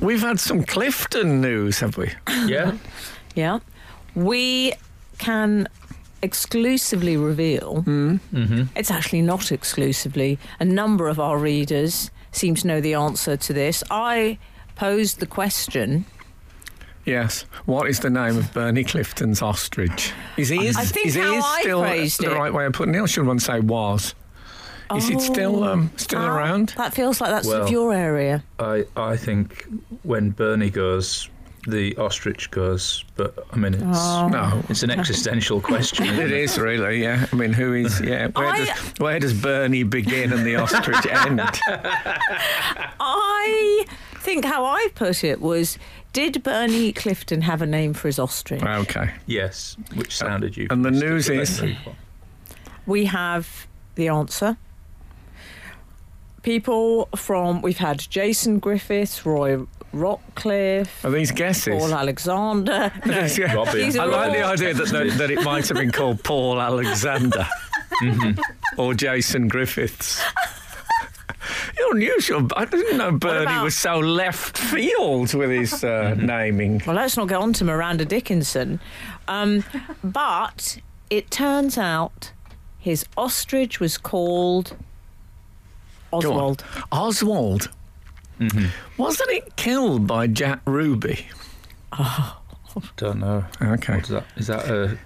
We've 0.00 0.20
had 0.20 0.38
some 0.38 0.62
Clifton 0.62 1.40
news, 1.40 1.80
have 1.80 1.96
we? 1.96 2.12
yeah. 2.46 2.76
Yeah, 3.34 3.58
we 4.14 4.72
can 5.18 5.68
exclusively 6.26 7.16
reveal. 7.16 7.84
It's 8.76 8.90
actually 8.90 9.22
not 9.22 9.50
exclusively. 9.52 10.38
A 10.60 10.64
number 10.64 11.08
of 11.08 11.18
our 11.18 11.38
readers 11.38 12.10
seem 12.32 12.54
to 12.56 12.66
know 12.66 12.80
the 12.80 12.94
answer 12.94 13.36
to 13.36 13.52
this. 13.52 13.82
I 13.90 14.38
posed 14.74 15.20
the 15.20 15.26
question. 15.26 16.04
Yes. 17.04 17.42
What 17.66 17.88
is 17.88 18.00
the 18.00 18.10
name 18.10 18.36
of 18.36 18.52
Bernie 18.52 18.82
Clifton's 18.84 19.40
ostrich? 19.40 20.12
Is 20.36 20.48
he 20.48 20.66
is, 20.66 20.76
I 20.76 20.82
think 20.84 21.06
is 21.06 21.14
he 21.14 21.20
how 21.20 21.34
is 21.38 21.44
I 21.44 21.60
still 21.60 21.80
phrased 21.82 22.20
the 22.20 22.32
it- 22.32 22.34
right 22.34 22.52
way 22.52 22.66
of 22.66 22.72
putting 22.72 22.94
it? 22.94 22.98
Or 22.98 23.06
should 23.06 23.26
one 23.26 23.38
say 23.38 23.60
was? 23.60 24.14
Is 24.94 25.10
it 25.10 25.20
still 25.20 25.64
um, 25.64 25.90
still 25.96 26.20
Ah, 26.20 26.36
around? 26.36 26.74
That 26.76 26.94
feels 26.94 27.20
like 27.20 27.30
that's 27.30 27.46
sort 27.46 27.58
of 27.62 27.64
Well- 27.64 27.72
your 27.72 27.92
area. 27.92 28.42
I 28.58 28.84
I 28.96 29.16
think 29.16 29.64
when 30.02 30.30
Bernie 30.30 30.70
goes, 30.70 31.28
the 31.66 31.96
ostrich 31.96 32.50
goes. 32.50 33.04
But 33.16 33.34
I 33.52 33.56
mean, 33.56 33.74
it's 33.74 33.82
Oh. 33.84 34.28
No. 34.28 34.62
it's 34.68 34.82
an 34.82 34.90
existential 34.90 35.60
question. 35.60 36.06
It 36.18 36.30
is 36.32 36.58
really, 36.58 37.02
yeah. 37.02 37.26
I 37.32 37.36
mean, 37.36 37.52
who 37.52 37.74
is, 37.74 38.00
yeah. 38.00 38.28
Where, 38.28 38.46
I- 38.48 38.58
does, 38.64 38.94
where 38.98 39.18
does 39.18 39.34
Bernie 39.34 39.82
begin 39.82 40.32
and 40.32 40.44
the 40.46 40.56
ostrich 40.56 41.06
end? 41.06 41.40
I 43.00 43.84
think 44.16 44.44
how 44.44 44.64
I 44.64 44.88
put 44.94 45.24
it 45.24 45.40
was 45.40 45.78
did 46.12 46.42
Bernie 46.42 46.92
Clifton 46.92 47.42
have 47.42 47.62
a 47.62 47.66
name 47.66 47.92
for 47.94 48.08
his 48.08 48.18
ostrich? 48.18 48.62
Okay. 48.62 49.10
Yes, 49.26 49.76
which 49.94 50.16
sounded 50.16 50.56
you. 50.56 50.66
And 50.70 50.84
the 50.84 50.90
news 50.90 51.28
is- 51.28 51.62
We 52.86 53.04
have 53.06 53.66
the 53.96 54.08
answer. 54.08 54.56
People 56.46 57.06
from, 57.16 57.60
we've 57.60 57.78
had 57.78 57.98
Jason 57.98 58.60
Griffiths, 58.60 59.26
Roy 59.26 59.66
Rockcliffe, 59.92 61.04
Are 61.04 61.10
these 61.10 61.32
guesses? 61.32 61.74
Paul 61.76 61.92
Alexander. 61.92 62.92
No, 63.04 63.24
Yeah. 63.36 63.52
Robbie. 63.52 63.98
I 63.98 64.04
like 64.04 64.30
the 64.32 64.44
idea 64.44 64.72
that, 64.74 64.86
that, 64.90 65.18
that 65.18 65.30
it 65.32 65.42
might 65.42 65.66
have 65.66 65.76
been 65.76 65.90
called 65.90 66.22
Paul 66.22 66.60
Alexander 66.60 67.48
or 68.78 68.94
Jason 68.94 69.48
Griffiths. 69.48 70.22
You're 71.76 71.96
unusual. 71.96 72.46
I 72.56 72.64
didn't 72.64 72.96
know 72.96 73.10
Bernie 73.10 73.42
about- 73.46 73.64
was 73.64 73.76
so 73.76 73.98
left 73.98 74.56
field 74.56 75.34
with 75.34 75.50
his 75.50 75.82
uh, 75.82 76.14
naming. 76.18 76.80
Well, 76.86 76.94
let's 76.94 77.16
not 77.16 77.26
get 77.26 77.38
on 77.38 77.54
to 77.54 77.64
Miranda 77.64 78.04
Dickinson. 78.04 78.78
Um, 79.26 79.64
but 80.04 80.78
it 81.10 81.28
turns 81.32 81.76
out 81.76 82.30
his 82.78 83.04
ostrich 83.16 83.80
was 83.80 83.98
called 83.98 84.76
Go 86.24 86.32
on. 86.32 86.38
Oswald. 86.38 86.64
Oswald. 86.92 87.70
Wasn't 88.98 89.30
it 89.30 89.56
killed 89.56 90.06
by 90.06 90.26
Jack 90.26 90.60
Ruby? 90.66 91.26
I 91.92 92.34
don't 92.96 93.20
know. 93.20 93.44
Okay. 93.62 93.94
What's 93.94 94.08
that? 94.10 94.24
Is 94.36 94.46
that 94.48 94.68
a? 94.70 94.98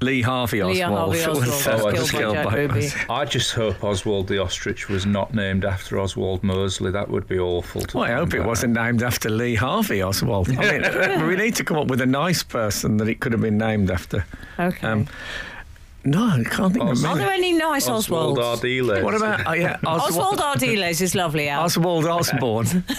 Lee 0.00 0.22
Harvey 0.22 0.62
Oswald? 0.62 0.76
Lee 0.76 1.24
Oswald. 1.24 1.40
Harvey 1.40 1.40
was, 1.50 1.66
Oswald 1.66 1.94
uh, 1.94 1.98
was 1.98 2.10
killed 2.12 2.34
by 2.36 2.42
Jack 2.44 2.54
Ruby. 2.54 2.88
I 3.10 3.24
just 3.24 3.52
hope 3.52 3.82
Oswald 3.82 4.28
the 4.28 4.38
ostrich 4.40 4.88
was 4.88 5.06
not 5.06 5.34
named 5.34 5.64
after 5.64 5.98
Oswald 5.98 6.44
Mosley. 6.44 6.92
That 6.92 7.08
would 7.08 7.26
be 7.26 7.36
awful. 7.40 7.80
To 7.80 7.96
Well, 7.96 8.06
I 8.06 8.12
hope 8.12 8.32
it 8.32 8.40
out. 8.42 8.46
wasn't 8.46 8.74
named 8.74 9.02
after 9.02 9.28
Lee 9.28 9.56
Harvey 9.56 10.00
Oswald. 10.00 10.50
I 10.56 10.78
mean, 10.78 11.26
we 11.26 11.34
need 11.34 11.56
to 11.56 11.64
come 11.64 11.78
up 11.78 11.88
with 11.88 12.00
a 12.00 12.06
nice 12.06 12.44
person 12.44 12.98
that 12.98 13.08
it 13.08 13.18
could 13.18 13.32
have 13.32 13.40
been 13.40 13.58
named 13.58 13.90
after. 13.90 14.24
Okay. 14.60 14.86
Um, 14.86 15.08
No, 16.04 16.24
I 16.26 16.44
can't 16.44 16.72
think 16.72 16.84
of 16.84 16.90
Os- 16.90 17.04
Are 17.04 17.14
many. 17.14 17.24
there 17.24 17.32
any 17.34 17.52
nice 17.52 17.88
Oswald 17.88 18.38
Oswalds? 18.38 18.60
Ardiles. 18.62 19.02
What 19.02 19.14
about 19.14 19.46
oh, 19.46 19.52
yeah, 19.52 19.78
Oswald 19.84 20.38
Ardiles 20.38 21.00
is 21.02 21.14
lovely, 21.14 21.48
Al. 21.48 21.64
Oswald 21.64 22.06
Osbourne. 22.06 22.84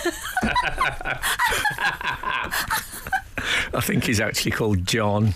I 3.74 3.82
think 3.82 4.04
he's 4.04 4.20
actually 4.20 4.52
called 4.52 4.86
John. 4.86 5.34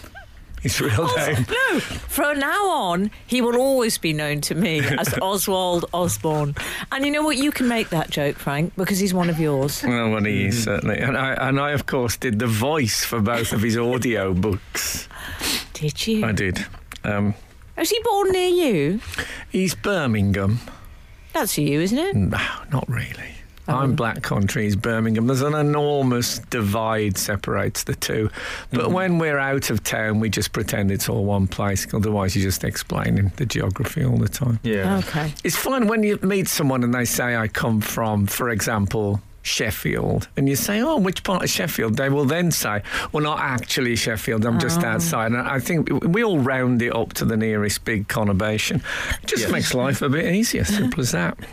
His 0.62 0.80
real 0.80 1.08
name. 1.18 1.46
no, 1.50 1.80
from 1.82 2.40
now 2.40 2.70
on, 2.70 3.12
he 3.28 3.42
will 3.42 3.58
always 3.58 3.98
be 3.98 4.14
known 4.14 4.40
to 4.42 4.56
me 4.56 4.80
as 4.80 5.14
Oswald 5.22 5.84
Osbourne. 5.94 6.56
And 6.90 7.06
you 7.06 7.12
know 7.12 7.22
what? 7.22 7.36
You 7.36 7.52
can 7.52 7.68
make 7.68 7.90
that 7.90 8.10
joke, 8.10 8.38
Frank, 8.38 8.74
because 8.78 8.98
he's 8.98 9.14
one 9.14 9.30
of 9.30 9.42
yours. 9.42 9.84
Well, 9.84 10.12
one 10.12 10.24
he 10.24 10.46
is 10.46 10.64
certainly, 10.64 11.00
and 11.00 11.18
I, 11.18 11.34
and 11.34 11.60
I 11.60 11.72
of 11.72 11.86
course 11.86 12.16
did 12.16 12.40
the 12.40 12.48
voice 12.48 13.04
for 13.04 13.20
both 13.20 13.52
of 13.52 13.62
his 13.62 13.76
audio 13.78 14.34
books. 14.34 15.10
Did 15.74 16.08
you? 16.08 16.26
I 16.26 16.32
did. 16.32 16.66
Um, 17.04 17.34
Was 17.78 17.90
he 17.90 18.00
born 18.04 18.32
near 18.32 18.50
you? 18.50 19.00
he's 19.50 19.74
Birmingham. 19.74 20.60
That's 21.34 21.58
you, 21.58 21.82
isn't 21.82 21.98
it? 21.98 22.16
No, 22.16 22.38
not 22.72 22.88
really. 22.88 23.34
Oh. 23.68 23.76
I'm 23.78 23.96
Black 23.96 24.22
Country, 24.22 24.64
he's 24.64 24.76
Birmingham. 24.76 25.26
There's 25.26 25.42
an 25.42 25.56
enormous 25.56 26.40
divide 26.40 27.18
separates 27.18 27.84
the 27.84 27.96
two. 27.96 28.30
But 28.72 28.88
mm. 28.88 28.94
when 28.94 29.18
we're 29.20 29.40
out 29.40 29.70
of 29.70 29.84
town, 29.84 30.20
we 30.20 30.30
just 30.30 30.52
pretend 30.52 30.92
it's 30.92 31.08
all 31.08 31.24
one 31.24 31.48
place. 31.48 31.88
Otherwise, 31.94 32.36
you're 32.36 32.44
just 32.44 32.64
explaining 32.66 33.32
the 33.38 33.46
geography 33.46 34.04
all 34.04 34.18
the 34.18 34.28
time. 34.28 34.60
Yeah. 34.64 34.98
Okay. 34.98 35.34
It's 35.46 35.56
fun 35.56 35.88
when 35.88 36.04
you 36.04 36.20
meet 36.22 36.50
someone 36.50 36.84
and 36.84 36.94
they 36.94 37.06
say, 37.06 37.38
I 37.38 37.48
come 37.48 37.80
from, 37.80 38.28
for 38.28 38.50
example, 38.50 39.22
Sheffield. 39.44 40.30
And 40.36 40.50
you 40.50 40.56
say, 40.56 40.82
Oh, 40.82 40.98
which 40.98 41.24
part 41.24 41.44
of 41.44 41.50
Sheffield? 41.50 41.98
They 41.98 42.10
will 42.10 42.26
then 42.26 42.50
say, 42.50 42.82
Well, 43.12 43.22
not 43.24 43.40
actually 43.40 43.96
Sheffield, 43.96 44.46
I'm 44.46 44.58
just 44.60 44.82
oh. 44.82 44.88
outside. 44.88 45.34
And 45.34 45.38
I 45.48 45.60
think 45.60 45.90
we 46.04 46.24
all 46.24 46.40
round 46.40 46.82
it 46.82 46.96
up 46.96 47.14
to 47.14 47.26
the 47.26 47.38
nearest 47.38 47.86
big 47.86 48.08
conurbation. 48.08 48.82
It 49.22 49.28
just 49.28 49.44
Yes. 49.44 49.52
makes 49.52 49.74
life 49.74 50.02
a 50.02 50.10
bit 50.10 50.34
easier. 50.34 50.64
Simple 50.64 51.02
as 51.02 51.12
that. 51.12 51.38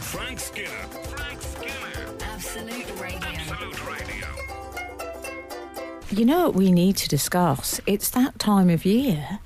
Frank 0.00 0.38
Skinner. 0.38 0.68
Frank 0.68 1.40
Skinner. 1.40 2.14
Absolute 2.22 3.00
Radio. 3.00 3.18
Absolute 3.20 3.86
Radio. 3.86 4.26
You 6.10 6.24
know 6.26 6.44
what 6.44 6.54
we 6.54 6.70
need 6.70 6.96
to 6.98 7.08
discuss? 7.08 7.80
It's 7.86 8.10
that 8.10 8.38
time 8.38 8.68
of 8.70 8.84
year. 8.84 9.38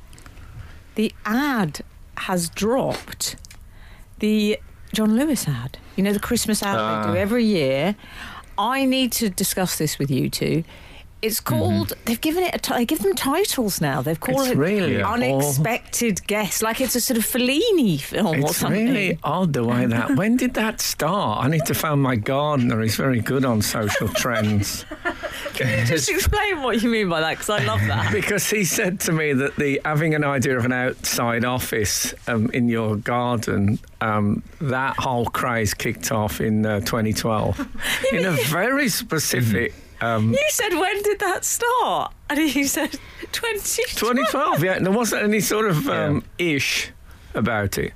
The 0.97 1.13
ad 1.25 1.81
has 2.19 2.49
dropped. 2.49 3.37
The 4.19 4.59
John 4.93 5.17
Lewis 5.17 5.49
ad. 5.49 5.79
You 5.97 6.05
know, 6.05 6.13
the 6.13 6.21
Christmas 6.21 6.63
ad 6.63 6.77
they 6.77 7.13
do 7.13 7.19
Ah. 7.19 7.21
every 7.21 7.45
year. 7.45 7.95
I 8.59 8.85
need 8.85 9.13
to 9.13 9.31
discuss 9.31 9.79
this 9.79 9.99
with 9.99 10.11
you 10.11 10.29
two. 10.29 10.65
It's 11.23 11.39
called. 11.39 11.93
They've 12.05 12.21
given 12.21 12.43
it. 12.43 12.53
A 12.53 12.59
t- 12.59 12.75
they 12.75 12.85
give 12.85 12.99
them 12.99 13.15
titles 13.15 13.81
now. 13.81 14.03
They've 14.03 14.19
called 14.19 14.41
It's 14.41 14.51
it 14.51 14.57
really 14.57 15.01
unexpected 15.01 16.27
guest, 16.27 16.63
like 16.63 16.81
it's 16.81 16.97
a 16.97 17.01
sort 17.01 17.17
of 17.17 17.25
Fellini 17.25 18.01
film 18.01 18.45
or 18.45 18.53
something. 18.53 18.89
It's 18.89 18.97
really 18.97 19.19
odd 19.23 19.53
the 19.53 19.63
way 19.65 19.87
that. 19.87 20.17
When 20.17 20.37
did 20.37 20.55
that 20.55 20.81
start? 20.81 21.45
I 21.45 21.49
need 21.49 21.65
to 21.67 21.75
find 21.75 22.03
my 22.03 22.17
gardener. 22.17 22.81
He's 22.81 22.97
very 22.97 23.21
good 23.21 23.45
on 23.45 23.63
social 23.63 24.09
trends. 24.09 24.85
Just 25.55 26.11
explain 26.11 26.63
what 26.63 26.83
you 26.83 26.91
mean 26.91 27.09
by 27.09 27.21
that, 27.21 27.39
because 27.39 27.51
I 27.51 27.65
love 27.65 27.81
that. 27.87 28.13
Because 28.23 28.51
he 28.51 28.65
said 28.65 29.01
to 29.01 29.13
me 29.13 29.33
that 29.33 29.57
the 29.57 29.81
having 29.85 30.15
an 30.15 30.25
idea 30.25 30.59
of 30.59 30.65
an 30.65 30.73
outside 30.73 31.45
office 31.45 32.15
um, 32.27 32.51
in 32.51 32.69
your 32.69 32.97
garden, 32.97 33.79
um, 34.01 34.43
that 34.61 34.97
whole 34.99 35.27
craze 35.27 35.73
kicked 35.73 36.11
off 36.11 36.41
in 36.41 36.67
uh, 36.67 36.81
2012 36.81 37.61
in 38.13 38.25
a 38.25 38.33
very 38.33 38.89
specific 38.89 39.75
Um, 40.03 40.33
You 40.33 40.47
said, 40.51 40.71
when 40.75 41.03
did 41.03 41.19
that 41.21 41.45
start? 41.45 42.13
And 42.29 42.39
he 42.39 42.65
said, 42.65 42.91
2012. 43.33 43.89
2012, 43.97 44.65
yeah. 44.65 44.79
There 44.79 44.93
wasn't 44.93 45.23
any 45.23 45.41
sort 45.41 45.67
of 45.71 45.89
um, 45.89 46.25
ish 46.39 46.91
about 47.35 47.79
it. 47.79 47.93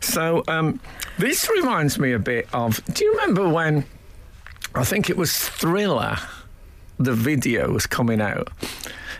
So 0.00 0.42
um, 0.48 0.80
this 1.18 1.48
reminds 1.50 1.98
me 1.98 2.12
a 2.12 2.18
bit 2.18 2.48
of. 2.52 2.82
Do 2.94 3.04
you 3.04 3.12
remember 3.12 3.48
when 3.48 3.84
I 4.74 4.84
think 4.84 5.10
it 5.10 5.16
was 5.16 5.36
Thriller? 5.36 6.16
The 6.98 7.12
video 7.14 7.70
was 7.70 7.86
coming 7.86 8.20
out. 8.20 8.48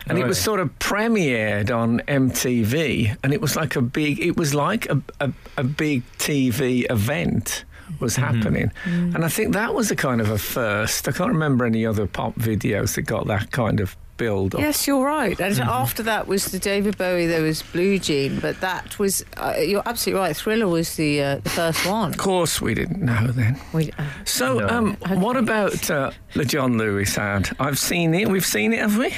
And 0.07 0.17
Oh, 0.17 0.21
it 0.21 0.27
was 0.27 0.39
sort 0.39 0.59
of 0.59 0.67
premiered 0.79 1.69
on 1.75 1.99
MTV, 2.07 3.17
and 3.23 3.33
it 3.33 3.41
was 3.41 3.55
like 3.55 3.75
a 3.75 3.81
big. 3.81 4.19
It 4.19 4.35
was 4.37 4.53
like 4.53 4.89
a, 4.89 5.01
a, 5.21 5.31
a 5.57 5.63
big 5.63 6.03
TV 6.17 6.89
event 6.91 7.63
was 7.99 8.15
Mm-hmm. 8.17 8.35
happening, 8.41 8.71
and 8.85 9.23
I 9.25 9.27
think 9.29 9.53
that 9.53 9.73
was 9.73 9.91
a 9.91 9.95
kind 9.95 10.21
of 10.21 10.29
a 10.29 10.37
first. 10.37 11.07
I 11.07 11.11
can't 11.11 11.31
remember 11.31 11.65
any 11.65 11.85
other 11.85 12.07
pop 12.07 12.35
videos 12.35 12.95
that 12.95 13.03
got 13.03 13.27
that 13.27 13.51
kind 13.51 13.79
of 13.79 13.95
build 14.17 14.53
up. 14.53 14.61
Yes, 14.61 14.85
you're 14.85 15.03
right. 15.03 15.39
And 15.39 15.59
after 15.59 16.03
that 16.03 16.27
was 16.27 16.45
the 16.45 16.59
David 16.59 16.97
Bowie. 16.99 17.25
There 17.25 17.41
was 17.41 17.63
Blue 17.63 17.97
Jean, 17.97 18.39
but 18.39 18.61
that 18.61 18.99
was 18.99 19.25
uh, 19.37 19.55
you're 19.59 19.81
absolutely 19.87 20.21
right. 20.21 20.35
Thriller 20.35 20.67
was 20.67 20.95
the 20.95 21.21
uh, 21.21 21.35
the 21.39 21.49
first 21.49 21.85
one. 21.85 22.11
Of 22.11 22.17
course, 22.17 22.61
we 22.61 22.73
didn't 22.75 23.01
know 23.01 23.27
then. 23.27 23.59
We, 23.73 23.91
uh, 23.97 24.03
So, 24.25 24.59
No. 24.59 24.67
um, 24.67 24.97
what 25.19 25.35
about 25.35 25.89
uh, 25.89 26.11
the 26.35 26.45
John 26.45 26.77
Lewis 26.77 27.17
ad? 27.17 27.49
I've 27.59 27.79
seen 27.79 28.13
it. 28.13 28.27
We've 28.29 28.45
seen 28.45 28.71
it, 28.73 28.79
have 28.79 28.97
we? 28.97 29.13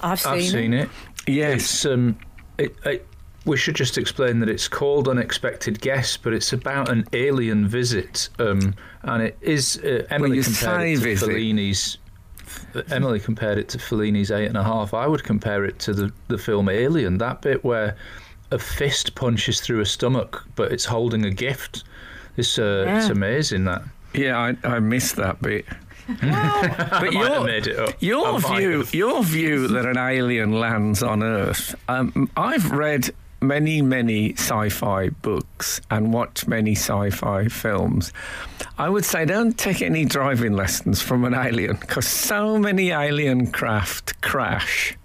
I've 0.00 0.20
seen, 0.20 0.32
I've 0.32 0.42
seen 0.44 0.72
it. 0.74 0.88
Yes. 1.26 1.62
It's 1.62 1.84
um, 1.86 2.16
it, 2.56 2.74
it, 2.86 3.06
we 3.44 3.56
should 3.56 3.74
just 3.74 3.96
explain 3.96 4.40
that 4.40 4.48
it's 4.48 4.68
called 4.68 5.08
Unexpected 5.08 5.80
Guest, 5.80 6.22
but 6.22 6.32
it's 6.32 6.52
about 6.52 6.88
an 6.90 7.06
alien 7.12 7.66
visit, 7.66 8.28
um, 8.38 8.74
and 9.02 9.22
it 9.22 9.38
is 9.40 9.78
uh, 9.78 10.06
Emily 10.10 10.38
you 10.38 10.42
compared 10.42 10.82
it 10.82 10.96
to 10.96 11.00
visit. 11.00 11.26
Fellini's. 11.26 11.98
Emily 12.90 13.20
compared 13.20 13.58
it 13.58 13.68
to 13.68 13.78
Fellini's 13.78 14.30
Eight 14.30 14.46
and 14.46 14.56
a 14.56 14.64
Half. 14.64 14.92
I 14.92 15.06
would 15.06 15.24
compare 15.24 15.64
it 15.64 15.78
to 15.80 15.94
the 15.94 16.12
the 16.28 16.38
film 16.38 16.68
Alien. 16.68 17.18
That 17.18 17.40
bit 17.42 17.64
where 17.64 17.96
a 18.50 18.58
fist 18.58 19.14
punches 19.14 19.60
through 19.60 19.80
a 19.80 19.86
stomach, 19.86 20.44
but 20.56 20.72
it's 20.72 20.84
holding 20.84 21.24
a 21.24 21.30
gift. 21.30 21.84
It's 22.36 22.58
uh, 22.58 22.84
it's 22.88 23.08
amazing 23.08 23.64
that. 23.64 23.82
Yeah, 24.12 24.36
I, 24.38 24.56
I 24.66 24.80
missed 24.80 25.16
that 25.16 25.40
bit. 25.40 25.64
but 26.08 26.24
I 26.24 27.08
your, 27.10 27.44
made 27.44 27.68
it 27.68 27.78
up. 27.78 27.94
Your 28.00 28.40
view, 28.40 28.84
your 28.92 29.22
view 29.22 29.68
that 29.68 29.86
an 29.86 29.96
alien 29.96 30.58
lands 30.58 31.02
on 31.02 31.22
Earth. 31.22 31.76
Um, 31.88 32.28
I've 32.36 32.72
read 32.72 33.10
many, 33.42 33.82
many 33.82 34.32
sci-fi 34.34 35.08
books 35.08 35.80
and 35.90 36.12
watch 36.12 36.46
many 36.46 36.72
sci-fi 36.72 37.48
films. 37.48 38.12
I 38.78 38.88
would 38.88 39.04
say 39.04 39.24
don't 39.24 39.56
take 39.56 39.82
any 39.82 40.04
driving 40.04 40.54
lessons 40.54 41.00
from 41.02 41.24
an 41.24 41.34
alien 41.34 41.76
because 41.76 42.06
so 42.06 42.58
many 42.58 42.90
alien 42.90 43.50
craft 43.50 44.20
crash. 44.20 44.96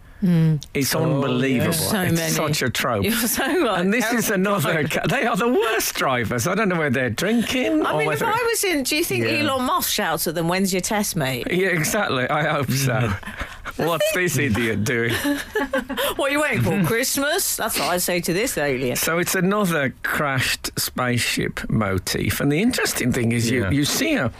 It's 0.73 0.95
unbelievable. 0.95 1.71
Hmm. 1.73 1.79
So 1.79 2.01
it's 2.01 2.15
many. 2.19 2.31
such 2.31 2.61
a 2.63 2.69
trope. 2.71 3.03
You're 3.03 3.13
so 3.13 3.43
right. 3.45 3.79
And 3.79 3.93
this 3.93 4.11
is 4.11 4.31
another. 4.31 4.81
driver. 4.87 5.07
They 5.07 5.25
are 5.27 5.35
the 5.35 5.47
worst 5.47 5.93
drivers. 5.93 6.47
I 6.47 6.55
don't 6.55 6.67
know 6.67 6.79
whether 6.79 6.89
they're 6.89 7.09
drinking 7.11 7.85
I 7.85 7.91
or 7.91 7.97
mean, 7.99 8.11
if 8.11 8.21
whether. 8.21 8.25
I 8.25 8.43
was 8.49 8.63
in, 8.63 8.81
do 8.83 8.95
you 8.95 9.03
think 9.03 9.23
Yeah. 9.25 9.43
Elon 9.43 9.65
Musk 9.65 9.91
shouts 9.91 10.25
at 10.25 10.33
them, 10.33 10.47
"When's 10.47 10.73
your 10.73 10.81
test, 10.81 11.15
mate"? 11.15 11.45
Yeah, 11.51 11.67
exactly. 11.67 12.27
I 12.27 12.43
hope 12.47 12.71
so. 12.71 13.13
What's 13.77 14.11
this 14.13 14.37
idiot 14.37 14.83
doing? 14.85 15.13
What 16.15 16.29
are 16.29 16.29
you 16.29 16.41
waiting 16.41 16.61
for? 16.61 16.83
Christmas? 16.87 17.57
That's 17.57 17.77
what 17.79 17.89
I 17.89 17.97
say 17.97 18.21
to 18.21 18.33
this 18.33 18.57
alien. 18.57 18.95
So 18.95 19.19
it's 19.19 19.35
another 19.35 19.93
crashed 20.03 20.71
spaceship 20.79 21.69
motif, 21.69 22.39
and 22.39 22.51
the 22.51 22.61
interesting 22.61 23.11
thing 23.11 23.31
is 23.31 23.49
you 23.51 23.63
Yeah. 23.63 23.71
you 23.71 23.85
see 23.85 24.15
a. 24.15 24.31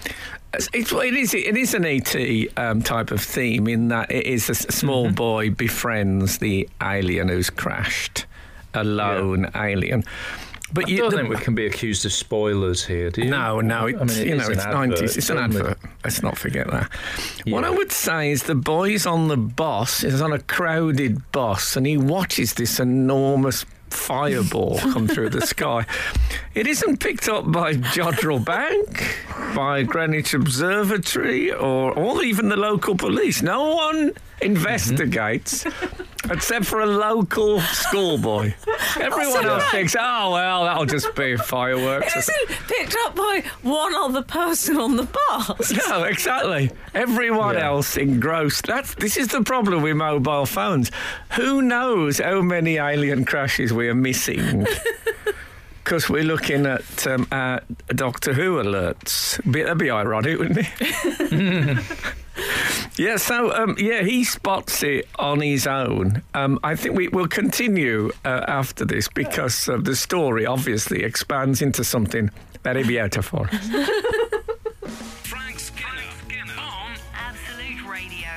It's, 0.53 0.93
it 0.93 1.13
is 1.13 1.33
it 1.33 1.57
is 1.57 1.73
an 1.73 1.83
ET 1.83 2.15
um, 2.57 2.81
type 2.81 3.11
of 3.11 3.19
theme 3.21 3.67
in 3.67 3.89
that 3.89 4.09
it 4.09 4.25
is 4.25 4.47
a 4.47 4.51
s- 4.53 4.73
small 4.73 5.11
boy 5.11 5.49
befriends 5.49 6.38
the 6.38 6.69
alien 6.81 7.27
who's 7.27 7.49
crashed, 7.49 8.25
a 8.73 8.83
lone 8.86 9.51
alien. 9.53 10.05
But 10.76 10.86
I 10.88 10.89
you, 10.91 10.97
don't 10.97 11.11
the- 11.11 11.17
think 11.17 11.30
we 11.30 11.38
can 11.38 11.55
be 11.55 11.65
accused 11.65 12.05
of 12.05 12.11
spoilers 12.13 12.86
here, 12.86 13.09
do 13.09 13.21
you? 13.23 13.30
No, 13.30 13.61
no, 13.61 13.88
it's, 13.88 13.99
I 13.99 14.03
mean, 14.03 14.17
it 14.19 14.28
you 14.28 14.36
know, 14.36 14.47
it's 14.49 14.65
nineties. 14.65 15.17
It's 15.17 15.30
an 15.30 15.38
advert. 15.38 15.78
Let's 16.03 16.21
not 16.21 16.38
forget 16.38 16.69
that. 16.69 16.89
What 17.47 17.63
I 17.63 17.69
would 17.69 17.91
say 17.91 18.30
is 18.32 18.43
the 18.43 18.55
boy's 18.55 19.05
on 19.05 19.30
the 19.30 19.38
bus. 19.38 20.03
Is 20.03 20.21
on 20.21 20.34
a 20.34 20.39
crowded 20.39 21.32
bus, 21.32 21.76
and 21.78 21.88
he 21.88 21.97
watches 21.97 22.53
this 22.53 22.80
enormous 22.80 23.65
fireball 23.89 24.78
come 24.80 25.07
through 25.07 25.30
the 25.30 25.41
sky. 25.47 25.86
It 26.55 26.67
isn't 26.67 27.01
picked 27.01 27.28
up 27.28 27.51
by 27.51 27.73
Jodrell 27.73 28.43
Bank, 28.43 29.17
by 29.53 29.84
Greenwich 29.84 30.34
Observatory, 30.34 31.51
or, 31.51 31.91
or 31.91 32.23
even 32.23 32.47
the 32.47 32.55
local 32.55 32.95
police. 32.95 33.41
No 33.41 33.76
one 33.76 34.13
investigates. 34.41 35.65
Except 36.29 36.65
for 36.65 36.79
a 36.81 36.88
local 36.88 37.59
schoolboy. 37.61 38.51
Everyone 38.99 39.45
else 39.45 39.63
thinks, 39.69 39.95
oh, 39.99 40.31
well, 40.31 40.63
that'll 40.63 40.86
just 40.88 41.13
be 41.15 41.38
fireworks. 41.38 42.15
It 42.15 42.19
isn't 42.19 42.67
picked 42.67 42.95
up 43.05 43.15
by 43.15 43.43
one 43.61 43.93
other 43.93 44.23
person 44.23 44.77
on 44.77 44.95
the 44.95 45.03
bus. 45.03 45.71
No, 45.88 46.03
exactly. 46.03 46.71
Everyone 46.95 47.53
Yeah. 47.55 47.67
else 47.67 47.95
engrossed. 47.95 48.65
That's 48.65 48.95
this 48.95 49.17
is 49.17 49.27
the 49.27 49.43
problem 49.43 49.83
with 49.83 49.95
mobile 49.97 50.47
phones. 50.47 50.89
Who 51.36 51.61
knows 51.61 52.17
how 52.19 52.41
many 52.41 52.77
alien 52.77 53.23
crashes 53.25 53.71
we 53.71 53.88
are 53.89 53.93
missing? 53.95 54.65
Because 55.83 56.09
we're 56.09 56.23
looking 56.23 56.65
at 56.65 57.05
um, 57.05 57.27
uh, 57.31 57.59
Doctor 57.89 58.33
Who 58.33 58.55
alerts. 58.55 59.39
Be, 59.51 59.61
that'd 59.61 59.77
be 59.77 59.91
ironic, 59.91 60.39
wouldn't 60.39 60.67
it? 60.81 61.86
yeah. 62.97 63.17
So 63.17 63.53
um, 63.53 63.75
yeah, 63.77 64.03
he 64.03 64.23
spots 64.23 64.83
it 64.83 65.07
on 65.17 65.41
his 65.41 65.67
own. 65.67 66.21
Um, 66.33 66.59
I 66.63 66.75
think 66.75 66.95
we 66.95 67.07
will 67.07 67.27
continue 67.27 68.11
uh, 68.23 68.45
after 68.47 68.86
this 68.86 69.07
because 69.07 69.69
uh, 69.69 69.77
the 69.77 69.95
story 69.95 70.45
obviously 70.45 71.03
expands 71.03 71.61
into 71.61 71.83
something 71.83 72.29
very 72.63 72.83
beautiful. 72.83 73.45
Frank 75.23 75.59
Skinner, 75.59 76.51
on 76.57 76.95
Absolute 77.13 77.88
Radio. 77.88 78.29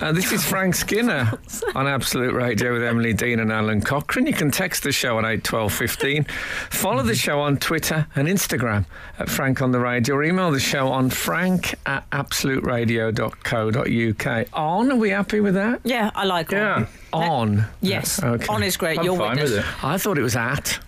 Uh, 0.00 0.12
this 0.12 0.32
is 0.32 0.42
Frank 0.42 0.74
Skinner 0.74 1.30
on 1.74 1.86
Absolute 1.86 2.32
Radio 2.32 2.72
with 2.72 2.82
Emily 2.82 3.12
Dean 3.12 3.38
and 3.38 3.50
Alun 3.50 3.84
Cochrane. 3.84 4.26
You 4.26 4.32
can 4.32 4.50
text 4.50 4.82
the 4.82 4.92
show 4.92 5.18
on 5.18 5.26
81215. 5.26 6.24
Follow 6.70 7.02
the 7.02 7.14
show 7.14 7.38
on 7.40 7.58
Twitter 7.58 8.06
and 8.16 8.26
Instagram 8.26 8.86
at 9.18 9.28
Frank 9.28 9.60
on 9.60 9.72
the 9.72 9.78
Radio 9.78 10.14
or 10.14 10.24
email 10.24 10.50
the 10.52 10.58
show 10.60 10.88
on 10.88 11.10
frank 11.10 11.74
at 11.84 12.08
absoluteradio.co.uk. 12.12 14.48
On, 14.54 14.90
are 14.92 14.96
we 14.96 15.10
happy 15.10 15.40
with 15.40 15.52
that? 15.54 15.80
Yeah, 15.84 16.10
I 16.14 16.24
like 16.24 16.50
Yeah. 16.50 16.86
on. 17.12 17.22
On. 17.28 17.64
Yes, 17.82 18.22
Okay. 18.22 18.46
on 18.48 18.62
is 18.62 18.78
great. 18.78 18.98
I'm 19.00 19.04
You're 19.04 19.18
fine 19.18 19.32
witness. 19.36 19.50
with 19.50 19.58
it. 19.60 19.84
I 19.84 19.98
thought 19.98 20.16
it 20.16 20.22
was 20.22 20.36
at. 20.36 20.78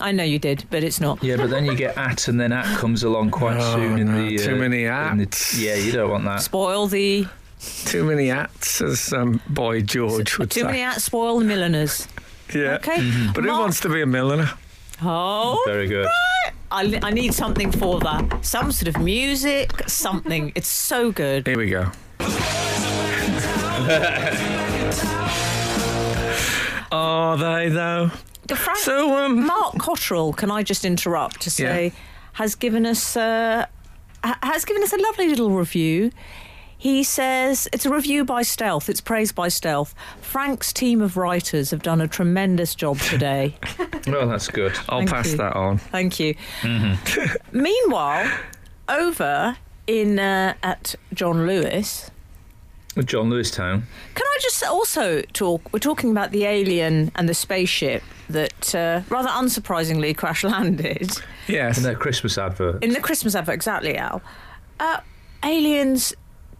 I 0.00 0.12
know 0.12 0.24
you 0.24 0.38
did, 0.38 0.64
but 0.70 0.82
it's 0.82 0.98
not. 1.00 1.22
Yeah, 1.22 1.36
but 1.36 1.50
then 1.50 1.66
you 1.66 1.74
get 1.76 1.98
at, 1.98 2.26
and 2.28 2.40
then 2.40 2.52
at 2.52 2.64
comes 2.78 3.02
along 3.02 3.32
quite 3.32 3.56
Oh, 3.60 3.74
soon 3.74 3.98
in 3.98 4.06
no, 4.12 4.28
the. 4.30 4.38
too 4.38 4.56
many 4.56 4.84
in 4.84 5.18
the- 5.18 5.24
ats. 5.24 5.58
yeah, 5.58 5.74
you 5.74 5.92
don't 5.92 6.10
want 6.10 6.24
that. 6.24 6.40
Spoil 6.40 6.86
the 6.86 7.26
Too 7.84 8.04
many 8.04 8.30
ats, 8.30 8.80
as 8.80 9.12
um, 9.12 9.40
Boy 9.48 9.82
George 9.82 10.38
would 10.38 10.50
too 10.50 10.60
say. 10.60 10.62
Too 10.62 10.66
many 10.66 10.82
at 10.82 11.00
spoil 11.00 11.38
the 11.38 11.44
milliners. 11.44 12.06
yeah. 12.54 12.74
Okay, 12.76 12.96
But 13.34 13.44
who 13.44 13.50
Mark- 13.50 13.60
wants 13.60 13.80
to 13.80 13.88
be 13.88 14.02
a 14.02 14.06
milliner? 14.06 14.50
Oh, 15.02 15.62
Very 15.66 15.88
good. 15.88 16.06
I, 16.70 16.98
I 17.02 17.10
need 17.10 17.34
something 17.34 17.70
for 17.72 18.00
that. 18.00 18.44
Some 18.44 18.72
sort 18.72 18.94
of 18.94 19.02
music, 19.02 19.70
something. 19.88 20.52
It's 20.54 20.68
so 20.68 21.12
good. 21.12 21.46
Here 21.46 21.58
we 21.58 21.70
go. 21.70 21.90
Are 26.90 27.36
they 27.36 27.68
though? 27.68 28.10
The 28.46 28.56
Frank 28.56 28.78
So 28.80 29.16
um, 29.24 29.46
Mark 29.46 29.78
Cottrell, 29.78 30.32
can 30.32 30.50
I 30.50 30.62
just 30.62 30.84
interrupt 30.84 31.40
to 31.42 31.50
say, 31.50 31.86
Yeah. 31.86 31.90
has 32.34 32.54
given 32.54 32.84
us 32.86 33.16
uh, 33.16 33.66
has 34.24 34.64
given 34.64 34.82
us 34.82 34.92
a 34.92 34.98
lovely 34.98 35.28
little 35.28 35.50
review. 35.50 36.10
He 36.82 37.04
says 37.04 37.68
it's 37.72 37.86
a 37.86 37.90
review 37.94 38.24
by 38.24 38.42
Stealth. 38.42 38.88
It's 38.88 39.00
praised 39.00 39.36
by 39.36 39.46
Stealth. 39.46 39.94
Frank's 40.20 40.72
team 40.72 41.00
of 41.00 41.16
writers 41.16 41.70
have 41.70 41.80
done 41.80 42.00
a 42.00 42.08
tremendous 42.08 42.74
job 42.74 42.98
today. 42.98 43.54
Well, 44.08 44.26
that's 44.26 44.48
good. 44.48 44.72
I'll 44.88 44.98
Thank 44.98 45.10
pass 45.10 45.30
you. 45.30 45.36
that 45.36 45.54
on. 45.54 45.78
Thank 45.78 46.18
you. 46.18 46.34
Meanwhile, 47.52 48.36
over 48.88 49.56
in 49.86 50.18
uh, 50.18 50.54
at 50.64 50.96
John 51.14 51.46
Lewis, 51.46 52.10
John 53.04 53.30
Lewis 53.30 53.52
Town. 53.52 53.84
Can 54.16 54.26
I 54.26 54.38
just 54.42 54.64
also 54.64 55.22
talk? 55.34 55.72
We're 55.72 55.78
talking 55.78 56.10
about 56.10 56.32
the 56.32 56.44
alien 56.46 57.12
and 57.14 57.28
the 57.28 57.34
spaceship 57.34 58.02
that, 58.28 58.74
uh, 58.74 59.02
rather 59.08 59.28
unsurprisingly, 59.28 60.16
crash 60.16 60.42
landed 60.42 61.12
Yes. 61.46 61.76
In 61.76 61.84
their 61.84 61.94
Christmas 61.94 62.36
advert. 62.38 62.82
in 62.82 62.90
the 62.92 63.00
Christmas 63.00 63.36
advert. 63.36 63.54
Exactly, 63.54 63.96
Al. 63.96 64.20
Uh, 64.80 64.98
aliens. 65.44 66.12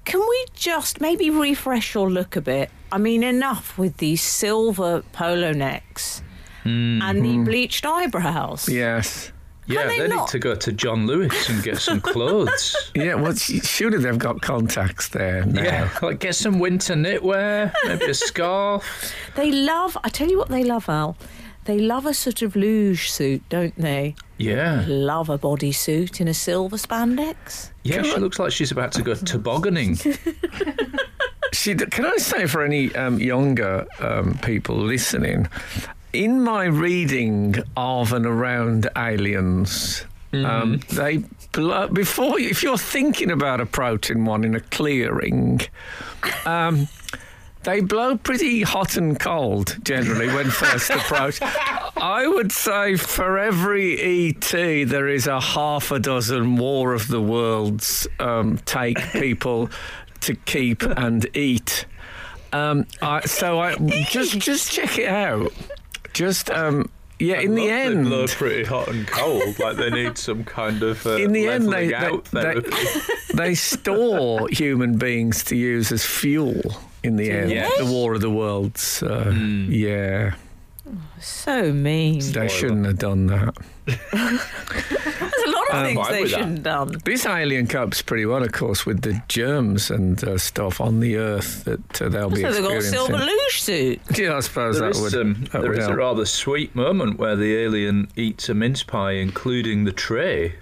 Can 0.05 0.20
we 0.20 0.46
just 0.55 1.00
maybe 1.00 1.30
refresh 1.30 1.94
your 1.94 2.11
look 2.11 2.36
a 2.36 2.40
bit? 2.40 2.70
I 2.90 2.98
mean, 2.98 3.22
enough 3.22 3.78
with 3.78 3.98
these 3.98 4.22
silver 4.22 5.03
polo 5.12 5.53
necks 5.53 6.22
and 6.64 7.24
the 7.24 7.28
mm-hmm. 7.28 7.44
bleached 7.44 7.86
eyebrows. 7.86 8.68
Yes. 8.68 9.32
Yeah, 9.66 9.86
they 9.86 10.00
they, 10.00 10.09
need 10.09 10.26
to 10.26 10.38
go 10.40 10.57
to 10.57 10.72
John 10.72 11.07
Lewis 11.07 11.48
and 11.48 11.62
get 11.62 11.78
some 11.78 12.00
clothes. 12.12 12.76
Yeah, 12.94 13.14
well, 13.14 13.34
sh- 13.34 13.62
surely 13.62 13.98
they've 13.98 14.18
got 14.18 14.42
contacts 14.42 15.09
there 15.09 15.46
now. 15.46 15.62
yeah, 15.62 15.98
like 16.03 16.18
get 16.18 16.34
some 16.34 16.59
winter 16.59 16.94
knitwear, 16.94 17.72
maybe 17.84 18.07
a 18.07 18.14
scarf. 18.14 19.14
They 19.36 19.53
love. 19.53 19.96
I 20.03 20.09
tell 20.09 20.28
you 20.28 20.36
what, 20.36 20.48
they 20.48 20.64
love 20.64 20.88
Al. 20.88 21.16
They 21.64 21.78
love 21.78 22.07
a 22.07 22.14
sort 22.14 22.42
of 22.42 22.57
luge 22.57 23.11
suit, 23.11 23.48
don't 23.48 23.76
they? 23.76 24.16
Yeah, 24.43 24.84
Love 24.88 25.28
a 25.30 25.38
bodysuit 25.38 26.20
in 26.20 26.28
a 26.28 26.34
silver 26.34 26.76
spandex. 26.76 27.70
yeah. 27.84 28.03
She 28.03 28.16
looks 28.18 28.38
like 28.38 28.53
she's 28.53 28.72
about 28.72 28.93
to 28.93 29.03
go 29.03 29.14
tobogganing. 29.14 29.99
She, 31.55 31.74
can 31.74 32.07
I 32.07 32.16
say 32.16 32.47
for 32.47 32.64
any 32.64 32.95
um, 32.95 33.18
younger 33.20 33.86
um, 34.01 34.38
people 34.38 34.74
listening, 34.74 35.49
in 36.14 36.43
my 36.43 36.64
reading 36.64 37.57
of 37.76 38.14
and 38.14 38.24
around 38.24 38.88
aliens, 38.97 40.07
um, 40.32 40.80
they 40.93 41.18
blow, 41.53 41.88
before 41.88 42.40
you- 42.40 42.49
if 42.49 42.62
you're 42.62 42.78
thinking 42.78 43.30
about 43.30 43.61
approaching 43.61 44.24
one 44.24 44.45
in 44.45 44.55
a 44.55 44.61
clearing. 44.61 45.61
Um, 46.47 46.88
they 47.64 47.80
blow 47.80 48.16
pretty 48.16 48.62
hot 48.62 48.97
and 48.97 49.20
cold 49.20 49.76
generally 49.84 50.28
when 50.34 50.51
first 50.51 50.88
approached. 50.90 51.43
I 51.97 52.26
would 52.26 52.53
say 52.53 52.97
for 52.97 53.38
every 53.38 54.30
ET, 54.30 54.51
there 54.51 55.09
is 55.09 55.26
a 55.26 55.40
half 55.40 55.90
a 55.90 55.99
dozen 55.99 56.43
more 56.47 56.95
of 56.95 57.09
the 57.09 57.20
world's 57.20 58.07
um, 58.18 58.59
take 58.64 58.99
people 59.12 59.70
to 60.22 60.34
keep 60.34 60.82
and 60.82 61.26
eat. 61.36 61.86
Um, 62.53 62.86
I, 63.01 63.20
so 63.22 63.61
I 63.61 63.74
just 64.09 64.38
just 64.38 64.70
check 64.72 64.99
it 64.99 65.09
out. 65.09 65.53
Just 66.12 66.51
um, 66.51 66.90
yeah. 67.18 67.40
In 67.40 67.55
the 67.55 67.68
end, 67.70 68.11
they're 68.12 68.26
pretty 68.28 68.64
hot 68.64 68.88
and 68.88 69.07
cold, 69.07 69.59
like 69.59 69.76
they 69.76 69.90
need 69.90 70.18
some 70.18 70.45
kind 70.45 70.82
of 70.82 71.07
uh, 71.07 71.16
in 71.16 71.32
the 71.32 71.49
end, 71.49 71.72
they 71.72 71.88
they, 71.88 72.20
they, 72.32 72.61
they 73.34 73.55
store 73.55 74.49
human 74.49 74.99
beings 74.99 75.45
to 75.45 75.57
use 75.57 75.93
as 75.93 76.05
fuel. 76.05 76.61
In 77.03 77.16
the 77.16 77.30
end, 77.30 77.51
Yes. 77.51 77.72
the 77.78 77.86
War 77.86 78.14
of 78.14 78.20
the 78.20 78.30
Worlds. 78.30 78.80
So 78.82 79.30
yeah, 79.30 80.34
So 81.20 81.72
mean. 81.72 82.20
they 82.33 82.49
shouldn't 82.49 82.85
have 82.87 82.99
done 82.99 83.26
that. 83.28 83.55
There's 83.87 85.47
a 85.47 85.51
lot 85.51 85.70
of 85.70 85.87
things 85.87 86.09
they 86.09 86.26
shouldn't 86.26 86.53
have 86.59 86.62
done. 86.62 86.97
This 87.05 87.24
alien 87.24 87.66
copes 87.68 88.03
pretty 88.03 88.26
well, 88.26 88.43
of 88.43 88.53
course, 88.53 88.85
with 88.85 89.03
the 89.03 89.22
germs 89.28 89.91
and 89.91 90.22
uh, 90.24 90.39
stuff 90.39 90.80
on 90.80 91.01
the 91.01 91.16
Earth 91.16 91.64
that 91.64 92.03
uh, 92.03 92.09
they'll 92.09 92.30
be 92.30 92.43
So 92.43 92.53
they've 92.53 92.62
got 92.62 92.76
a 92.76 92.83
silver 92.83 93.16
luge 93.16 93.61
suit. 93.61 94.01
Yeah, 94.18 94.37
I 94.37 94.41
suppose 94.41 94.78
There 94.78 94.89
that 94.89 94.97
is, 94.97 95.03
would. 95.03 95.14
um, 95.14 95.35
that 95.53 95.53
there 95.62 95.70
would 95.70 95.78
is 95.78 95.87
a 95.87 95.95
rather 95.95 96.24
sweet 96.24 96.74
moment 96.74 97.18
where 97.18 97.37
the 97.37 97.57
alien 97.57 98.09
eats 98.16 98.49
a 98.49 98.55
mince 98.55 98.83
pie, 98.83 99.12
including 99.12 99.85
the 99.85 99.93
tray. 99.93 100.55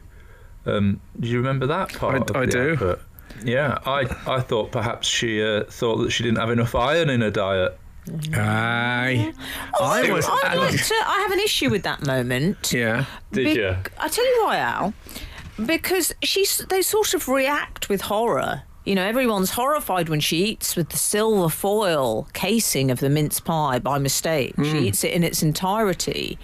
Um, 0.66 1.00
do 1.18 1.28
you 1.28 1.38
remember 1.38 1.66
that 1.66 1.94
part? 1.94 2.14
I- 2.14 2.18
of 2.18 2.36
I 2.36 2.46
the 2.46 2.52
do. 2.52 2.72
advert? 2.72 3.00
Yeah, 3.44 3.78
I, 3.86 4.00
I 4.26 4.40
thought 4.40 4.70
perhaps 4.70 5.08
she 5.08 5.42
uh, 5.42 5.64
thought 5.64 5.96
that 5.98 6.10
she 6.10 6.22
didn't 6.24 6.38
have 6.38 6.50
enough 6.50 6.74
iron 6.74 7.08
in 7.08 7.22
her 7.22 7.30
diet. 7.30 7.78
Aye. 8.34 9.32
Oh, 9.78 9.84
I 9.84 10.10
was. 10.10 10.26
I'd 10.26 10.56
like 10.56 10.82
to, 10.82 10.94
I 10.94 11.20
have 11.20 11.32
an 11.32 11.40
issue 11.40 11.70
with 11.70 11.82
that 11.82 12.04
moment. 12.06 12.72
yeah. 12.74 13.04
Did 13.32 13.56
you? 13.56 13.76
I 13.98 14.08
tell 14.08 14.24
you 14.24 14.44
why, 14.44 14.56
Al. 14.58 14.94
Because 15.64 16.14
she's 16.22 16.58
they 16.68 16.82
sort 16.82 17.14
of 17.14 17.28
react 17.28 17.88
with 17.88 18.02
horror. 18.02 18.62
You 18.84 18.94
know, 18.94 19.04
everyone's 19.04 19.50
horrified 19.50 20.08
when 20.08 20.20
she 20.20 20.44
eats 20.44 20.74
with 20.74 20.88
the 20.88 20.96
silver 20.96 21.50
foil 21.50 22.26
casing 22.32 22.90
of 22.90 23.00
the 23.00 23.10
mince 23.10 23.38
pie 23.38 23.78
by 23.78 23.98
mistake. 23.98 24.54
She 24.56 24.70
hmm. 24.70 24.76
eats 24.78 25.04
it 25.04 25.12
in 25.12 25.22
its 25.22 25.42
entirety. 25.42 26.38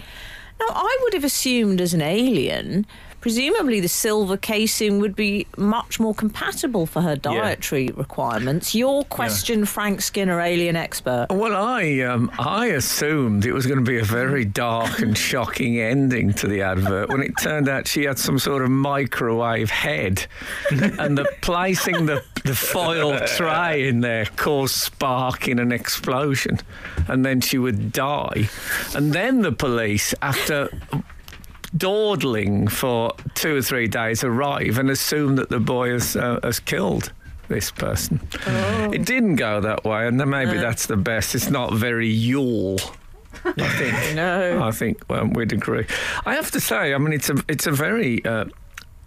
Now, 0.61 0.66
I 0.70 0.98
would 1.02 1.14
have 1.14 1.24
assumed 1.24 1.80
as 1.80 1.94
an 1.94 2.02
alien, 2.02 2.86
presumably 3.21 3.81
the 3.81 3.89
silver 3.89 4.37
casing 4.37 4.99
would 5.01 5.17
be 5.17 5.47
much 5.57 5.99
more 5.99 6.14
compatible 6.14 6.87
for 6.87 7.03
her 7.03 7.17
dietary 7.17 7.89
requirements. 7.89 8.75
Your 8.75 9.05
question, 9.05 9.64
Frank 9.64 10.01
Skinner, 10.01 10.41
alien 10.41 10.77
expert. 10.77 11.27
Well, 11.31 11.55
I 11.57 12.01
um, 12.01 12.31
I 12.39 12.67
assumed 12.67 13.45
it 13.47 13.53
was 13.53 13.67
going 13.67 13.85
to 13.85 13.91
be 13.91 13.99
a 13.99 14.05
very 14.05 14.45
dark 14.45 15.01
and 15.01 15.17
shocking 15.27 15.79
ending 15.81 16.33
to 16.35 16.47
the 16.47 16.62
advert 16.62 17.09
when 17.09 17.23
it 17.23 17.33
turned 17.41 17.69
out 17.69 17.89
she 17.89 18.05
had 18.05 18.19
some 18.19 18.39
sort 18.39 18.62
of 18.62 18.71
microwave 18.71 19.71
head, 19.71 20.27
and 20.71 21.19
the 21.19 21.27
placing 21.41 22.07
the 22.07 22.23
the 22.45 22.55
foil 22.55 23.19
tray 23.27 23.89
in 23.89 24.01
there 24.01 24.27
caused 24.37 24.75
sparking 24.75 25.59
an 25.59 25.73
explosion, 25.73 26.59
and 27.09 27.25
then 27.25 27.41
she 27.41 27.59
would 27.59 27.93
die, 27.93 28.49
and 28.95 29.12
then 29.12 29.43
the 29.43 29.53
police 29.53 30.14
after. 30.23 30.69
Dawdling 31.77 32.68
for 32.68 33.12
two 33.35 33.57
or 33.57 33.62
three 33.62 33.87
days, 33.89 34.24
arrive 34.24 34.79
and 34.79 34.91
assume 34.91 35.37
that 35.37 35.49
the 35.49 35.61
boy 35.61 35.91
has, 35.91 36.16
uh, 36.16 36.41
has 36.43 36.61
killed 36.61 37.12
this 37.49 37.70
person. 37.70 38.20
It 38.93 39.05
didn't 39.05 39.37
go 39.37 39.61
that 39.61 39.85
way, 39.85 40.07
and 40.07 40.18
then 40.18 40.31
maybe 40.31 40.59
that's 40.59 40.87
the 40.87 40.97
best. 40.97 41.35
It's 41.35 41.51
not 41.51 41.72
very 41.72 42.09
Yule. 42.09 42.79
I 43.45 43.68
think. 43.68 43.97
No. 44.16 44.62
I 44.62 44.70
think 44.70 44.99
um, 45.11 45.33
we'd 45.35 45.53
agree. 45.53 45.87
I 46.24 46.35
have 46.35 46.51
to 46.53 46.61
say, 46.61 46.95
I 46.95 46.99
mean, 46.99 47.12
it's 47.12 47.29
a 47.31 47.37
it's 47.49 47.66
a 47.66 47.72
very 47.72 48.24
uh, 48.24 48.47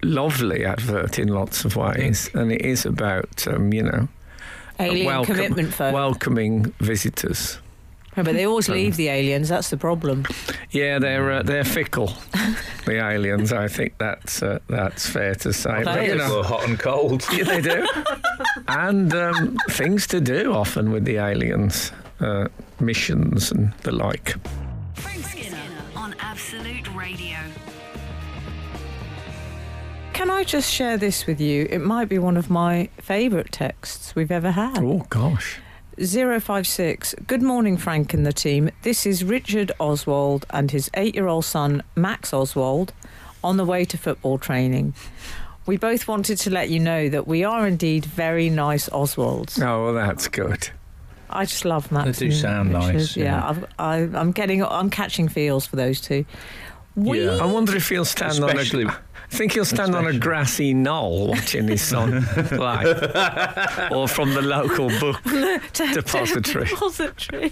lovely 0.04 0.64
advert 0.66 1.18
in 1.20 1.30
lots 1.30 1.66
of 1.66 1.76
ways, 1.76 2.30
and 2.34 2.52
it 2.52 2.62
is 2.62 2.86
about 2.86 3.48
um, 3.48 3.74
you 3.74 3.84
know 3.84 4.08
Alien 4.80 5.08
welcome- 5.08 5.36
commitment 5.36 5.80
welcoming 5.80 6.74
visitors. 6.80 7.58
Yeah, 8.20 8.24
but 8.24 8.34
they 8.34 8.46
always 8.46 8.68
leave 8.68 8.98
the 8.98 9.08
aliens. 9.08 9.48
That's 9.48 9.70
the 9.70 9.78
problem. 9.78 10.26
Yeah, 10.72 11.00
they're 11.00 11.32
uh, 11.32 11.42
they're 11.42 11.64
fickle, 11.64 12.12
the 12.86 13.02
aliens. 13.02 13.54
I 13.54 13.70
think 13.70 13.98
that's 13.98 14.44
uh, 14.44 14.60
that's 14.68 15.08
fair 15.08 15.36
to 15.36 15.54
say. 15.54 15.84
That 15.84 15.86
But, 15.86 16.06
you 16.06 16.16
know, 16.16 16.44
hot 16.44 16.68
and 16.68 16.78
cold. 16.78 17.26
Yeah, 17.32 17.46
they 17.46 17.62
do. 17.62 17.88
and 18.68 19.14
um, 19.16 19.58
things 19.70 20.06
to 20.08 20.20
do 20.20 20.52
often 20.54 20.92
with 20.92 21.06
the 21.06 21.16
aliens, 21.16 21.94
uh, 22.20 22.50
missions 22.82 23.54
and 23.54 23.72
the 23.84 23.94
like. 23.94 24.36
Frank 24.96 25.24
Skinner 25.24 25.58
on 25.96 26.14
Absolute 26.20 26.94
Radio. 26.94 27.38
Can 30.12 30.30
I 30.30 30.44
just 30.44 30.70
share 30.70 30.98
this 30.98 31.26
with 31.26 31.40
you? 31.40 31.68
It 31.70 31.80
might 31.80 32.10
be 32.10 32.20
one 32.20 32.36
of 32.36 32.50
my 32.50 32.90
favourite 32.98 33.54
texts 33.54 34.14
we've 34.14 34.32
ever 34.32 34.52
had. 34.52 34.80
Oh, 34.80 35.06
gosh. 35.10 35.60
056. 36.00 37.16
Good 37.28 37.42
morning, 37.42 37.76
Frank 37.78 38.14
and 38.14 38.26
the 38.26 38.32
team. 38.34 38.70
This 38.84 39.06
is 39.06 39.24
Richard 39.24 39.72
Oswald 39.80 40.46
and 40.50 40.72
his 40.72 40.90
eight 40.94 41.14
year 41.16 41.28
old 41.28 41.46
son, 41.46 41.84
Max 41.96 42.34
Oswald, 42.34 42.94
on 43.44 43.58
the 43.58 43.66
way 43.66 43.84
to 43.86 43.98
football 43.98 44.38
training. 44.38 44.94
We 45.66 45.78
both 45.78 46.08
wanted 46.08 46.38
to 46.40 46.50
let 46.50 46.70
you 46.70 46.80
know 46.80 47.10
that 47.10 47.28
we 47.28 47.44
are 47.44 47.68
indeed 47.68 48.06
very 48.06 48.50
nice 48.50 48.88
Oswalds. 48.90 49.62
Oh, 49.62 49.86
well, 49.86 49.94
that's 49.94 50.28
good. 50.28 50.70
I 51.30 51.46
just 51.46 51.66
love 51.66 51.92
Max. 51.92 52.18
They 52.20 52.28
do 52.28 52.32
and 52.32 52.42
sound 52.42 52.74
Richard. 52.74 52.94
nice, 52.94 53.18
Yeah, 53.18 53.24
yeah. 53.26 53.50
I've, 53.50 53.66
I, 53.78 53.96
I'm 54.20 54.32
getting, 54.32 54.64
I'm 54.64 54.90
catching 54.90 55.28
feels 55.28 55.66
for 55.68 55.76
those 55.76 56.02
two. 56.02 56.26
We, 56.96 57.26
Yeah. 57.26 57.38
I 57.38 57.46
wonder 57.46 57.76
if 57.76 57.90
he'll 57.90 58.06
stand 58.06 58.32
Especially- 58.32 58.86
on 58.86 58.92
a. 58.92 58.98
I 59.32 59.36
think 59.36 59.54
he'll 59.54 59.64
stand 59.66 59.96
on 59.96 60.08
a 60.08 60.18
grassy 60.18 60.74
knoll 60.74 61.28
watching 61.28 61.68
his 61.68 61.82
son 61.82 62.24
play, 62.48 62.84
or 63.92 64.08
from 64.08 64.34
the 64.34 64.42
local 64.42 64.90
book 65.00 65.22
depository. 65.94 66.66
Depository. 66.66 67.52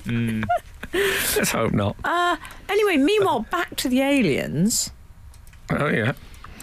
Let's 0.93 1.51
hope 1.51 1.73
not. 1.73 1.95
Uh, 2.03 2.36
anyway, 2.69 2.97
meanwhile, 2.97 3.41
back 3.51 3.75
to 3.78 3.89
the 3.89 4.01
aliens, 4.01 4.91
Oh 5.69 5.88
yeah. 5.88 6.13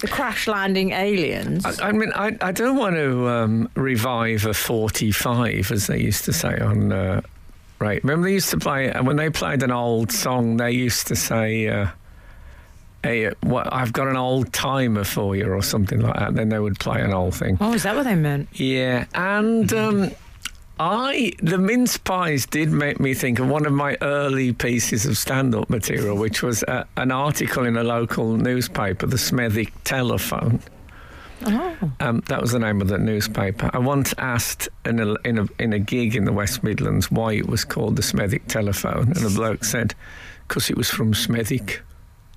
the 0.01 0.09
crash 0.09 0.49
landing 0.49 0.91
aliens. 0.93 1.65
I, 1.65 1.89
I 1.89 1.93
mean, 1.93 2.11
I, 2.15 2.37
I 2.41 2.53
don't 2.53 2.77
want 2.77 2.97
to 2.97 3.29
um, 3.29 3.69
revive 3.77 4.47
a 4.47 4.55
45, 4.55 5.71
as 5.73 5.87
they 5.87 6.01
used 6.01 6.25
to 6.25 6.33
say 6.33 6.59
on. 6.59 6.91
Uh, 6.93 7.21
right. 7.79 8.03
Remember, 8.03 8.27
they 8.27 8.33
used 8.35 8.51
to 8.51 8.59
play, 8.59 8.91
and 8.91 9.07
when 9.07 9.17
they 9.17 9.31
played 9.31 9.63
an 9.63 9.71
old 9.71 10.11
song, 10.11 10.57
they 10.57 10.73
used 10.73 11.07
to 11.09 11.17
say, 11.17 11.69
uh, 11.69 11.89
hey, 13.05 13.31
what, 13.43 13.73
I've 13.73 13.93
got 13.93 14.09
an 14.09 14.17
old 14.17 14.53
timer 14.53 15.05
for 15.05 15.37
you, 15.37 15.47
or 15.53 15.63
something 15.63 16.01
like 16.01 16.17
that. 16.19 16.35
Then 16.35 16.49
they 16.49 16.59
would 16.59 16.81
play 16.81 17.03
an 17.03 17.13
old 17.13 17.35
thing. 17.35 17.59
oh, 17.61 17.75
is 17.75 17.83
that 17.85 17.95
what 17.95 18.05
they 18.05 18.17
meant? 18.17 18.49
Yeah. 18.53 19.07
And. 19.15 19.73
Um, 19.73 20.11
I 20.81 21.31
the 21.41 21.57
mince 21.57 21.97
pies 21.99 22.47
did 22.47 22.73
make 22.73 22.99
me 22.99 23.15
think 23.15 23.39
of 23.39 23.49
one 23.49 23.65
of 23.65 23.73
my 23.73 23.97
early 24.03 24.53
pieces 24.53 25.07
of 25.07 25.17
stand-up 25.17 25.71
material, 25.71 26.17
which 26.17 26.43
was 26.43 26.65
uh, 26.65 26.83
an 26.97 27.13
article 27.13 27.65
in 27.65 27.77
a 27.77 27.85
local 27.85 28.37
newspaper, 28.37 29.07
the 29.07 29.17
Smethwick 29.17 29.71
Telephone. 29.85 30.61
Oh. 31.47 31.93
Um, 32.01 32.23
that 32.27 32.41
was 32.41 32.51
the 32.51 32.59
name 32.59 32.81
of 32.81 32.89
the 32.89 32.99
newspaper. 32.99 33.71
I 33.73 33.79
once 33.79 34.15
asked 34.19 34.69
in 34.85 34.99
a, 34.99 35.15
in 35.25 35.39
a 35.39 35.47
in 35.61 35.73
a 35.73 35.79
gig 35.79 36.17
in 36.17 36.25
the 36.25 36.33
West 36.33 36.65
Midlands 36.65 37.09
why 37.09 37.35
it 37.35 37.47
was 37.47 37.65
called 37.65 37.95
the 37.95 38.03
Smethwick 38.03 38.49
Telephone, 38.49 39.13
and 39.13 39.17
the 39.17 39.31
bloke 39.31 39.63
said, 39.63 39.95
"Because 40.49 40.71
it 40.71 40.77
was 40.77 40.91
from 40.91 41.15
Smethwick." 41.15 41.83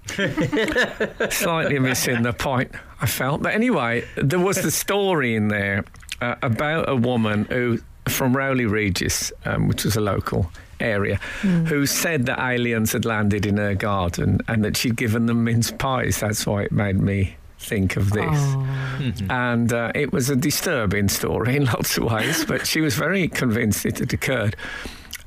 Slightly 1.30 1.80
missing 1.80 2.24
the 2.24 2.34
point, 2.34 2.72
I 3.02 3.06
felt. 3.06 3.42
But 3.42 3.54
anyway, 3.54 4.06
there 4.16 4.40
was 4.40 4.62
the 4.62 4.72
story 4.72 5.36
in 5.36 5.48
there 5.48 5.86
uh, 6.22 6.36
about 6.42 6.90
a 6.90 6.96
woman 6.96 7.46
who 7.46 7.80
from 8.08 8.36
Rowley 8.36 8.66
Regis, 8.66 9.32
um, 9.46 9.68
which 9.68 9.84
was 9.84 9.96
a 9.96 10.02
local 10.02 10.50
area, 10.80 11.18
who 11.42 11.86
said 11.86 12.26
that 12.28 12.40
aliens 12.40 12.94
had 12.94 13.04
landed 13.06 13.46
in 13.46 13.58
her 13.58 13.74
garden 13.76 14.40
and 14.48 14.64
that 14.64 14.78
she'd 14.78 14.96
given 14.96 15.26
them 15.26 15.44
mince 15.44 15.72
pies. 15.72 16.20
That's 16.20 16.46
why 16.46 16.64
it 16.64 16.72
made 16.72 17.00
me 17.00 17.36
think 17.60 17.98
of 17.98 18.12
this. 18.12 18.56
And 19.30 19.74
uh, 19.74 19.92
it 19.96 20.14
was 20.14 20.30
a 20.30 20.36
disturbing 20.36 21.10
story 21.10 21.56
in 21.58 21.66
lots 21.66 21.98
of 21.98 22.04
ways, 22.04 22.46
but 22.46 22.66
she 22.68 22.82
was 22.82 22.96
very 22.96 23.28
convinced 23.28 23.86
it 23.86 24.00
had 24.00 24.14
occurred. 24.14 24.56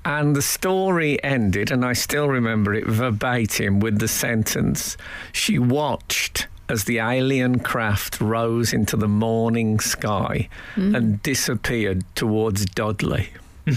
And 0.05 0.34
the 0.34 0.42
story 0.42 1.22
ended, 1.22 1.70
and 1.70 1.84
I 1.84 1.92
still 1.92 2.28
remember 2.28 2.74
it 2.74 2.86
verbatim 2.86 3.80
with 3.80 3.98
the 3.98 4.09
sentence 4.09 4.96
She 5.32 5.59
watched 5.59 6.46
as 6.70 6.84
the 6.84 6.98
alien 6.98 7.59
craft 7.59 8.20
rose 8.20 8.72
into 8.72 8.96
the 8.96 9.09
morning 9.09 9.80
sky 9.80 10.48
and 10.76 11.20
disappeared 11.22 12.05
towards 12.14 12.64
Dudley. 12.64 13.30
and 13.66 13.76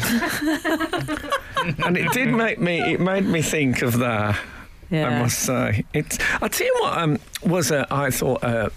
it 1.98 2.12
did 2.14 2.30
make 2.30 2.60
me, 2.60 2.94
it 2.94 3.00
made 3.00 3.26
me 3.26 3.42
think 3.42 3.82
of 3.82 3.98
that. 3.98 4.40
I 4.92 5.20
must 5.20 5.40
say. 5.40 5.86
It's. 5.94 6.20
I'll 6.40 6.50
tell 6.50 6.68
you 6.68 6.78
what 6.82 6.98
um, 7.00 7.18
was 7.44 7.72
a, 7.72 7.88
I 7.90 8.12
thought 8.12 8.44
a, 8.44 8.72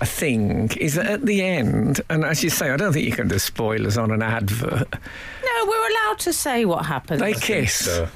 a 0.00 0.06
thing 0.06 0.70
is 0.80 0.94
that 0.94 1.06
at 1.06 1.26
the 1.26 1.42
end, 1.44 2.00
and 2.08 2.24
as 2.24 2.42
you 2.44 2.50
say, 2.50 2.70
I 2.70 2.76
don't 2.76 2.92
think 2.92 3.04
you 3.06 3.12
can 3.12 3.28
do 3.28 3.38
spoilers 3.38 3.96
on 3.98 4.10
an 4.10 4.22
advert. 4.22 4.92
No, 4.92 5.66
we're 5.66 5.90
allowed 5.90 6.18
to 6.20 6.32
say 6.32 6.64
what 6.64 6.86
happens. 6.86 7.20
They 7.20 7.32
kiss. 7.34 7.84
So, 7.86 8.08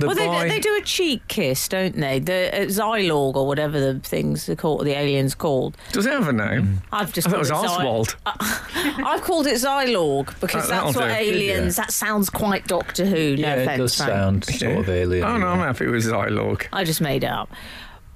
The 0.00 0.06
well, 0.08 0.16
they, 0.16 0.26
boy, 0.26 0.48
they 0.48 0.58
do 0.58 0.74
a 0.74 0.82
cheek 0.82 1.22
kiss, 1.28 1.68
don't 1.68 1.94
they? 1.94 2.18
The 2.18 2.50
uh, 2.52 2.58
Zylog 2.66 3.36
or 3.36 3.46
whatever 3.46 3.78
the 3.78 4.00
things 4.00 4.46
they 4.46 4.56
call 4.56 4.78
the 4.78 4.90
aliens 4.98 5.36
called. 5.36 5.76
does 5.92 6.06
it 6.06 6.12
have 6.12 6.26
a 6.26 6.32
name? 6.32 6.82
I've 6.90 7.12
just 7.12 7.28
I 7.28 7.30
thought 7.30 7.36
it 7.36 7.38
was 7.38 7.50
called 7.52 7.68
Zy- 7.68 7.74
Oswald. 7.76 8.16
I've 9.06 9.22
called 9.22 9.46
it 9.46 9.54
Zylog 9.54 10.40
because 10.40 10.64
Oh, 10.64 10.68
that's 10.68 10.94
that'll 10.94 11.00
what 11.00 11.06
do. 11.08 11.14
aliens. 11.14 11.76
That 11.76 11.92
sounds 11.92 12.28
quite 12.30 12.66
Doctor 12.66 13.06
Who. 13.06 13.36
No 13.36 13.42
yeah, 13.42 13.54
it 13.54 13.62
offense, 13.62 13.78
does 13.78 13.96
Frank. 13.98 14.10
sound 14.10 14.44
sort 14.46 14.76
of 14.78 14.88
alien. 14.88 15.24
Oh 15.24 15.36
no, 15.36 15.46
I'm 15.46 15.58
happy 15.60 15.86
with 15.86 16.04
Zylog. 16.04 16.66
I 16.72 16.82
just 16.82 17.00
made 17.00 17.22
it 17.22 17.30
up. 17.30 17.48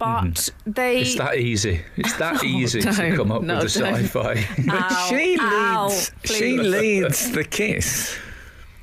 Mm-hmm. 0.01 0.29
But 0.31 0.51
they. 0.75 1.01
It's 1.01 1.17
that 1.17 1.37
easy. 1.39 1.81
It's 1.97 2.17
that 2.19 2.41
oh, 2.43 2.47
easy 2.47 2.81
to 2.83 2.93
don't. 2.93 3.17
come 3.17 3.33
up 3.33 3.43
No, 3.43 3.57
with 3.57 3.65
a 3.65 3.69
sci-fi. 3.69 4.45
But 4.67 4.75
Ow, 4.93 5.07
she 5.11 5.37
ow, 5.41 5.87
leads. 5.89 6.13
she 6.25 6.57
leads 6.57 7.33
the 7.33 7.45
kiss. 7.45 8.17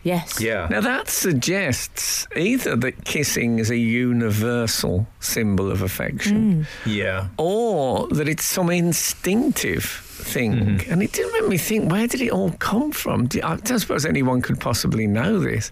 yes. 0.03 0.39
yeah. 0.41 0.67
Now 0.69 0.81
that 0.81 1.07
suggests 1.09 2.27
either 2.35 2.75
that 2.75 3.05
kissing 3.05 3.59
is 3.59 3.69
a 3.71 3.77
universal 3.77 5.07
symbol 5.19 5.71
of 5.71 5.81
affection, 5.81 6.65
mm. 6.65 6.67
Yeah. 6.85 7.27
or 7.37 8.07
that 8.09 8.27
it's 8.27 8.45
some 8.45 8.69
instinctive 8.69 9.83
thing. 9.85 10.53
Mm-hmm. 10.53 10.91
And 10.91 11.01
it 11.03 11.11
did 11.13 11.31
make 11.33 11.47
me 11.47 11.57
think, 11.57 11.89
where 11.91 12.07
did 12.07 12.21
it 12.21 12.29
all 12.31 12.51
come 12.59 12.91
from? 12.91 13.27
Do- 13.27 13.41
I 13.43 13.55
don't 13.57 13.79
suppose 13.79 14.05
anyone 14.05 14.41
could 14.41 14.59
possibly 14.59 15.07
know 15.07 15.39
this. 15.39 15.71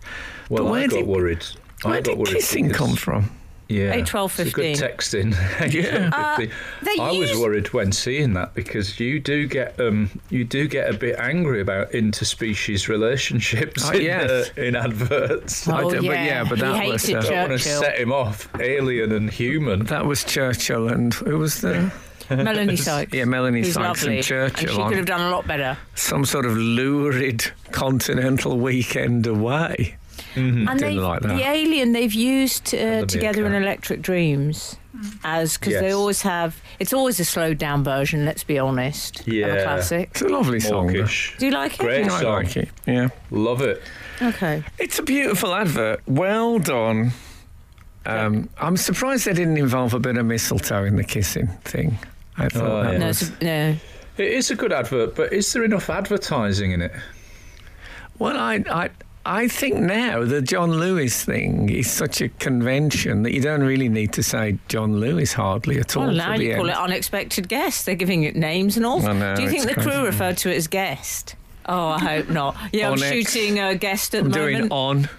Well, 0.49 0.63
but 0.63 0.71
where 0.71 0.83
I 0.83 0.87
got 0.87 0.95
did, 0.99 1.07
worried. 1.07 1.45
I 1.83 1.89
where 1.89 2.01
got 2.01 2.03
did 2.11 2.17
worried 2.19 2.33
kissing 2.35 2.69
come 2.71 2.95
from? 2.95 3.29
Yeah, 3.69 3.93
Eight, 3.93 4.05
12, 4.05 4.39
It's 4.41 4.49
a 4.51 4.53
good 4.53 4.75
texting. 4.75 5.33
Yeah. 5.73 6.09
Uh, 6.13 6.37
they 6.83 6.97
I 7.01 7.11
was 7.11 7.29
use- 7.31 7.39
worried 7.39 7.73
when 7.73 7.91
seeing 7.91 8.33
that 8.33 8.53
because 8.53 8.99
you 8.99 9.19
do 9.19 9.47
get 9.47 9.79
um 9.79 10.09
you 10.29 10.43
do 10.43 10.67
get 10.67 10.89
a 10.89 10.93
bit 10.93 11.17
angry 11.17 11.61
about 11.61 11.91
interspecies 11.91 12.87
relationships 12.87 13.83
Oh, 13.89 13.93
in, 13.93 14.01
yes. 14.01 14.51
uh, 14.57 14.61
in 14.61 14.75
adverts. 14.75 15.67
I 15.67 15.81
Oh, 15.83 15.89
do- 15.89 15.95
but 15.97 16.03
yeah. 16.03 16.25
yeah, 16.25 16.43
but 16.43 16.57
He 16.57 16.63
that 16.63 16.87
was, 16.87 17.09
uh, 17.09 17.17
I 17.17 17.21
don't 17.21 17.49
want 17.49 17.61
to 17.61 17.67
set 17.69 17.97
him 17.97 18.11
off, 18.11 18.49
alien 18.59 19.11
and 19.11 19.29
human. 19.31 19.85
That 19.85 20.05
was 20.05 20.23
Churchill 20.23 20.89
and 20.89 21.13
who 21.13 21.37
was 21.39 21.61
the 21.61 21.91
Melanie 22.29 22.75
Sykes. 22.87 23.13
yeah 23.13 23.25
Melanie 23.25 23.61
who's 23.61 23.73
Sykes 23.73 24.03
lovely. 24.03 24.17
and 24.17 24.25
Churchill 24.25 24.69
And 24.69 24.77
she 24.77 24.83
could 24.89 24.97
have 24.97 25.05
done 25.05 25.21
a 25.21 25.29
lot 25.31 25.47
better. 25.47 25.77
some 25.95 26.25
sort 26.25 26.45
of 26.45 26.55
lurid 26.57 27.51
continental 27.71 28.57
weekend 28.59 29.25
away. 29.27 29.95
And 30.35 30.67
Didn't 30.67 30.77
they, 30.79 30.93
like 30.95 31.21
that. 31.21 31.35
the 31.35 31.43
alien 31.43 31.91
they've 31.91 32.13
used 32.13 32.73
uh, 32.75 33.05
together 33.05 33.45
in. 33.45 33.53
Electric 33.53 34.01
Dreams, 34.01 34.77
as 35.23 35.57
because 35.57 35.73
they 35.79 35.91
always 35.91 36.21
have. 36.23 36.61
It's 36.79 36.93
always 36.93 37.19
a 37.19 37.25
slowed 37.25 37.57
down 37.57 37.83
version. 37.83 38.25
Let's 38.25 38.43
be 38.43 38.57
honest. 38.59 39.21
Of 39.21 39.27
a 39.27 39.31
Yeah. 39.31 39.63
classic. 39.63 40.09
It's 40.11 40.21
a 40.21 40.27
lovely 40.29 40.59
song. 40.59 40.87
though. 40.87 40.93
Mawkish. 41.01 41.35
Do 41.37 41.45
you 41.45 41.51
like 41.51 41.73
it? 41.73 41.79
Great 41.79 42.05
I 42.05 42.21
song. 42.21 42.23
like 42.33 42.57
it. 42.57 42.69
Yeah. 42.87 43.09
Love 43.31 43.61
it. 43.61 43.81
Okay. 44.21 44.63
It's 44.79 44.99
a 44.99 45.03
beautiful 45.03 45.53
advert. 45.53 46.01
Well 46.07 46.59
done. 46.59 47.11
Um, 48.05 48.49
I'm 48.59 48.75
surprised 48.77 49.25
they 49.25 49.33
didn't 49.33 49.57
involve 49.57 49.93
a 49.93 49.99
bit 49.99 50.17
of 50.17 50.25
mistletoe 50.25 50.83
in 50.83 50.97
the 50.97 51.03
kissing 51.05 51.47
thing. 51.63 51.97
I 52.37 52.49
thought 52.49 52.63
Oh, 52.69 52.83
that 52.83 52.91
yeah. 52.93 52.97
No, 52.97 53.07
was. 53.07 53.21
it's 53.21 53.31
a, 53.41 53.43
no. 53.45 53.75
It 54.17 54.27
is 54.27 54.51
a 54.51 54.55
good 54.55 54.73
advert, 54.73 55.15
but 55.15 55.31
is 55.31 55.51
there 55.53 55.63
enough 55.63 55.89
advertising 55.89 56.71
in 56.71 56.81
it? 56.81 56.91
Well, 58.19 58.37
I, 58.37 58.63
I, 58.69 58.89
I 59.25 59.47
think 59.47 59.75
now 59.77 60.25
the 60.25 60.41
John 60.41 60.71
Lewis 60.73 61.23
thing 61.23 61.69
is 61.69 61.89
such 61.89 62.19
a 62.21 62.27
convention 62.27 63.23
that 63.23 63.33
you 63.33 63.39
don't 63.41 63.63
really 63.63 63.87
need 63.87 64.11
to 64.13 64.23
say 64.23 64.57
John 64.67 64.99
Lewis 64.99 65.31
hardly 65.33 65.79
at 65.79 65.95
all. 65.95 66.07
Well, 66.07 66.13
now 66.15 66.35
the 66.35 66.43
you 66.43 66.55
call 66.55 66.67
it 66.69 66.75
unexpected 66.77 67.47
guest. 67.47 67.85
They're 67.85 67.95
giving 67.95 68.23
it 68.23 68.35
names 68.35 68.75
and 68.75 68.85
all. 68.85 69.05
I 69.05 69.13
know, 69.13 69.35
Do 69.35 69.43
you 69.43 69.49
think 69.49 69.63
it's 69.63 69.73
the 69.73 69.81
crew 69.81 69.91
crazy. 69.91 70.01
referred 70.03 70.37
to 70.39 70.51
it 70.51 70.57
as 70.57 70.67
guest? 70.67 71.35
Oh, 71.65 71.87
I 71.87 71.99
hope 71.99 72.29
not. 72.29 72.57
Yeah, 72.73 72.87
I'm 72.87 72.93
On 72.93 73.03
X. 73.03 73.31
shooting 73.31 73.59
a 73.59 73.75
guest 73.75 74.13
at 74.13 74.23
I'm 74.25 74.29
the 74.31 74.37
doing 74.39 74.67
moment. 74.67 74.71
on, 74.73 75.09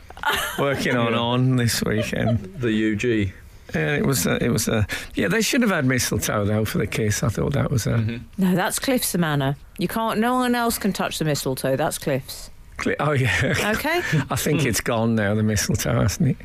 working 0.58 0.96
on 0.96 1.14
on 1.32 1.56
this 1.56 1.82
weekend. 1.82 2.40
The 2.60 2.92
UG. 2.92 3.32
Yeah, 3.74 3.96
it 3.96 4.04
was. 4.04 4.26
A, 4.26 4.44
it 4.44 4.50
was 4.50 4.68
a. 4.68 4.86
Yeah, 5.14 5.28
they 5.28 5.40
should 5.40 5.62
have 5.62 5.70
had 5.70 5.86
mistletoe 5.86 6.44
though 6.44 6.66
for 6.66 6.76
the 6.76 6.86
kiss. 6.86 7.22
I 7.22 7.28
thought 7.30 7.54
that 7.54 7.70
was 7.70 7.86
a. 7.86 7.94
Mm-hmm. 7.94 8.16
No, 8.44 8.54
that's 8.54 8.78
Cliff's 8.78 9.16
manor. 9.16 9.56
You 9.78 9.88
can't. 9.88 10.20
No 10.20 10.34
one 10.34 10.54
else 10.54 10.76
can 10.78 10.92
touch 10.92 11.18
the 11.18 11.24
mistletoe. 11.24 11.74
That's 11.74 11.96
Cliff's. 11.98 12.50
Cli- 12.76 12.96
Oh 13.00 13.12
yeah. 13.12 13.54
Okay, 13.74 14.00
I 14.30 14.36
think 14.36 14.64
it's 14.64 14.80
gone 14.80 15.14
now. 15.14 15.34
The 15.34 15.42
mistletoe, 15.42 16.00
hasn't 16.02 16.30
it? 16.30 16.36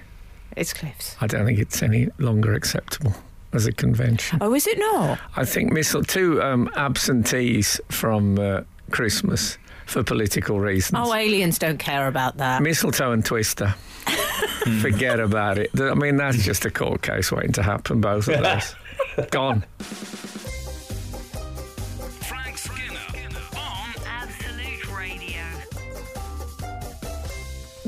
it's 0.55 0.73
Cliff's. 0.73 1.15
I 1.21 1.27
don't 1.27 1.45
think 1.45 1.59
it's 1.59 1.81
any 1.81 2.09
longer 2.17 2.53
acceptable 2.53 3.13
as 3.53 3.65
a 3.65 3.71
convention. 3.71 4.39
Oh, 4.41 4.53
is 4.53 4.67
it 4.67 4.77
not? 4.77 5.19
I 5.35 5.45
think 5.45 5.71
mistletoe 5.71 6.41
um, 6.41 6.69
absentees 6.75 7.79
from 7.89 8.37
uh, 8.37 8.61
Christmas 8.91 9.57
for 9.85 10.03
political 10.03 10.59
reasons. 10.59 10.99
Oh, 11.01 11.13
aliens 11.13 11.57
don't 11.57 11.77
care 11.79 12.07
about 12.07 12.37
that. 12.37 12.61
Mistletoe 12.61 13.11
and 13.11 13.25
Twister. 13.25 13.73
Forget 14.81 15.19
about 15.19 15.57
it. 15.57 15.71
I 15.79 15.93
mean, 15.95 16.17
that's 16.17 16.43
just 16.43 16.65
a 16.65 16.69
court 16.69 17.01
case 17.01 17.31
waiting 17.31 17.53
to 17.53 17.63
happen. 17.63 18.01
Both 18.01 18.27
of 18.27 18.43
those 19.17 19.29
gone. 19.31 19.63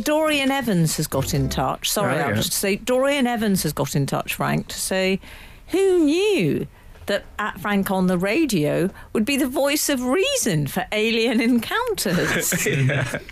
Dorian 0.03 0.51
Evans 0.51 0.97
has 0.97 1.07
got 1.07 1.33
in 1.33 1.49
touch. 1.49 1.89
Sorry, 1.89 2.15
Oh, 2.15 2.17
I'll 2.21 2.29
yeah. 2.29 2.35
just 2.35 2.53
say 2.53 2.75
Dorian 2.77 3.27
Evans 3.27 3.63
has 3.63 3.73
got 3.73 3.95
in 3.95 4.05
touch, 4.05 4.33
Frank, 4.35 4.67
to 4.67 4.79
say 4.79 5.19
who 5.67 6.03
knew 6.05 6.67
that 7.07 7.23
at 7.39 7.59
Frank 7.59 7.89
on 7.91 8.07
the 8.07 8.17
radio 8.17 8.89
would 9.13 9.25
be 9.25 9.37
the 9.37 9.47
voice 9.47 9.89
of 9.89 10.03
reason 10.03 10.67
for 10.67 10.85
alien 10.91 11.39
encounters. 11.41 12.53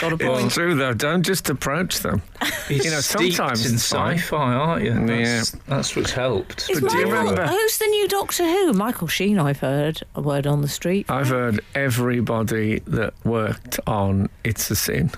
Got 0.00 0.12
a 0.12 0.14
It's 0.16 0.24
point. 0.24 0.50
true 0.50 0.74
though. 0.74 0.94
Don't 0.94 1.22
just 1.22 1.48
approach 1.48 2.00
them. 2.00 2.20
He's 2.66 2.84
You 2.84 2.90
know, 2.90 3.00
sometimes 3.00 3.64
in 3.70 3.74
sci-fi, 3.78 4.36
aren't 4.36 4.84
you? 4.84 5.06
That's, 5.06 5.52
that's 5.68 5.94
what's 5.94 6.10
helped. 6.10 6.68
Is 6.68 6.80
But 6.80 6.90
do 6.90 6.98
you 6.98 7.04
remember- 7.04 7.46
Who's 7.46 7.78
the 7.78 7.86
new 7.86 8.08
Doctor 8.08 8.42
Who? 8.44 8.72
Michael 8.72 9.06
Sheen, 9.06 9.38
I've 9.38 9.60
heard 9.60 10.02
a 10.16 10.20
word 10.20 10.44
on 10.46 10.60
the 10.62 10.68
street. 10.68 11.08
I've 11.08 11.28
heard 11.28 11.60
everybody 11.76 12.80
that 12.80 13.14
worked 13.24 13.78
on 13.86 14.28
It's 14.42 14.68
a 14.72 14.76
Sin. 14.76 15.12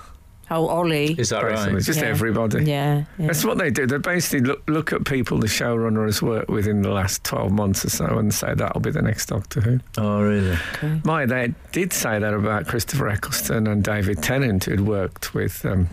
Oh, 0.51 0.67
Ollie. 0.69 1.15
Is 1.19 1.29
that 1.31 1.43
Basically, 1.43 1.75
right? 1.75 1.83
just 1.83 2.01
Yeah. 2.01 2.07
everybody. 2.07 2.65
Yeah. 2.65 3.05
yeah. 3.19 3.27
That's 3.27 3.45
what 3.45 3.59
they 3.59 3.71
do. 3.71 3.87
They 3.87 3.99
basically 3.99 4.41
look, 4.47 4.63
look 4.69 4.93
at 4.93 5.05
people 5.05 5.39
the 5.39 5.47
showrunner 5.47 6.07
has 6.07 6.23
worked 6.23 6.49
with 6.49 6.67
in 6.67 6.83
the 6.83 6.91
last 6.91 7.23
12 7.25 7.53
months 7.53 7.85
or 7.85 7.91
so 7.91 8.07
and 8.19 8.33
say 8.33 8.55
that'll 8.55 8.81
be 8.81 8.91
the 8.91 9.03
next 9.03 9.27
Doctor 9.27 9.61
Who. 9.61 9.81
Oh, 9.99 10.23
really? 10.23 10.57
Okay. 10.75 11.01
My, 11.05 11.27
they 11.27 11.53
did 11.73 11.93
say 11.93 12.19
that 12.19 12.33
about 12.35 12.67
Christopher 12.67 13.09
Eccleston 13.09 13.67
and 13.67 13.85
David 13.85 14.23
Tennant, 14.23 14.65
who'd 14.65 14.81
worked 14.81 15.35
with 15.35 15.65
um, 15.67 15.89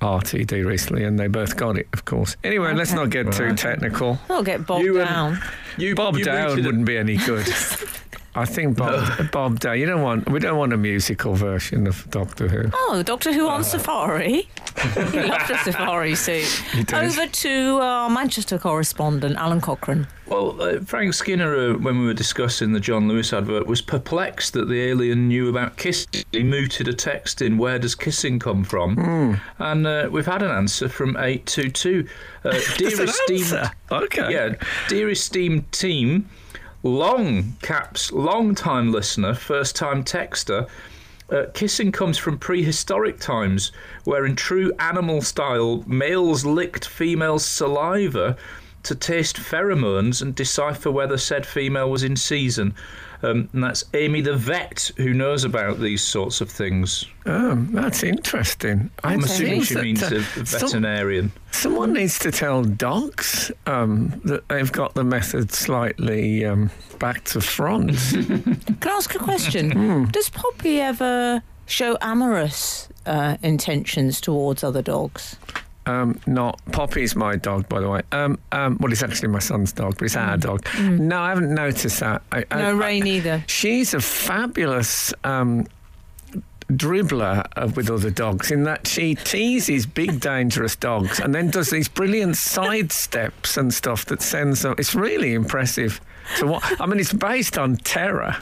RTD 0.00 0.64
recently, 0.64 1.04
and 1.04 1.18
they 1.18 1.26
both 1.28 1.56
got 1.56 1.76
it, 1.76 1.88
of 1.92 2.04
course. 2.04 2.36
Anyway, 2.44 2.72
let's 2.74 2.92
not 2.92 3.10
get 3.10 3.32
too 3.32 3.54
technical. 3.54 4.18
I'll 4.30 4.42
get 4.42 4.66
bogged 4.66 4.84
You, 4.84 5.00
um, 5.02 5.06
down. 5.08 5.38
You, 5.76 5.94
Bob 5.94 6.16
you 6.16 6.24
Down 6.24 6.56
wouldn't 6.64 6.84
be 6.84 6.96
any 6.96 7.16
good. 7.16 7.46
I 8.38 8.44
think 8.44 8.76
Bob, 8.76 9.30
Bob 9.32 9.60
Down. 9.60 9.78
You 9.78 9.86
don't 9.86 10.02
want. 10.02 10.30
We 10.30 10.38
don't 10.38 10.56
want 10.56 10.72
a 10.72 10.76
musical 10.76 11.34
version 11.34 11.86
of 11.86 12.08
Doctor 12.10 12.48
Who. 12.48 12.70
Oh, 12.72 13.02
Doctor 13.04 13.32
Who 13.32 13.48
on 13.48 13.64
safari. 13.64 14.48
he 15.12 15.20
loved 15.22 15.50
a 15.50 15.58
safari 15.58 16.14
suit. 16.14 16.44
He 16.72 16.84
did. 16.84 16.94
Over 16.94 17.26
to 17.26 17.78
our 17.82 18.08
Manchester 18.08 18.58
correspondent, 18.58 19.36
Alun 19.36 19.60
Cochrane. 19.60 20.06
Well, 20.26 20.60
uh, 20.60 20.80
Frank 20.80 21.14
Skinner, 21.14 21.56
uh, 21.56 21.78
when 21.78 21.98
we 21.98 22.06
were 22.06 22.14
discussing 22.14 22.72
the 22.72 22.80
John 22.80 23.08
Lewis 23.08 23.32
advert, 23.32 23.66
was 23.66 23.80
perplexed 23.80 24.52
that 24.52 24.68
the 24.68 24.80
alien 24.82 25.28
knew 25.28 25.48
about 25.48 25.76
kissing. 25.76 26.22
He 26.32 26.42
mooted 26.42 26.86
a 26.86 26.92
text 26.92 27.40
in, 27.40 27.56
Where 27.58 27.78
does 27.78 27.94
kissing 27.94 28.38
come 28.38 28.62
from? 28.62 28.96
Hmm. 28.96 29.34
And 29.58 29.86
uh, 29.86 30.08
we've 30.12 30.26
had 30.26 30.42
an 30.42 30.50
answer 30.50 30.88
from 30.88 31.16
822. 31.16 32.06
Uh, 32.44 32.52
Just 32.52 32.78
dear 32.78 33.02
an 33.02 33.08
esteemed, 33.08 33.40
answer. 33.40 33.70
Okay. 33.90 34.32
Yeah, 34.32 34.54
dear 34.88 35.08
esteemed 35.08 35.72
team, 35.72 36.28
long 36.82 37.56
caps, 37.62 38.12
long 38.12 38.54
time 38.54 38.92
listener, 38.92 39.34
first 39.34 39.76
time 39.76 40.04
texter. 40.04 40.68
Uh, 41.30 41.44
kissing 41.52 41.92
comes 41.92 42.16
from 42.16 42.38
prehistoric 42.38 43.20
times, 43.20 43.70
where 44.04 44.24
in 44.24 44.34
true 44.34 44.72
animal 44.78 45.20
style, 45.20 45.84
males 45.86 46.44
licked 46.46 46.86
females' 46.86 47.44
saliva 47.44 48.36
to 48.82 48.94
taste 48.94 49.36
pheromones 49.36 50.22
and 50.22 50.34
decipher 50.34 50.90
whether 50.90 51.18
said 51.18 51.44
female 51.44 51.90
was 51.90 52.02
in 52.02 52.16
season. 52.16 52.74
Um, 53.22 53.48
and 53.52 53.64
that's 53.64 53.84
Amy 53.94 54.20
the 54.20 54.36
vet 54.36 54.90
who 54.96 55.12
knows 55.12 55.44
about 55.44 55.80
these 55.80 56.02
sorts 56.02 56.40
of 56.40 56.50
things. 56.50 57.04
Oh, 57.26 57.56
that's 57.70 58.02
interesting. 58.02 58.90
I 59.02 59.14
I'm 59.14 59.24
assuming 59.24 59.62
she 59.62 59.74
that, 59.74 59.82
means 59.82 60.02
uh, 60.02 60.16
a 60.16 60.22
some- 60.22 60.44
veterinarian. 60.44 61.32
Someone 61.50 61.92
needs 61.92 62.18
to 62.20 62.30
tell 62.30 62.62
dogs 62.62 63.50
um, 63.66 64.20
that 64.24 64.48
they've 64.48 64.70
got 64.70 64.94
the 64.94 65.02
method 65.04 65.50
slightly 65.52 66.44
um, 66.44 66.70
back 66.98 67.24
to 67.24 67.40
front. 67.40 67.90
Can 68.12 68.60
I 68.82 68.90
ask 68.90 69.14
a 69.14 69.18
question? 69.18 69.72
Hmm. 69.72 70.04
Does 70.06 70.28
Poppy 70.30 70.80
ever 70.80 71.42
show 71.66 71.98
amorous 72.00 72.88
uh, 73.06 73.36
intentions 73.42 74.20
towards 74.20 74.62
other 74.62 74.82
dogs? 74.82 75.36
Um, 75.88 76.20
not 76.26 76.60
Poppy's 76.72 77.16
my 77.16 77.36
dog, 77.36 77.68
by 77.68 77.80
the 77.80 77.88
way. 77.88 78.02
Um, 78.12 78.38
um, 78.52 78.76
well, 78.80 78.92
it's 78.92 79.02
actually 79.02 79.28
my 79.28 79.38
son's 79.38 79.72
dog, 79.72 79.96
but 79.98 80.04
it's 80.04 80.16
our 80.16 80.36
dog. 80.36 80.66
No, 80.78 81.18
I 81.20 81.30
haven't 81.30 81.54
noticed 81.54 82.00
that. 82.00 82.22
I, 82.30 82.44
I- 82.50 82.58
no, 82.58 82.68
I- 82.68 82.72
Ray 82.86 83.00
neither. 83.00 83.42
she's 83.46 83.94
a 83.94 84.00
fabulous 84.00 85.14
um, 85.24 85.66
dribbler 86.70 87.46
uh, 87.56 87.68
with 87.74 87.90
other 87.90 88.10
dogs 88.10 88.50
in 88.50 88.64
that 88.64 88.86
she 88.86 89.14
teases 89.14 89.86
big 89.86 90.20
dangerous 90.32 90.76
dogs 90.76 91.18
and 91.18 91.34
then 91.34 91.48
does 91.50 91.70
these 91.70 91.88
brilliant 91.88 92.36
side 92.54 92.92
steps 92.92 93.56
and 93.56 93.72
stuff 93.72 94.04
that 94.06 94.20
sends 94.22 94.62
them. 94.62 94.74
It's 94.78 94.94
really 94.94 95.32
impressive. 95.34 96.00
So 96.36 96.46
what? 96.46 96.80
I 96.80 96.86
mean, 96.86 97.00
it's 97.00 97.12
based 97.12 97.56
on 97.58 97.76
terror, 97.76 98.36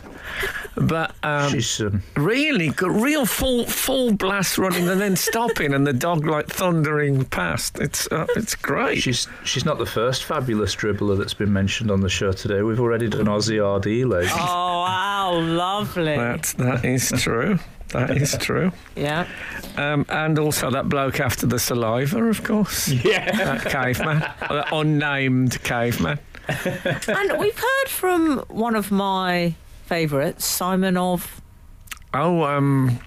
but 0.77 1.15
um, 1.23 1.53
She's 1.53 1.81
um, 1.81 2.03
really 2.17 2.69
good, 2.71 2.91
real 2.91 3.25
full 3.27 3.65
full 3.67 4.13
blast 4.13 4.59
running 4.59 4.89
and 4.89 5.01
then 5.01 5.17
stopping, 5.17 5.73
and 5.73 5.87
the 5.87 5.93
dog 5.93 6.27
like 6.27 6.49
thundering 6.49 7.25
past. 7.27 7.79
It's 7.79 8.11
uh, 8.11 8.27
it's 8.37 8.55
great. 8.55 9.03
she's 9.03 9.29
she's 9.45 9.65
not 9.65 9.79
the 9.79 9.87
first 9.87 10.25
fabulous 10.25 10.75
dribbler 10.75 11.17
that's 11.17 11.35
been 11.35 11.53
mentioned 11.53 11.91
on 11.91 12.01
the 12.01 12.09
show 12.09 12.33
today. 12.33 12.63
We've 12.63 12.81
already 12.81 13.09
done 13.09 13.27
Ozzy 13.27 13.59
Ardile. 13.63 14.27
Oh, 14.33 14.81
wow, 14.83 15.33
lovely. 15.41 16.17
That 16.17 16.43
that 16.59 16.85
is 16.85 17.13
true. 17.17 17.59
That 17.91 18.11
is 18.17 18.37
true. 18.39 18.73
yeah. 18.97 19.29
Um, 19.77 20.05
and 20.09 20.39
also 20.41 20.71
that 20.73 20.89
bloke 20.89 21.21
after 21.21 21.47
the 21.47 21.59
saliva, 21.61 22.25
of 22.25 22.43
course. 22.43 22.89
Yeah. 22.89 23.31
That 23.31 23.65
caveman, 23.71 24.19
that 24.41 24.69
unnamed 24.73 25.63
caveman. 25.63 26.19
And 27.09 27.39
we've 27.39 27.59
heard 27.59 27.89
from 27.89 28.39
one 28.49 28.75
of 28.77 28.91
my 28.91 29.55
favourites, 29.87 30.45
Simon 30.45 30.97
of 30.97 31.41
Oh, 32.15 32.45
um, 32.45 32.99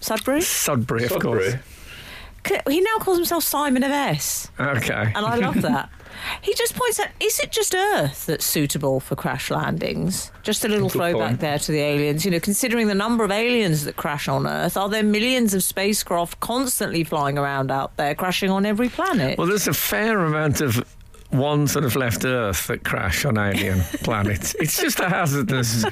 Sudbury. 0.00 0.40
Sudbury, 0.42 1.04
of 1.04 1.10
course. 1.18 1.44
Sudbury. 1.44 1.60
C- 2.46 2.60
He 2.68 2.80
now 2.80 2.96
calls 2.98 3.16
himself 3.18 3.44
Simon 3.44 3.82
of 3.82 3.90
S, 3.90 4.50
Okay. 4.58 5.12
and 5.14 5.24
I 5.26 5.36
love 5.36 5.60
that. 5.62 5.90
He 6.40 6.54
just 6.54 6.74
points 6.74 6.98
out, 6.98 7.08
is 7.20 7.38
it 7.40 7.52
just 7.52 7.74
Earth 7.74 8.24
that's 8.26 8.44
suitable 8.46 9.00
for 9.00 9.14
crash 9.16 9.50
landings? 9.50 10.32
Just 10.42 10.64
a 10.64 10.68
little 10.68 10.88
Good 10.88 10.98
throwback 10.98 11.28
point. 11.28 11.40
there 11.40 11.58
to 11.58 11.72
the 11.72 11.80
aliens. 11.80 12.24
You 12.24 12.30
know, 12.30 12.40
considering 12.40 12.86
the 12.88 12.94
number 12.94 13.22
of 13.22 13.30
aliens 13.30 13.84
that 13.84 13.96
crash 13.96 14.26
on 14.26 14.46
Earth, 14.46 14.76
are 14.78 14.88
there 14.88 15.02
millions 15.02 15.52
of 15.52 15.62
spacecraft 15.62 16.40
constantly 16.40 17.04
flying 17.04 17.36
around 17.36 17.70
out 17.70 17.96
there, 17.98 18.14
crashing 18.14 18.50
on 18.50 18.64
every 18.64 18.88
planet? 18.88 19.36
Well, 19.36 19.46
there's 19.48 19.68
a 19.68 19.74
fair 19.74 20.24
amount 20.24 20.62
of 20.62 20.82
ones 21.38 21.74
that 21.74 21.82
have 21.82 21.96
left 21.96 22.24
Earth 22.24 22.66
that 22.68 22.84
crash 22.84 23.24
on 23.24 23.38
alien 23.38 23.80
planets. 24.02 24.54
It's 24.58 24.80
just 24.80 25.00
a 25.00 25.08
hazardous 25.08 25.84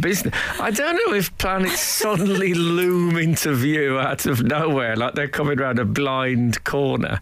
business. 0.00 0.34
I 0.60 0.70
don't 0.70 0.94
know 1.06 1.14
if 1.14 1.36
planets 1.38 1.80
suddenly 1.80 2.54
loom 2.54 3.16
into 3.16 3.54
view 3.54 3.98
out 3.98 4.26
of 4.26 4.42
nowhere, 4.42 4.96
like 4.96 5.14
they're 5.14 5.28
coming 5.28 5.60
around 5.60 5.78
a 5.78 5.84
blind 5.84 6.62
corner, 6.64 7.20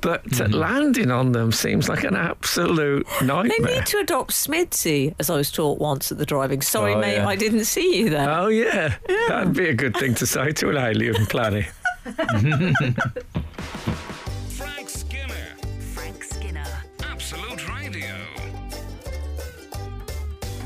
but 0.00 0.40
uh, 0.40 0.46
landing 0.48 1.10
on 1.10 1.32
them 1.32 1.52
seems 1.52 1.88
like 1.88 2.04
an 2.04 2.16
absolute 2.16 3.06
nightmare. 3.22 3.56
they 3.58 3.74
need 3.76 3.86
to 3.86 3.98
adopt 3.98 4.32
Smidsy, 4.32 5.14
as 5.18 5.30
I 5.30 5.36
was 5.36 5.50
taught 5.50 5.78
once 5.80 6.12
at 6.12 6.18
the 6.18 6.26
driving. 6.26 6.62
Sorry, 6.62 6.94
Oh, 6.94 7.00
mate, 7.00 7.16
yeah. 7.16 7.28
I 7.28 7.36
didn't 7.36 7.64
see 7.64 7.96
you 7.98 8.10
there. 8.10 8.28
Oh 8.30 8.48
yeah. 8.48 8.96
that'd 9.28 9.54
be 9.54 9.68
a 9.68 9.74
good 9.74 9.96
thing 9.96 10.14
to 10.16 10.26
say 10.26 10.52
to 10.52 10.70
an 10.70 10.76
alien 10.76 11.26
planet. 11.26 11.66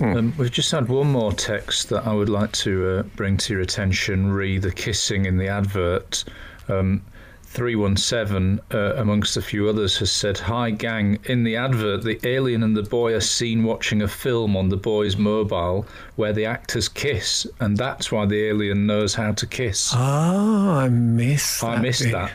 Um, 0.01 0.35
we've 0.39 0.51
just 0.51 0.71
had 0.71 0.89
one 0.89 1.11
more 1.13 1.33
text 1.33 1.91
that 1.91 2.07
I 2.07 2.13
would 2.13 2.29
like 2.29 2.53
to 2.53 2.89
uh, 2.89 3.03
bring 3.17 3.37
to 3.39 3.53
your 3.55 3.63
attention. 3.63 4.33
Re 4.33 4.59
the 4.59 4.73
kissing 4.73 5.27
in 5.27 5.37
the 5.37 5.49
advert. 5.49 6.25
Um, 6.69 7.03
317, 7.45 8.61
uh, 8.73 8.95
amongst 8.95 9.37
a 9.37 9.43
few 9.43 9.69
others, 9.69 9.99
has 9.99 10.13
said, 10.13 10.39
Hi, 10.39 10.71
gang. 10.71 11.19
In 11.25 11.43
the 11.43 11.57
advert, 11.57 12.05
the 12.05 12.21
alien 12.23 12.63
and 12.63 12.77
the 12.77 12.85
boy 12.85 13.13
are 13.13 13.21
seen 13.21 13.65
watching 13.65 14.03
a 14.03 14.09
film 14.09 14.57
on 14.57 14.69
the 14.69 14.77
boy's 14.77 15.17
mobile 15.17 15.85
where 16.15 16.33
the 16.33 16.45
actors 16.47 16.89
kiss, 16.89 17.49
and 17.59 17.77
that's 17.77 18.13
why 18.13 18.25
the 18.25 18.45
alien 18.45 18.87
knows 18.87 19.15
how 19.15 19.33
to 19.33 19.47
kiss. 19.49 19.93
Oh, 19.97 19.99
I 19.99 20.89
missed. 20.89 21.65
I 21.65 21.75
that 21.75 21.83
missed 21.83 22.05
bit. 22.05 22.13
that. 22.13 22.33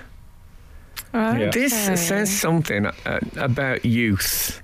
Okay. 1.13 1.49
This 1.49 1.73
says 2.05 2.29
something 2.29 2.85
uh, 2.85 3.19
about 3.37 3.85
youth 3.85 4.61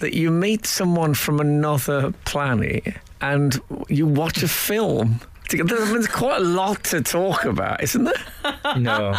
that 0.00 0.14
you 0.14 0.30
meet 0.30 0.66
someone 0.66 1.14
from 1.14 1.40
another 1.40 2.12
planet 2.24 2.94
and 3.20 3.60
you 3.88 4.06
watch 4.06 4.42
a 4.42 4.48
film. 4.48 5.20
There's 5.52 6.06
quite 6.06 6.36
a 6.40 6.44
lot 6.44 6.84
to 6.84 7.00
talk 7.00 7.44
about, 7.44 7.82
isn't 7.82 8.04
there? 8.04 8.14
No. 8.76 9.14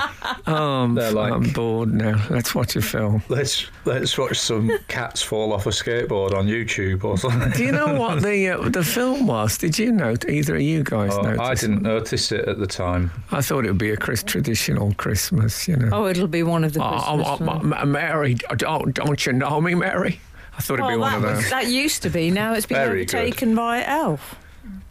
Um, 0.45 0.95
They're 0.95 1.11
like- 1.11 1.33
I'm 1.33 1.49
bored 1.51 1.93
now. 1.93 2.25
Let's 2.29 2.55
watch 2.55 2.77
a 2.77 2.81
film. 2.81 3.21
Let's 3.27 3.67
let's 3.83 4.17
watch 4.17 4.39
some 4.39 4.71
cats 4.87 5.21
fall 5.21 5.51
off 5.51 5.65
a 5.65 5.71
skateboard 5.71 6.33
on 6.33 6.47
YouTube 6.47 7.03
or 7.03 7.17
something. 7.17 7.51
Do 7.51 7.65
you 7.65 7.73
know 7.73 7.95
what 7.99 8.21
the 8.23 8.47
uh, 8.49 8.69
the 8.69 8.83
film 8.83 9.27
was? 9.27 9.57
Did 9.57 9.77
you 9.77 9.91
note? 9.91 10.23
Either 10.29 10.55
of 10.55 10.61
you 10.61 10.83
guys 10.83 11.11
Oh, 11.13 11.21
notice? 11.21 11.39
I 11.41 11.53
didn't 11.55 11.81
notice 11.81 12.31
it 12.31 12.47
at 12.47 12.59
the 12.59 12.67
time. 12.67 13.11
I 13.31 13.41
thought 13.41 13.65
it 13.65 13.67
would 13.67 13.77
be 13.77 13.91
a 13.91 13.97
Chris, 13.97 14.23
traditional 14.23 14.93
Christmas, 14.93 15.67
you 15.67 15.75
know. 15.75 15.89
Oh, 15.91 16.07
it'll 16.07 16.27
be 16.27 16.43
one 16.43 16.63
of 16.63 16.71
the 16.71 16.81
Oh, 16.81 16.89
Christmas 16.91 17.27
oh, 17.41 17.75
oh, 17.81 17.85
Mary, 17.85 18.35
don't, 18.55 18.93
don't 18.95 19.25
you 19.25 19.33
know 19.33 19.59
me, 19.59 19.75
Mary? 19.75 20.21
I 20.57 20.61
thought 20.61 20.79
it'd 20.79 20.89
be 20.89 20.95
one 20.97 21.13
of 21.15 21.21
those. 21.21 21.49
that 21.49 21.67
used 21.67 22.01
to 22.03 22.09
be. 22.09 22.29
Now 22.31 22.53
it's 22.53 22.65
been 22.65 22.75
Very 22.77 23.05
good. 23.05 23.15
overtaken 23.15 23.55
by 23.55 23.83
Elf. 23.85 24.35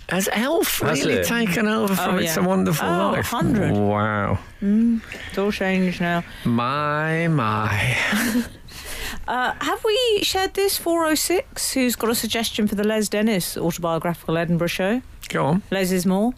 Has 0.09 0.29
Elf 0.33 0.81
Has 0.81 1.01
really 1.05 1.21
it? 1.21 1.27
taken 1.27 1.69
over 1.69 1.95
from 1.95 2.15
Oh, 2.17 2.19
It's 2.19 2.37
a 2.37 2.43
Wonderful 2.43 2.89
Oh, 2.89 3.11
Life? 3.13 3.33
100. 3.33 3.71
Wow. 3.73 4.39
It's 4.61 5.39
all 5.39 5.53
changed 5.53 6.01
now. 6.01 6.25
My, 6.45 7.29
my. 7.29 7.97
Uh, 9.29 9.55
have 9.61 9.85
we 9.85 10.21
shared 10.25 10.55
this 10.55 10.77
406? 10.77 11.73
Who's 11.75 11.95
got 11.95 12.11
a 12.11 12.15
suggestion 12.17 12.67
for 12.67 12.75
the 12.75 12.83
Les 12.83 13.09
Dennis 13.09 13.57
autobiographical 13.57 14.37
Edinburgh 14.37 14.67
show? 14.69 15.03
Go 15.29 15.45
on. 15.47 15.63
Les 15.71 15.93
is 15.93 16.05
more. 16.05 16.33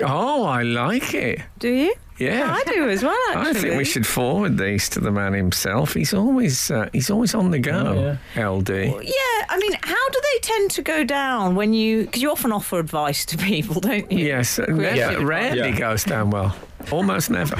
Oh, 0.00 0.44
I 0.44 0.62
like 0.62 1.12
it. 1.12 1.40
Do 1.58 1.68
you? 1.68 1.94
Yeah. 2.26 2.54
I 2.54 2.62
do 2.70 2.88
as 2.88 3.02
well. 3.02 3.16
Actually. 3.34 3.50
I 3.50 3.52
think 3.54 3.76
we 3.76 3.84
should 3.84 4.06
forward 4.06 4.58
these 4.58 4.88
to 4.90 5.00
the 5.00 5.10
man 5.10 5.32
himself. 5.32 5.94
He's 5.94 6.14
always 6.14 6.70
uh, 6.70 6.88
he's 6.92 7.10
always 7.10 7.34
on 7.34 7.50
the 7.50 7.58
go. 7.58 8.16
LD. 8.36 8.68
Yeah, 8.70 9.46
I 9.48 9.58
mean, 9.60 9.72
how 9.82 10.08
do 10.10 10.20
they 10.32 10.38
tend 10.40 10.70
to 10.72 10.82
go 10.82 11.04
down 11.04 11.54
when 11.54 11.72
you? 11.72 12.02
Because 12.04 12.22
you 12.22 12.30
often 12.30 12.52
offer 12.52 12.78
advice 12.78 13.24
to 13.26 13.36
people, 13.38 13.80
don't 13.80 14.10
you? 14.10 14.26
Yes, 14.26 14.58
uh, 14.58 14.64
Creative 14.66 14.96
never, 14.96 15.12
advice. 15.12 15.26
rarely 15.26 15.58
Yeah. 15.70 15.78
goes 15.78 16.04
down 16.04 16.30
well. 16.30 16.56
Almost 16.90 17.30
never. 17.30 17.56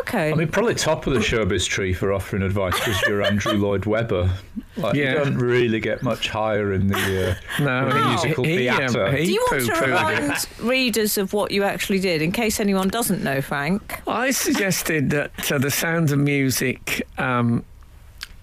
Okay. 0.00 0.30
I 0.30 0.34
mean, 0.34 0.48
probably 0.48 0.74
top 0.74 1.06
of 1.06 1.12
the 1.14 1.18
showbiz 1.30 1.66
tree 1.68 1.92
for 1.92 2.12
offering 2.12 2.42
advice 2.42 2.86
was 2.86 3.00
your 3.02 3.22
Andrew 3.22 3.54
Lloyd 3.54 3.84
Webber. 3.86 4.30
Like, 4.76 4.94
Yeah. 4.94 5.10
you 5.10 5.24
don't 5.24 5.38
really 5.38 5.80
get 5.80 6.02
much 6.02 6.28
higher 6.28 6.72
in 6.72 6.88
the. 6.88 7.30
Uh, 7.30 7.34
No, 7.64 7.88
The 7.88 8.08
musical 8.08 8.44
he, 8.44 8.68
um, 8.68 8.78
theatre. 8.78 9.12
he 9.16 9.24
do 9.26 9.32
you 9.32 9.46
want 9.50 9.64
to 9.64 9.72
poo-pooed 9.72 9.82
it. 9.82 9.86
remind 9.86 10.46
readers 10.60 11.18
of 11.18 11.32
what 11.32 11.50
you 11.50 11.64
actually 11.64 11.98
did, 11.98 12.22
in 12.22 12.32
case 12.32 12.60
anyone 12.60 12.88
doesn't 12.88 13.22
know, 13.22 13.40
Frank? 13.42 14.00
I 14.06 14.30
suggested 14.30 15.10
that 15.10 15.52
uh, 15.52 15.58
the 15.58 15.70
Sound 15.70 16.10
of 16.12 16.18
Music, 16.18 17.02
um, 17.18 17.64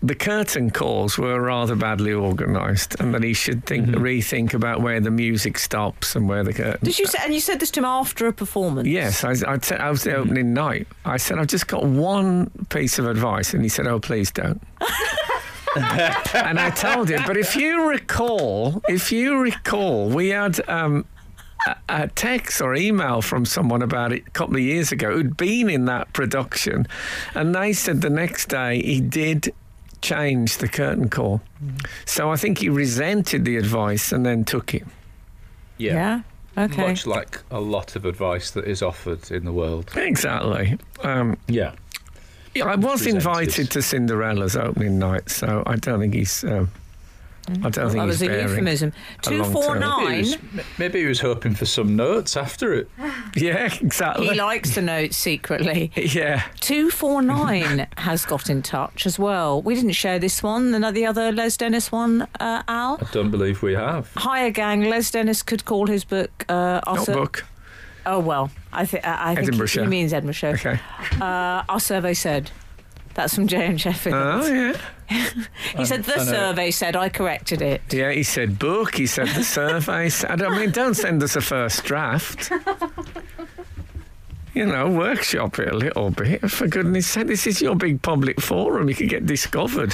the 0.06 0.16
curtain 0.16 0.70
calls 0.70 1.18
were 1.18 1.42
rather 1.42 1.76
badly 1.76 2.14
organised, 2.14 3.00
and 3.00 3.14
that 3.14 3.24
he 3.24 3.34
should 3.34 3.66
think, 3.66 3.88
rethink 3.88 4.54
about 4.54 4.82
where 4.82 5.00
the 5.00 5.12
music 5.12 5.58
stops 5.58 6.16
and 6.16 6.30
where 6.30 6.44
the 6.44 6.54
curtain. 6.54 6.80
Did 6.84 7.00
you 7.00 7.08
say? 7.08 7.20
And 7.24 7.34
you 7.34 7.40
said 7.40 7.60
this 7.60 7.72
to 7.72 7.80
him 7.80 7.86
after 7.86 8.28
a 8.28 8.34
performance. 8.34 8.88
Yes, 8.88 9.24
I, 9.24 9.32
I, 9.48 9.58
t- 9.58 9.76
I 9.76 9.90
was 9.90 10.04
the 10.04 10.16
opening 10.16 10.54
night. 10.54 10.88
I 11.06 11.18
said, 11.18 11.40
I've 11.40 11.48
just 11.48 11.68
got 11.68 11.84
one 11.84 12.52
piece 12.70 13.00
of 13.00 13.08
advice. 13.08 13.54
And 13.54 13.64
he 13.64 13.70
said, 13.70 13.88
Oh, 13.88 14.00
please 14.00 14.32
don't. 14.32 14.62
and 15.76 16.60
I 16.60 16.72
told 16.76 17.10
him, 17.10 17.22
but 17.26 17.38
if 17.38 17.56
you 17.56 17.90
recall, 17.90 18.82
if 18.88 19.12
you 19.12 19.40
recall, 19.40 20.10
we 20.10 20.30
had 20.30 20.68
um, 20.70 21.06
a, 21.66 21.76
a 21.90 22.08
text 22.10 22.62
or 22.62 22.76
email 22.76 23.22
from 23.22 23.46
someone 23.46 23.82
about 23.82 24.12
it 24.12 24.28
a 24.28 24.32
couple 24.32 24.56
of 24.56 24.62
years 24.62 24.92
ago 24.92 25.12
who'd 25.12 25.36
been 25.36 25.70
in 25.70 25.86
that 25.86 26.14
production. 26.14 26.88
And 27.34 27.56
they 27.56 27.74
said 27.74 28.02
the 28.02 28.10
next 28.10 28.50
day 28.50 28.82
he 28.82 29.02
did 29.02 29.54
change 30.06 30.58
the 30.58 30.68
curtain 30.68 31.10
call. 31.10 31.42
So 32.06 32.30
I 32.32 32.36
think 32.38 32.60
he 32.60 32.70
resented 32.70 33.44
the 33.46 33.58
advice 33.58 34.12
and 34.12 34.26
then 34.26 34.44
took 34.46 34.74
it. 34.74 34.84
Yeah. 35.78 36.22
Okay. 36.58 36.88
Much 36.88 37.06
like 37.06 37.42
a 37.52 37.60
lot 37.60 37.96
of 37.98 38.06
advice 38.06 38.52
that 38.52 38.66
is 38.66 38.82
offered 38.82 39.30
in 39.32 39.44
the 39.44 39.52
world. 39.52 39.92
Exactly. 39.96 40.78
Um, 41.04 41.38
Yeah. 41.48 41.74
yeah, 42.54 42.66
I 42.66 42.76
was 42.76 43.02
Presented. 43.02 43.16
invited 43.18 43.72
to 43.72 43.82
Cinderella's 43.82 44.56
opening 44.56 44.98
night, 45.00 45.30
so 45.30 45.64
I 45.66 45.76
don't 45.76 46.00
think 46.00 46.14
he's. 46.14 46.44
Um, 46.46 46.70
I 47.48 47.70
don't 47.70 47.74
think 47.74 47.94
that 47.94 48.06
he's 48.06 48.08
was 48.08 48.22
a 48.24 48.42
euphemism. 48.42 48.94
a 49.26 49.30
long 49.30 49.44
Two 49.44 49.52
four 49.52 49.78
term. 49.80 50.04
Maybe 50.06 50.16
he, 50.16 50.22
was, 50.22 50.38
maybe 50.80 51.00
he 51.02 51.06
was 51.06 51.20
hoping 51.20 51.54
for 51.54 51.66
some 51.66 51.96
notes 51.96 52.36
after 52.36 52.74
it. 52.74 52.90
Yeah, 53.36 53.70
exactly. 53.82 54.30
He 54.30 54.36
likes 54.36 54.76
the 54.76 54.82
notes 54.82 55.18
secretly. 55.18 55.92
yeah. 55.96 56.44
249 56.62 57.88
has 57.98 58.26
got 58.26 58.50
in 58.50 58.62
touch 58.62 59.06
as 59.06 59.20
well. 59.20 59.62
We 59.62 59.76
didn't 59.76 59.92
share 59.92 60.20
this 60.20 60.42
one, 60.42 60.72
the, 60.72 60.92
the 60.92 61.06
other 61.06 61.34
Les 61.34 61.58
Dennis 61.58 61.92
one, 61.92 62.22
uh, 62.40 62.64
Al. 62.68 62.98
I 63.02 63.08
don't 63.12 63.32
believe 63.32 63.62
we 63.62 63.74
have. 63.74 64.10
Hiya, 64.18 64.52
gang. 64.52 64.84
Les 64.84 65.12
Dennis 65.12 65.44
could 65.44 65.66
call 65.66 65.88
his 65.88 66.06
book. 66.06 66.46
Uh, 66.48 66.80
our 66.88 66.96
Not 66.96 67.08
book. 67.08 67.46
Oh, 68.06 68.20
well, 68.20 68.52
I, 68.72 68.86
th- 68.86 69.04
I 69.04 69.32
I 69.32 69.36
think 69.36 69.48
Edinburgh 69.50 69.68
he, 69.68 69.72
Show. 69.72 69.82
he 69.84 69.88
means 69.90 70.14
Edinburgh 70.14 70.34
Show. 70.34 70.50
Okay. 70.52 70.80
Uh, 71.20 71.64
our 71.68 71.80
survey 71.80 72.14
said. 72.14 72.52
That's 73.16 73.34
from 73.34 73.48
Jay 73.48 73.66
and 73.66 73.80
Sheffield. 73.80 74.14
Oh 74.16 74.46
yeah. 74.46 74.78
He 75.08 75.86
said 75.86 76.04
the 76.04 76.24
survey 76.24 76.72
said 76.72 76.96
I 76.96 77.10
corrected 77.10 77.62
it. 77.62 77.82
Yeah, 77.92 78.12
he 78.12 78.24
said 78.24 78.58
book. 78.58 78.96
He 78.96 79.06
said 79.06 79.28
the 79.30 79.44
survey. 79.44 80.10
said, 80.10 80.42
I 80.42 80.50
mean, 80.58 80.72
don't 80.72 80.96
send 80.96 81.22
us 81.24 81.36
a 81.36 81.42
first 81.42 81.84
draft. 81.84 82.52
You 84.56 84.66
know, 84.66 84.90
workshop 84.90 85.60
it 85.60 85.74
a 85.74 85.76
little 85.76 86.12
bit. 86.12 86.50
For 86.50 86.66
goodness 86.66 87.08
sake, 87.08 87.28
this 87.28 87.46
is 87.46 87.62
your 87.62 87.76
big 87.76 88.02
public 88.02 88.40
forum. 88.40 88.88
You 88.88 88.96
could 88.96 89.10
get 89.10 89.26
discovered. 89.26 89.94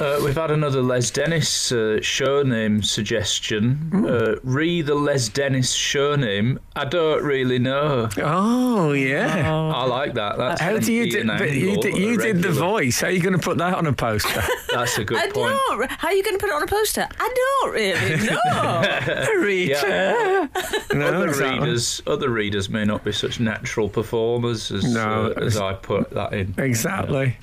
Uh, 0.00 0.20
we've 0.24 0.36
had 0.36 0.50
another 0.52 0.80
Les 0.80 1.10
Dennis 1.10 1.72
uh, 1.72 2.00
show 2.00 2.42
name 2.44 2.82
suggestion. 2.84 3.90
Uh, 4.06 4.36
re 4.44 4.80
the 4.80 4.94
Les 4.94 5.28
Dennis 5.28 5.72
show 5.72 6.14
name. 6.14 6.60
I 6.76 6.84
don't 6.84 7.24
really 7.24 7.58
know. 7.58 8.08
Oh 8.18 8.92
yeah. 8.92 9.50
I 9.74 9.84
like 9.86 10.14
that. 10.14 10.38
That's 10.38 10.60
How 10.60 10.78
do 10.78 10.92
you 10.92 11.10
do? 11.10 11.26
But 11.26 11.50
you, 11.52 11.76
did- 11.78 11.96
you 11.96 12.16
did 12.16 12.42
the 12.42 12.52
voice. 12.52 13.00
How 13.00 13.08
are 13.08 13.10
you 13.10 13.20
going 13.20 13.32
to 13.32 13.40
put 13.40 13.58
that 13.58 13.74
on 13.74 13.86
a 13.86 13.92
poster? 13.92 14.40
That's 14.72 14.96
a 14.98 15.04
good 15.04 15.18
I 15.18 15.30
point. 15.30 15.34
don't. 15.68 15.90
How 15.90 16.08
are 16.08 16.14
you 16.14 16.22
going 16.22 16.36
to 16.36 16.40
put 16.40 16.50
it 16.50 16.54
on 16.54 16.62
a 16.62 16.66
poster? 16.68 17.08
I 17.18 17.34
don't 17.62 17.74
really 17.74 18.26
know. 18.26 19.42
Rita. 19.42 20.48
No, 20.94 21.06
Other 21.08 21.28
exactly. 21.28 21.60
readers, 21.60 22.02
other 22.06 22.30
readers 22.30 22.68
may 22.68 22.84
not 22.84 23.02
be 23.02 23.10
such 23.12 23.40
natural 23.40 23.88
performers 23.88 24.70
as 24.70 24.84
No, 24.94 25.32
uh, 25.36 25.40
as 25.40 25.56
I 25.56 25.72
put 25.74 26.10
that 26.10 26.32
in. 26.34 26.54
Exactly. 26.56 27.36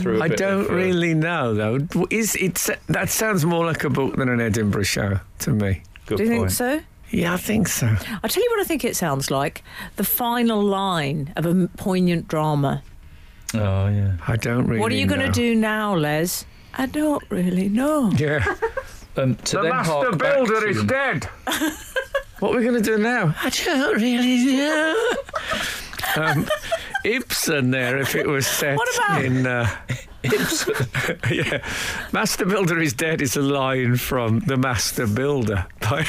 Through 0.00 0.20
a 0.20 0.24
I 0.24 0.28
bit 0.28 0.38
don't 0.38 0.60
of, 0.64 0.70
uh, 0.70 0.74
really 0.74 1.14
know 1.14 1.54
though. 1.54 1.78
Is 2.10 2.34
it? 2.36 2.54
That 2.88 3.08
sounds 3.10 3.44
more 3.44 3.64
like 3.64 3.84
a 3.84 3.90
book 3.90 4.16
than 4.16 4.28
an 4.28 4.40
Edinburgh 4.40 4.82
show 4.82 5.20
to 5.40 5.50
me. 5.52 5.82
Good 6.06 6.18
Do 6.18 6.24
you 6.24 6.28
think 6.30 6.50
so? 6.50 6.80
Yeah, 7.10 7.34
I 7.34 7.36
think 7.36 7.68
so. 7.68 7.86
I'll 7.86 8.28
tell 8.28 8.42
you 8.42 8.50
what 8.50 8.60
I 8.60 8.64
think 8.64 8.84
it 8.84 8.96
sounds 8.96 9.30
like. 9.30 9.62
The 9.96 10.04
final 10.04 10.60
line 10.62 11.32
of 11.36 11.46
a 11.46 11.68
poignant 11.76 12.26
drama. 12.26 12.82
Oh 13.54 13.86
yeah. 13.88 14.16
I 14.26 14.36
don't 14.36 14.66
really. 14.66 14.80
what 14.80 14.90
are 14.90 14.96
you 14.96 15.06
going 15.06 15.20
to 15.20 15.30
do 15.30 15.54
now, 15.54 15.94
Les? 15.94 16.44
I 16.74 16.86
don't 16.86 17.22
really 17.30 17.68
know. 17.68 18.10
Yeah. 18.16 18.44
Um, 19.14 19.34
to 19.34 19.58
The 19.58 19.64
master 19.64 20.12
builder 20.16 20.66
is 20.66 20.82
dead. 20.84 21.24
what 22.40 22.54
are 22.54 22.58
we 22.58 22.64
going 22.64 22.82
to 22.82 22.96
do 22.96 22.96
now? 22.96 23.34
I 23.42 23.50
don't 23.50 24.00
really 24.00 24.56
know. 24.56 25.06
um, 26.16 26.48
Ibsen 27.04 27.70
there, 27.70 27.98
if 27.98 28.14
it 28.14 28.26
was 28.26 28.46
set 28.46 28.76
What 28.76 28.88
about- 28.96 29.24
in. 29.24 29.46
Uh, 29.46 29.68
yeah. 31.32 31.58
Master 32.12 32.46
Builder 32.46 32.78
is 32.78 32.92
dead 32.92 33.20
is 33.20 33.36
a 33.36 33.42
line 33.42 33.96
from 33.96 34.38
The 34.40 34.56
Master 34.56 35.08
Builder, 35.08 35.66
by 35.80 36.04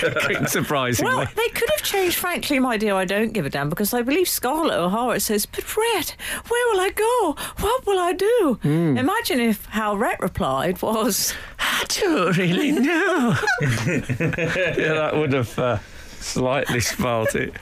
surprisingly. 0.45 1.11
Well, 1.15 1.27
they 1.35 1.49
could 1.49 1.67
have 1.71 1.81
changed, 1.81 2.17
frankly, 2.17 2.59
my 2.59 2.77
dear, 2.77 2.93
I 2.93 3.05
don't 3.05 3.33
give 3.33 3.47
a 3.47 3.49
damn, 3.49 3.69
because 3.69 3.91
I 3.91 4.03
believe 4.03 4.27
Scarlett 4.29 4.77
O'Hara 4.77 5.19
says, 5.19 5.47
But 5.47 5.65
Rhett, 5.75 6.15
where 6.47 6.73
will 6.73 6.81
I 6.81 6.91
go? 6.91 7.35
What 7.59 7.87
will 7.87 7.97
I 7.99 8.13
do? 8.13 8.59
Hmm. 8.61 8.97
Imagine 8.97 9.39
if 9.39 9.65
how 9.65 9.95
Rhett 9.95 10.19
replied 10.19 10.79
was, 10.83 11.33
I 11.57 11.83
don't 11.99 12.37
really 12.37 12.71
know. 12.71 13.35
yeah, 13.61 14.93
that 14.93 15.11
would 15.15 15.33
have 15.33 15.57
uh, 15.57 15.77
slightly 16.23 16.79
spoilt 16.79 17.35
it. 17.35 17.53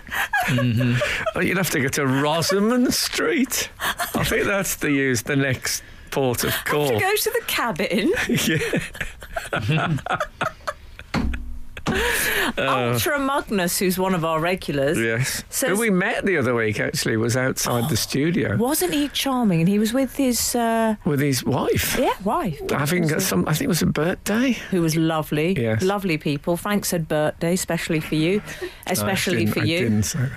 Oh, 1.35 1.39
you'd 1.39 1.57
have 1.57 1.69
to 1.71 1.79
go 1.81 1.87
to 1.89 2.05
Rosamond 2.05 2.93
Street. 2.93 3.69
I 4.15 4.23
think 4.23 4.45
that's 4.45 4.75
the 4.75 4.91
use 4.91 5.23
the 5.23 5.35
next 5.35 5.83
port 6.11 6.43
of 6.43 6.53
call 6.65 6.87
to 6.87 6.91
call. 6.91 6.99
go 6.99 7.15
to 7.15 7.29
the 7.31 7.41
cabin. 7.47 8.13
yeah. 9.69 9.97
Ultra 12.57 13.19
Magnus, 13.19 13.79
who's 13.79 13.97
one 13.97 14.13
of 14.13 14.23
our 14.25 14.39
regulars, 14.39 14.97
Yes. 14.97 15.43
Says- 15.49 15.69
Who 15.69 15.79
we 15.79 15.89
met 15.89 16.25
the 16.25 16.37
other 16.37 16.53
week 16.55 16.79
actually 16.79 17.17
was 17.17 17.35
outside 17.37 17.89
the 17.89 17.97
studio 18.09 18.55
wasn't 18.57 18.93
he 18.93 19.07
charming? 19.09 19.59
And 19.61 19.69
he 19.69 19.79
was 19.79 19.93
with 19.93 20.15
his, 20.15 20.55
uh, 20.55 20.95
with 21.05 21.19
his 21.19 21.43
wife. 21.43 21.97
yeah, 21.99 22.13
wife. 22.23 22.59
Having 22.69 23.19
some, 23.19 23.47
I 23.47 23.53
think 23.53 23.65
it 23.65 23.67
was 23.69 23.81
a 23.81 23.85
birthday. 23.87 24.51
who 24.71 24.81
was 24.81 24.95
lovely. 24.95 25.53
Yes. 25.59 25.81
Lovely 25.81 26.17
people. 26.17 26.57
Frank 26.57 26.85
said 26.85 27.07
birthday, 27.07 27.53
especially 27.53 27.99
for 27.99 28.15
you. 28.15 28.41
Especially 28.87 29.43
I 29.43 29.45
for 29.47 29.53
didn't- 29.55 29.63
I 29.63 29.71
you. 29.71 29.79
didn't 29.79 30.03
say 30.03 30.19
that. 30.19 30.31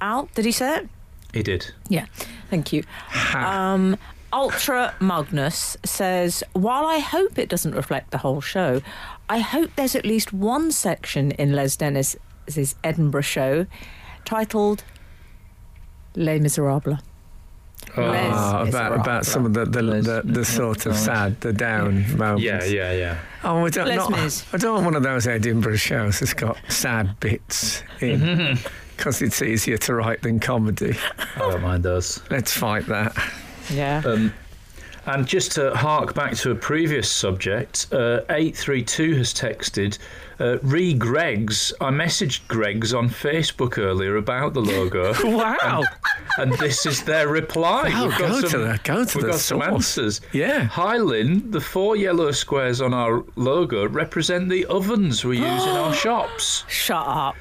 Al, 0.00 0.28
did 0.34 0.44
he 0.44 0.52
say 0.52 0.76
it? 0.78 0.88
He 1.32 1.42
did. 1.42 1.72
Yeah. 1.88 2.06
Thank 2.50 2.72
you. 2.72 2.84
Ha. 3.08 3.72
Um, 3.74 3.96
Ultra 4.32 4.94
Magnus 5.00 5.76
says, 5.84 6.42
while 6.52 6.84
I 6.84 6.98
hope 6.98 7.38
it 7.38 7.48
doesn't 7.48 7.74
reflect 7.74 8.10
the 8.10 8.18
whole 8.18 8.40
show, 8.40 8.82
I 9.28 9.40
hope 9.40 9.70
there's 9.76 9.96
at 9.96 10.04
least 10.04 10.32
one 10.32 10.70
section 10.70 11.32
in 11.32 11.52
Les 11.52 11.76
Dennis's 11.76 12.74
Edinburgh 12.84 13.22
show 13.22 13.66
titled 14.24 14.84
Les 16.14 16.38
Miserables. 16.38 16.98
Oh, 17.96 18.02
Les 18.02 18.68
about 18.68 18.92
about 18.94 19.26
some 19.26 19.46
of 19.46 19.54
the 19.54 19.64
the, 19.64 19.82
Les 19.82 20.00
the, 20.02 20.22
the 20.24 20.44
sort 20.44 20.86
of 20.86 20.96
sad, 20.96 21.40
the 21.40 21.52
down 21.52 22.16
moments. 22.16 22.44
Yeah, 22.44 22.64
yeah, 22.64 22.92
yeah. 22.92 23.18
Oh, 23.44 23.64
I 23.64 23.70
don't, 23.70 23.88
Les 23.88 23.96
not, 23.96 24.10
Mis. 24.10 24.44
I 24.52 24.56
don't 24.56 24.74
want 24.74 24.84
one 24.86 24.96
of 24.96 25.02
those 25.02 25.26
Edinburgh 25.26 25.76
shows 25.76 26.20
that's 26.20 26.34
got 26.34 26.58
sad 26.68 27.18
bits 27.20 27.82
in 28.00 28.58
because 28.96 29.22
it's 29.22 29.42
easier 29.42 29.76
to 29.78 29.94
write 29.94 30.22
than 30.22 30.40
comedy. 30.40 30.96
I 31.36 31.38
don't 31.38 31.62
mind 31.62 31.84
those. 31.84 32.20
Let's 32.30 32.52
fight 32.52 32.86
that. 32.86 33.16
Yeah. 33.70 34.02
Um, 34.04 34.32
and 35.06 35.26
just 35.26 35.52
to 35.52 35.74
hark 35.74 36.14
back 36.14 36.34
to 36.36 36.50
a 36.50 36.54
previous 36.54 37.10
subject, 37.10 37.86
uh, 37.92 38.20
832 38.28 39.16
has 39.16 39.32
texted, 39.32 39.98
uh, 40.40 40.58
re 40.62 40.92
Greggs. 40.94 41.72
I 41.80 41.90
messaged 41.90 42.46
Greggs 42.48 42.92
on 42.92 43.08
Facebook 43.08 43.78
earlier 43.78 44.16
about 44.16 44.52
the 44.54 44.60
logo, 44.60 45.14
Wow. 45.36 45.82
and 46.38 46.52
this 46.54 46.84
is 46.86 47.02
their 47.04 47.28
reply. 47.28 47.88
Wow, 47.88 48.08
We've 48.08 48.18
got 48.18 48.28
go 48.30 48.40
to 48.42 48.48
some, 48.48 48.60
the- 48.62 48.80
go 48.84 49.04
to 49.04 49.18
we've 49.18 49.24
the 49.26 49.30
got 49.32 49.40
some 49.40 49.62
answers. 49.62 50.20
Yeah. 50.32 50.64
Hi, 50.64 50.96
Lynn. 50.98 51.50
The 51.50 51.60
four 51.60 51.96
yellow 51.96 52.30
squares 52.32 52.80
on 52.80 52.92
our 52.92 53.24
logo 53.36 53.88
represent 53.88 54.48
the 54.48 54.66
ovens 54.66 55.24
we 55.24 55.38
use 55.38 55.62
in 55.62 55.70
our 55.70 55.94
shops. 56.04 56.64
Shut 56.68 57.06
up. 57.06 57.36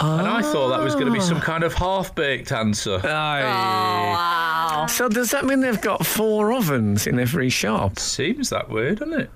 And 0.00 0.26
I 0.26 0.42
thought 0.42 0.68
that 0.68 0.80
was 0.84 0.94
going 0.94 1.06
to 1.06 1.12
be 1.12 1.20
some 1.20 1.40
kind 1.40 1.64
of 1.64 1.72
half 1.72 2.14
baked 2.14 2.52
answer. 2.52 3.00
Aye. 3.02 3.42
Wow. 3.42 4.86
So 4.86 5.08
does 5.08 5.30
that 5.30 5.44
mean 5.46 5.60
they've 5.60 5.80
got 5.80 6.04
four 6.04 6.52
ovens 6.52 7.06
in 7.06 7.18
every 7.18 7.48
shop? 7.48 7.98
Seems 7.98 8.50
that 8.50 8.70
way, 8.70 8.94
doesn't 8.94 9.18
it? 9.18 9.30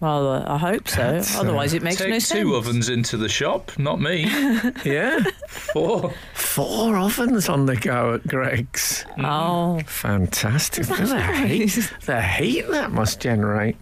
Well, 0.00 0.28
uh, 0.32 0.44
I 0.46 0.56
hope 0.56 0.88
so. 0.88 0.96
That's, 0.96 1.36
uh, 1.36 1.40
Otherwise, 1.40 1.74
it 1.74 1.82
makes 1.82 1.98
Take 1.98 2.08
no 2.08 2.14
two 2.14 2.20
sense. 2.20 2.50
ovens 2.54 2.88
into 2.88 3.18
the 3.18 3.28
shop, 3.28 3.70
not 3.78 4.00
me. 4.00 4.24
Yeah. 4.84 5.20
Four. 5.46 6.14
Four 6.34 6.96
ovens 6.96 7.50
on 7.50 7.66
the 7.66 7.76
go 7.76 8.14
at 8.14 8.26
Greggs. 8.26 9.04
Oh, 9.18 9.80
Fantastic. 9.86 10.86
the 10.86 11.32
heat, 11.46 11.92
the 12.06 12.22
heat 12.22 12.66
that 12.70 12.92
must 12.92 13.20
generate. 13.20 13.76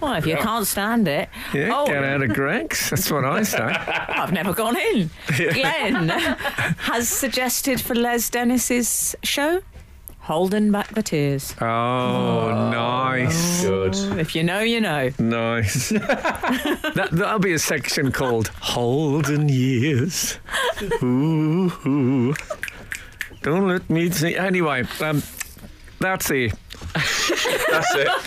Well, 0.00 0.14
if 0.14 0.26
you 0.26 0.36
can't 0.36 0.66
stand 0.66 1.08
it. 1.08 1.28
Yeah, 1.54 1.70
oh, 1.72 1.86
get 1.86 2.04
out 2.04 2.22
of 2.22 2.30
Greggs. 2.34 2.90
That's 2.90 3.10
what 3.10 3.24
I 3.24 3.42
say. 3.42 3.62
I've 3.62 4.32
never 4.32 4.52
gone 4.52 4.76
in. 4.76 5.10
Glenn 5.36 6.08
has 6.08 7.08
suggested 7.08 7.80
for 7.80 7.94
Les 7.94 8.28
Dennis's 8.30 9.16
show, 9.22 9.60
holding 10.20 10.70
back 10.70 10.88
the 10.88 11.02
tears. 11.02 11.54
Oh, 11.60 12.70
nice. 12.70 13.62
Good. 13.62 13.94
If 14.18 14.34
you 14.34 14.42
know, 14.42 14.60
you 14.60 14.80
know. 14.80 15.10
Nice. 15.18 15.88
that, 15.90 17.08
that'll 17.12 17.38
be 17.38 17.52
a 17.52 17.58
section 17.58 18.12
called 18.12 18.48
Holden 18.60 19.48
Years. 19.48 20.38
Ooh, 21.02 21.72
ooh. 21.86 22.34
Don't 23.42 23.68
let 23.68 23.88
me 23.88 24.10
see. 24.10 24.34
Anyway, 24.34 24.82
um, 25.00 25.22
that's 26.06 26.30
it. 26.30 26.52
That's 26.94 27.94
it. 27.94 28.08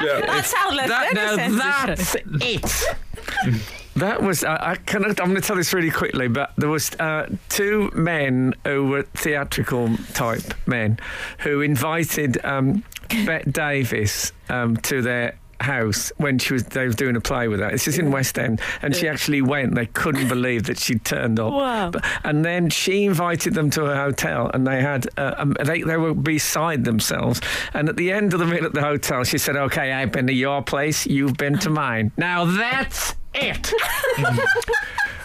Yeah. 0.00 0.20
That's 0.26 0.52
how 0.52 0.74
Les 0.74 0.88
That, 0.88 1.14
Dennis 1.14 1.58
now 1.58 1.86
ends 1.86 2.12
the 2.12 2.38
show. 2.40 2.58
that's 2.60 2.84
it. 2.86 3.62
That 3.96 4.22
was. 4.22 4.42
I, 4.42 4.70
I 4.72 4.74
can, 4.76 5.04
I'm 5.04 5.12
going 5.14 5.34
to 5.34 5.40
tell 5.40 5.54
this 5.56 5.72
really 5.72 5.90
quickly, 5.90 6.26
but 6.28 6.52
there 6.56 6.70
was 6.70 6.90
uh, 6.94 7.28
two 7.50 7.90
men 7.94 8.54
who 8.66 8.88
were 8.88 9.02
theatrical 9.02 9.96
type 10.14 10.54
men 10.66 10.98
who 11.40 11.60
invited 11.60 12.42
um, 12.44 12.82
Bette 13.26 13.50
Davis 13.50 14.32
um, 14.48 14.76
to 14.78 15.02
their 15.02 15.36
house 15.62 16.12
when 16.16 16.38
she 16.38 16.52
was 16.52 16.64
they 16.64 16.86
was 16.86 16.96
doing 16.96 17.16
a 17.16 17.20
play 17.20 17.48
with 17.48 17.60
her. 17.60 17.70
This 17.70 17.88
is 17.88 17.98
in 17.98 18.10
West 18.10 18.38
End, 18.38 18.60
and 18.82 18.94
she 18.94 19.08
actually 19.08 19.42
went. 19.42 19.74
They 19.74 19.86
couldn't 19.86 20.28
believe 20.36 20.64
that 20.64 20.78
she'd 20.78 21.04
turned 21.04 21.38
up. 21.40 21.52
Wow. 21.52 21.90
But- 21.90 22.04
and 22.24 22.44
then 22.44 22.70
she 22.70 23.04
invited 23.04 23.54
them 23.54 23.70
to 23.70 23.84
a 23.86 23.96
hotel, 23.96 24.50
and 24.52 24.66
they 24.66 24.80
had 24.80 25.08
uh, 25.16 25.34
um, 25.38 25.56
they 25.64 25.82
they 25.82 25.96
were 25.96 26.14
beside 26.14 26.84
themselves. 26.84 27.40
And 27.74 27.88
at 27.88 27.96
the 27.96 28.12
end 28.12 28.34
of 28.34 28.40
the 28.40 28.46
meal 28.46 28.64
at 28.64 28.74
the 28.74 28.82
hotel, 28.82 29.24
she 29.24 29.38
said, 29.38 29.56
"Okay, 29.56 29.92
I've 29.92 30.12
been 30.12 30.26
to 30.26 30.32
your 30.32 30.62
place. 30.62 31.06
You've 31.06 31.36
been 31.36 31.58
to 31.60 31.70
mine. 31.70 32.12
Now 32.16 32.44
that's 32.44 33.14
it." 33.34 33.72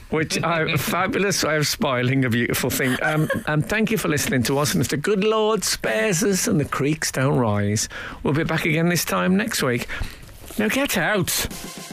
Which 0.09 0.41
are 0.41 0.65
a 0.65 0.77
fabulous 0.77 1.43
way 1.43 1.57
of 1.57 1.67
spoiling 1.67 2.23
a 2.23 2.29
beautiful 2.29 2.69
thing. 2.69 2.95
Um, 3.01 3.27
and 3.45 3.67
thank 3.67 3.91
you 3.91 3.97
for 3.97 4.07
listening 4.07 4.41
to 4.43 4.57
us. 4.57 4.73
And 4.73 4.79
if 4.81 4.87
the 4.87 4.95
good 4.95 5.25
Lord 5.25 5.65
spares 5.65 6.23
us 6.23 6.47
and 6.47 6.57
the 6.61 6.65
creeks 6.65 7.11
don't 7.11 7.37
rise, 7.37 7.89
we'll 8.23 8.33
be 8.33 8.45
back 8.45 8.63
again 8.65 8.87
this 8.87 9.03
time 9.03 9.35
next 9.35 9.61
week. 9.61 9.87
Now 10.59 10.67
get 10.67 10.97
out. 10.97 11.86